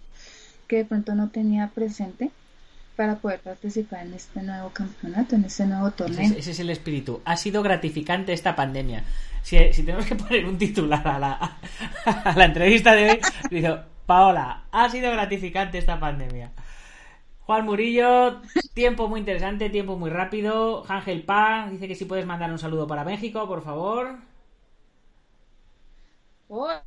que 0.68 0.77
de 0.77 0.85
pronto 0.85 1.14
no 1.14 1.31
tenía 1.31 1.70
presente 1.75 2.31
para 2.97 3.17
poder 3.17 3.41
participar 3.41 4.07
en 4.07 4.15
este 4.15 4.43
nuevo 4.43 4.71
campeonato, 4.71 5.35
en 5.35 5.45
este 5.45 5.67
nuevo 5.67 5.91
torneo. 5.91 6.21
es, 6.21 6.33
ese 6.33 6.51
es 6.53 6.61
el 6.61 6.71
espíritu. 6.71 7.21
Ha 7.25 7.37
sido 7.37 7.63
gratificante 7.63 8.33
esta 8.33 8.55
pandemia. 8.55 9.05
Si, 9.43 9.59
si 9.73 9.83
tenemos 9.83 10.07
que 10.07 10.15
poner 10.15 10.47
un 10.47 10.59
titular 10.59 11.07
a 11.07 11.19
la, 11.19 11.33
a 12.05 12.35
la 12.37 12.45
entrevista 12.45 12.95
de 12.95 13.11
hoy, 13.11 13.21
dice 13.51 13.77
Paola, 14.07 14.65
ha 14.71 14.89
sido 14.89 15.11
gratificante 15.11 15.79
esta 15.79 15.99
pandemia. 15.99 16.53
Juan 17.47 17.67
Murillo, 17.67 18.41
tiempo 18.73 19.07
muy 19.09 19.21
interesante, 19.21 19.69
tiempo 19.69 19.99
muy 19.99 20.11
rápido. 20.11 20.85
Ángel 20.89 21.23
Pa 21.25 21.69
dice 21.71 21.89
que 21.89 21.95
si 21.95 22.07
puedes 22.07 22.25
mandar 22.25 22.51
un 22.51 22.59
saludo 22.59 22.87
para 22.87 23.05
México, 23.05 23.47
por 23.47 23.63
favor. 23.63 24.17
Hola, 26.49 26.85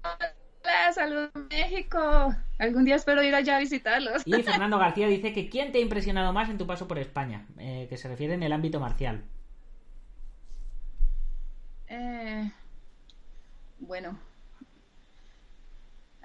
saludos 0.94 1.30
México. 1.50 2.36
Algún 2.60 2.86
día 2.86 2.96
espero 2.96 3.24
ir 3.24 3.36
allá 3.36 3.58
a 3.58 3.60
visitarlos. 3.60 4.24
Y 4.26 4.32
Fernando 4.44 4.78
García 4.78 5.08
dice 5.08 5.34
que 5.34 5.50
¿quién 5.50 5.72
te 5.72 5.78
ha 5.78 5.82
impresionado 5.82 6.34
más 6.34 6.50
en 6.50 6.58
tu 6.58 6.66
paso 6.68 6.88
por 6.88 7.00
España? 7.00 7.46
Eh, 7.60 7.88
que 7.90 7.98
se 7.98 8.08
refiere 8.08 8.34
en 8.34 8.44
el 8.44 8.54
ámbito 8.54 8.80
marcial. 8.80 9.24
Eh, 11.90 12.52
bueno, 13.80 14.20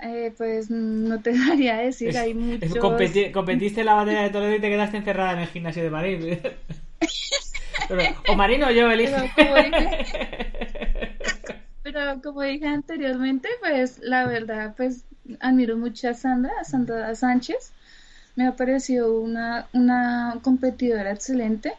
eh, 0.03 0.33
pues 0.37 0.71
no 0.71 1.21
te 1.21 1.37
daría 1.49 1.77
decir, 1.77 2.17
hay 2.19 2.35
muchos... 2.35 2.75
Competi- 2.77 3.31
competiste 3.31 3.81
en 3.81 3.87
la 3.87 3.95
bandera 3.95 4.23
de 4.23 4.31
Toledo 4.31 4.57
y 4.57 4.61
te 4.61 4.69
quedaste 4.69 4.97
encerrada 4.97 5.35
en 5.35 5.39
el 5.41 5.49
gimnasio 5.49 5.83
de 5.83 5.91
Madrid. 5.91 6.39
Pero, 7.89 8.03
o 8.29 8.35
Marino 8.37 8.69
o 8.69 8.71
yo 8.71 8.91
elige. 8.91 9.31
Pero 11.93 12.21
como 12.23 12.43
dije- 12.43 12.67
anteriormente, 12.67 13.49
pues 13.61 13.99
la 14.01 14.27
verdad, 14.27 14.75
pues 14.77 15.05
admiro 15.41 15.77
mucho 15.77 16.09
a 16.09 16.15
Sandra, 16.15 16.53
a 16.61 16.65
Sandra 16.65 17.15
Sánchez. 17.15 17.73
Me 18.37 18.47
ha 18.47 18.57
parecido 18.57 19.21
una, 19.21 19.69
una 19.73 20.39
competidora 20.43 21.13
excelente 21.13 21.75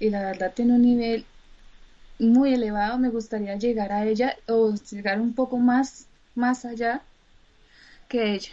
y 0.00 0.10
la 0.10 0.22
verdad 0.22 0.52
tiene 0.54 0.74
un 0.74 0.82
nivel 0.82 1.24
muy 2.18 2.54
elevado. 2.54 2.98
Me 2.98 3.10
gustaría 3.10 3.56
llegar 3.56 3.92
a 3.92 4.04
ella 4.04 4.36
o 4.48 4.74
llegar 4.74 5.20
un 5.20 5.34
poco 5.34 5.58
más, 5.58 6.06
más 6.34 6.64
allá 6.64 7.02
que 8.08 8.34
ella. 8.34 8.50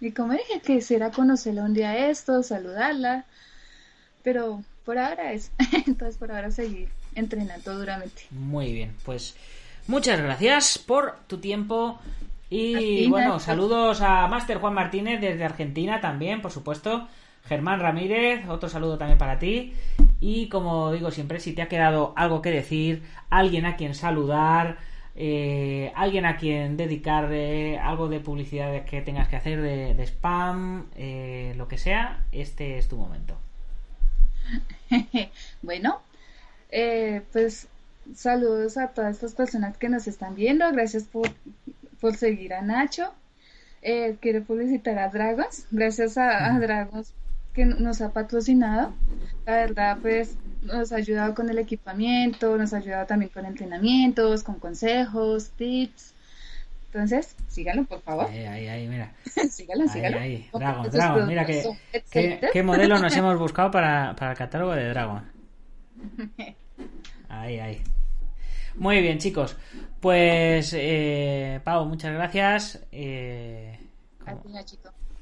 Y 0.00 0.12
como 0.12 0.32
dije, 0.32 0.60
quisiera 0.64 1.10
conocerla 1.10 1.62
un 1.64 1.74
día 1.74 2.08
esto, 2.08 2.42
saludarla, 2.42 3.24
pero 4.22 4.62
por 4.84 4.98
ahora 4.98 5.32
es. 5.32 5.50
Entonces 5.86 6.16
por 6.16 6.32
ahora 6.32 6.50
seguir 6.50 6.88
entrenando 7.14 7.76
duramente. 7.78 8.22
Muy 8.30 8.72
bien, 8.72 8.94
pues 9.04 9.36
muchas 9.86 10.20
gracias 10.20 10.78
por 10.78 11.16
tu 11.26 11.38
tiempo. 11.38 11.98
Y 12.50 13.08
bueno, 13.08 13.40
saludos 13.40 14.02
a 14.02 14.28
Master 14.28 14.58
Juan 14.58 14.74
Martínez 14.74 15.20
desde 15.20 15.44
Argentina 15.44 16.00
también, 16.00 16.42
por 16.42 16.50
supuesto. 16.50 17.08
Germán 17.44 17.80
Ramírez, 17.80 18.46
otro 18.48 18.68
saludo 18.68 18.98
también 18.98 19.18
para 19.18 19.38
ti. 19.38 19.74
Y 20.20 20.48
como 20.48 20.92
digo 20.92 21.10
siempre, 21.10 21.40
si 21.40 21.54
te 21.54 21.62
ha 21.62 21.68
quedado 21.68 22.12
algo 22.16 22.42
que 22.42 22.50
decir, 22.50 23.02
alguien 23.30 23.66
a 23.66 23.76
quien 23.76 23.94
saludar, 23.94 24.78
eh, 25.16 25.92
alguien 25.94 26.24
a 26.26 26.36
quien 26.36 26.76
dedicar 26.76 27.32
eh, 27.32 27.78
algo 27.78 28.08
de 28.08 28.20
publicidad 28.20 28.84
que 28.84 29.02
tengas 29.02 29.28
que 29.28 29.36
hacer, 29.36 29.60
de, 29.60 29.94
de 29.94 30.02
spam, 30.04 30.86
eh, 30.94 31.54
lo 31.56 31.68
que 31.68 31.78
sea, 31.78 32.24
este 32.32 32.78
es 32.78 32.88
tu 32.88 32.96
momento. 32.96 33.36
Bueno, 35.62 36.02
eh, 36.70 37.22
pues 37.32 37.68
saludos 38.14 38.76
a 38.76 38.88
todas 38.88 39.14
estas 39.16 39.34
personas 39.34 39.76
que 39.76 39.88
nos 39.88 40.06
están 40.06 40.34
viendo. 40.34 40.70
Gracias 40.72 41.04
por, 41.04 41.28
por 42.00 42.16
seguir 42.16 42.54
a 42.54 42.62
Nacho. 42.62 43.12
Eh, 43.82 44.16
quiero 44.20 44.44
felicitar 44.44 44.98
a 44.98 45.08
Dragons. 45.08 45.66
Gracias 45.70 46.16
a, 46.18 46.54
a 46.54 46.58
Dragons 46.60 47.12
que 47.54 47.64
nos 47.66 48.00
ha 48.00 48.12
patrocinado. 48.12 48.92
La 49.46 49.56
verdad, 49.56 49.98
pues 50.00 50.36
nos 50.62 50.92
ha 50.92 50.96
ayudado 50.96 51.34
con 51.34 51.50
el 51.50 51.58
equipamiento, 51.58 52.56
nos 52.56 52.72
ha 52.72 52.78
ayudado 52.78 53.06
también 53.06 53.30
con 53.32 53.44
entrenamientos, 53.44 54.42
con 54.42 54.58
consejos, 54.58 55.50
tips. 55.56 56.14
Entonces, 56.86 57.34
síganlo, 57.48 57.84
por 57.84 58.02
favor. 58.02 58.26
Ahí, 58.26 58.44
ahí, 58.44 58.68
ahí, 58.68 58.86
mira. 58.88 59.12
síganlo, 59.50 59.84
Ahí, 59.84 59.88
síganlo. 59.90 60.18
ahí. 60.18 60.48
Porque 60.50 60.64
Dragon, 60.66 60.90
Dragon, 60.90 61.26
mira 61.26 61.46
que, 61.46 61.64
qué, 62.10 62.40
qué 62.52 62.62
modelo 62.62 62.98
nos 62.98 63.16
hemos 63.16 63.38
buscado 63.38 63.70
para, 63.70 64.14
para 64.14 64.32
el 64.32 64.38
catálogo 64.38 64.72
de 64.72 64.88
Dragon. 64.88 65.22
Ahí, 67.32 67.58
ahí. 67.58 67.82
Muy 68.76 69.00
bien, 69.00 69.18
chicos. 69.18 69.56
Pues, 70.00 70.72
eh, 70.76 71.60
Pau, 71.64 71.86
muchas 71.86 72.12
gracias. 72.12 72.86
Eh, 72.92 73.78
como- 74.18 74.42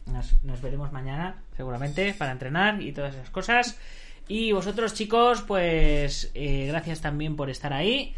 nos, 0.06 0.42
nos 0.42 0.60
veremos 0.60 0.90
mañana, 0.92 1.42
seguramente, 1.56 2.12
para 2.14 2.32
entrenar 2.32 2.82
y 2.82 2.92
todas 2.92 3.14
esas 3.14 3.30
cosas. 3.30 3.78
Y 4.26 4.50
vosotros, 4.52 4.94
chicos, 4.94 5.42
pues 5.42 6.30
eh, 6.34 6.66
gracias 6.66 7.00
también 7.00 7.36
por 7.36 7.48
estar 7.48 7.72
ahí. 7.72 8.14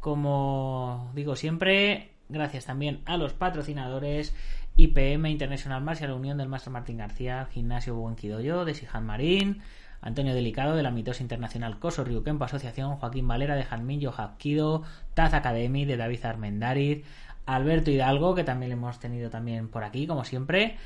Como 0.00 1.10
digo 1.14 1.34
siempre, 1.36 2.10
gracias 2.28 2.66
también 2.66 3.00
a 3.06 3.16
los 3.16 3.32
patrocinadores 3.32 4.34
IPM 4.76 5.30
International 5.30 5.82
Martial 5.82 6.12
Unión 6.12 6.36
del 6.36 6.48
Master 6.48 6.72
Martín 6.72 6.98
García, 6.98 7.48
Gimnasio 7.52 7.94
Buenquidoyo 7.94 8.64
de 8.66 8.74
Sijan 8.74 9.06
Marín, 9.06 9.62
Antonio 10.04 10.34
Delicado 10.34 10.76
de 10.76 10.82
la 10.82 10.90
Mitosa 10.90 11.22
Internacional 11.22 11.78
Coso 11.78 12.04
Ryukempo 12.04 12.44
Asociación, 12.44 12.96
Joaquín 12.96 13.26
Valera 13.26 13.56
de 13.56 13.64
Janmin 13.64 14.06
Hapkido, 14.14 14.82
Taz 15.14 15.32
Academy 15.32 15.86
de 15.86 15.96
David 15.96 16.26
Armendariz, 16.26 17.04
Alberto 17.46 17.90
Hidalgo, 17.90 18.34
que 18.34 18.44
también 18.44 18.68
le 18.68 18.74
hemos 18.74 19.00
tenido 19.00 19.30
también 19.30 19.68
por 19.68 19.82
aquí, 19.82 20.06
como 20.06 20.24
siempre. 20.24 20.76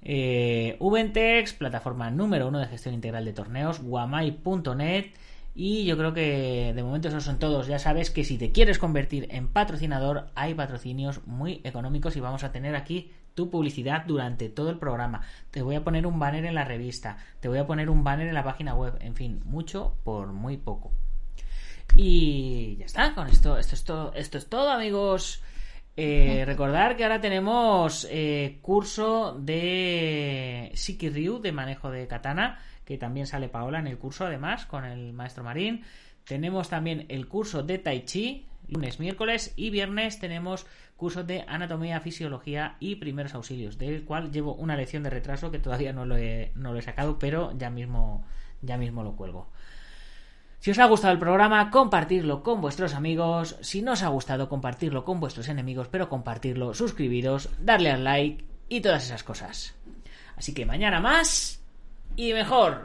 Eh, 0.00 0.78
plataforma 1.58 2.10
número 2.10 2.48
uno 2.48 2.60
de 2.60 2.66
gestión 2.66 2.94
integral 2.94 3.26
de 3.26 3.34
torneos, 3.34 3.82
guamai.net 3.82 5.10
y 5.54 5.84
yo 5.84 5.98
creo 5.98 6.14
que 6.14 6.72
de 6.74 6.82
momento 6.82 7.08
esos 7.08 7.24
son 7.24 7.38
todos. 7.38 7.66
Ya 7.66 7.78
sabes 7.78 8.10
que 8.10 8.24
si 8.24 8.38
te 8.38 8.52
quieres 8.52 8.78
convertir 8.78 9.28
en 9.30 9.48
patrocinador 9.48 10.28
hay 10.34 10.54
patrocinios 10.54 11.26
muy 11.26 11.60
económicos 11.64 12.16
y 12.16 12.20
vamos 12.20 12.42
a 12.42 12.52
tener 12.52 12.74
aquí 12.74 13.10
tu 13.34 13.50
publicidad 13.50 14.04
durante 14.06 14.48
todo 14.48 14.70
el 14.70 14.78
programa. 14.78 15.22
Te 15.50 15.62
voy 15.62 15.74
a 15.74 15.84
poner 15.84 16.06
un 16.06 16.18
banner 16.18 16.44
en 16.44 16.54
la 16.54 16.64
revista, 16.64 17.16
te 17.40 17.48
voy 17.48 17.58
a 17.58 17.66
poner 17.66 17.90
un 17.90 18.04
banner 18.04 18.28
en 18.28 18.34
la 18.34 18.44
página 18.44 18.74
web, 18.74 18.96
en 19.00 19.14
fin, 19.14 19.40
mucho 19.44 19.96
por 20.04 20.28
muy 20.32 20.56
poco. 20.56 20.92
Y 21.96 22.76
ya 22.76 22.86
está, 22.86 23.14
con 23.14 23.28
esto, 23.28 23.58
esto 23.58 23.74
es 23.74 23.84
todo, 23.84 24.12
esto 24.14 24.38
es 24.38 24.48
todo, 24.48 24.70
amigos. 24.70 25.42
Eh, 25.94 26.44
recordar 26.46 26.96
que 26.96 27.04
ahora 27.04 27.20
tenemos 27.20 28.06
eh, 28.10 28.58
curso 28.62 29.36
de 29.38 30.72
Shikiryu 30.74 31.38
de 31.38 31.52
manejo 31.52 31.90
de 31.90 32.06
katana 32.06 32.58
que 32.84 32.98
también 32.98 33.26
sale 33.26 33.48
Paola 33.48 33.78
en 33.78 33.86
el 33.86 33.98
curso, 33.98 34.26
además, 34.26 34.66
con 34.66 34.84
el 34.84 35.12
maestro 35.12 35.44
Marín. 35.44 35.84
Tenemos 36.24 36.68
también 36.68 37.06
el 37.08 37.28
curso 37.28 37.62
de 37.62 37.78
Tai 37.78 38.04
Chi, 38.04 38.46
lunes, 38.72 38.98
miércoles 38.98 39.52
y 39.56 39.70
viernes 39.70 40.18
tenemos 40.18 40.66
curso 40.96 41.24
de 41.24 41.44
anatomía, 41.48 42.00
fisiología 42.00 42.76
y 42.80 42.96
primeros 42.96 43.34
auxilios, 43.34 43.78
del 43.78 44.04
cual 44.04 44.30
llevo 44.30 44.54
una 44.54 44.76
lección 44.76 45.02
de 45.02 45.10
retraso 45.10 45.50
que 45.50 45.58
todavía 45.58 45.92
no 45.92 46.06
lo 46.06 46.16
he, 46.16 46.52
no 46.54 46.72
lo 46.72 46.78
he 46.78 46.82
sacado, 46.82 47.18
pero 47.18 47.52
ya 47.56 47.70
mismo, 47.70 48.24
ya 48.60 48.76
mismo 48.76 49.02
lo 49.02 49.16
cuelgo. 49.16 49.48
Si 50.60 50.70
os 50.70 50.78
ha 50.78 50.86
gustado 50.86 51.12
el 51.12 51.18
programa, 51.18 51.70
compartirlo 51.70 52.44
con 52.44 52.60
vuestros 52.60 52.94
amigos. 52.94 53.56
Si 53.62 53.82
no 53.82 53.92
os 53.92 54.04
ha 54.04 54.08
gustado, 54.08 54.48
compartirlo 54.48 55.04
con 55.04 55.18
vuestros 55.18 55.48
enemigos, 55.48 55.88
pero 55.88 56.08
compartirlo, 56.08 56.72
suscribiros, 56.72 57.48
darle 57.58 57.90
al 57.90 58.04
like 58.04 58.44
y 58.68 58.80
todas 58.80 59.04
esas 59.04 59.24
cosas. 59.24 59.74
Así 60.36 60.54
que 60.54 60.64
mañana 60.64 61.00
más 61.00 61.60
y 62.14 62.32
mejor. 62.32 62.84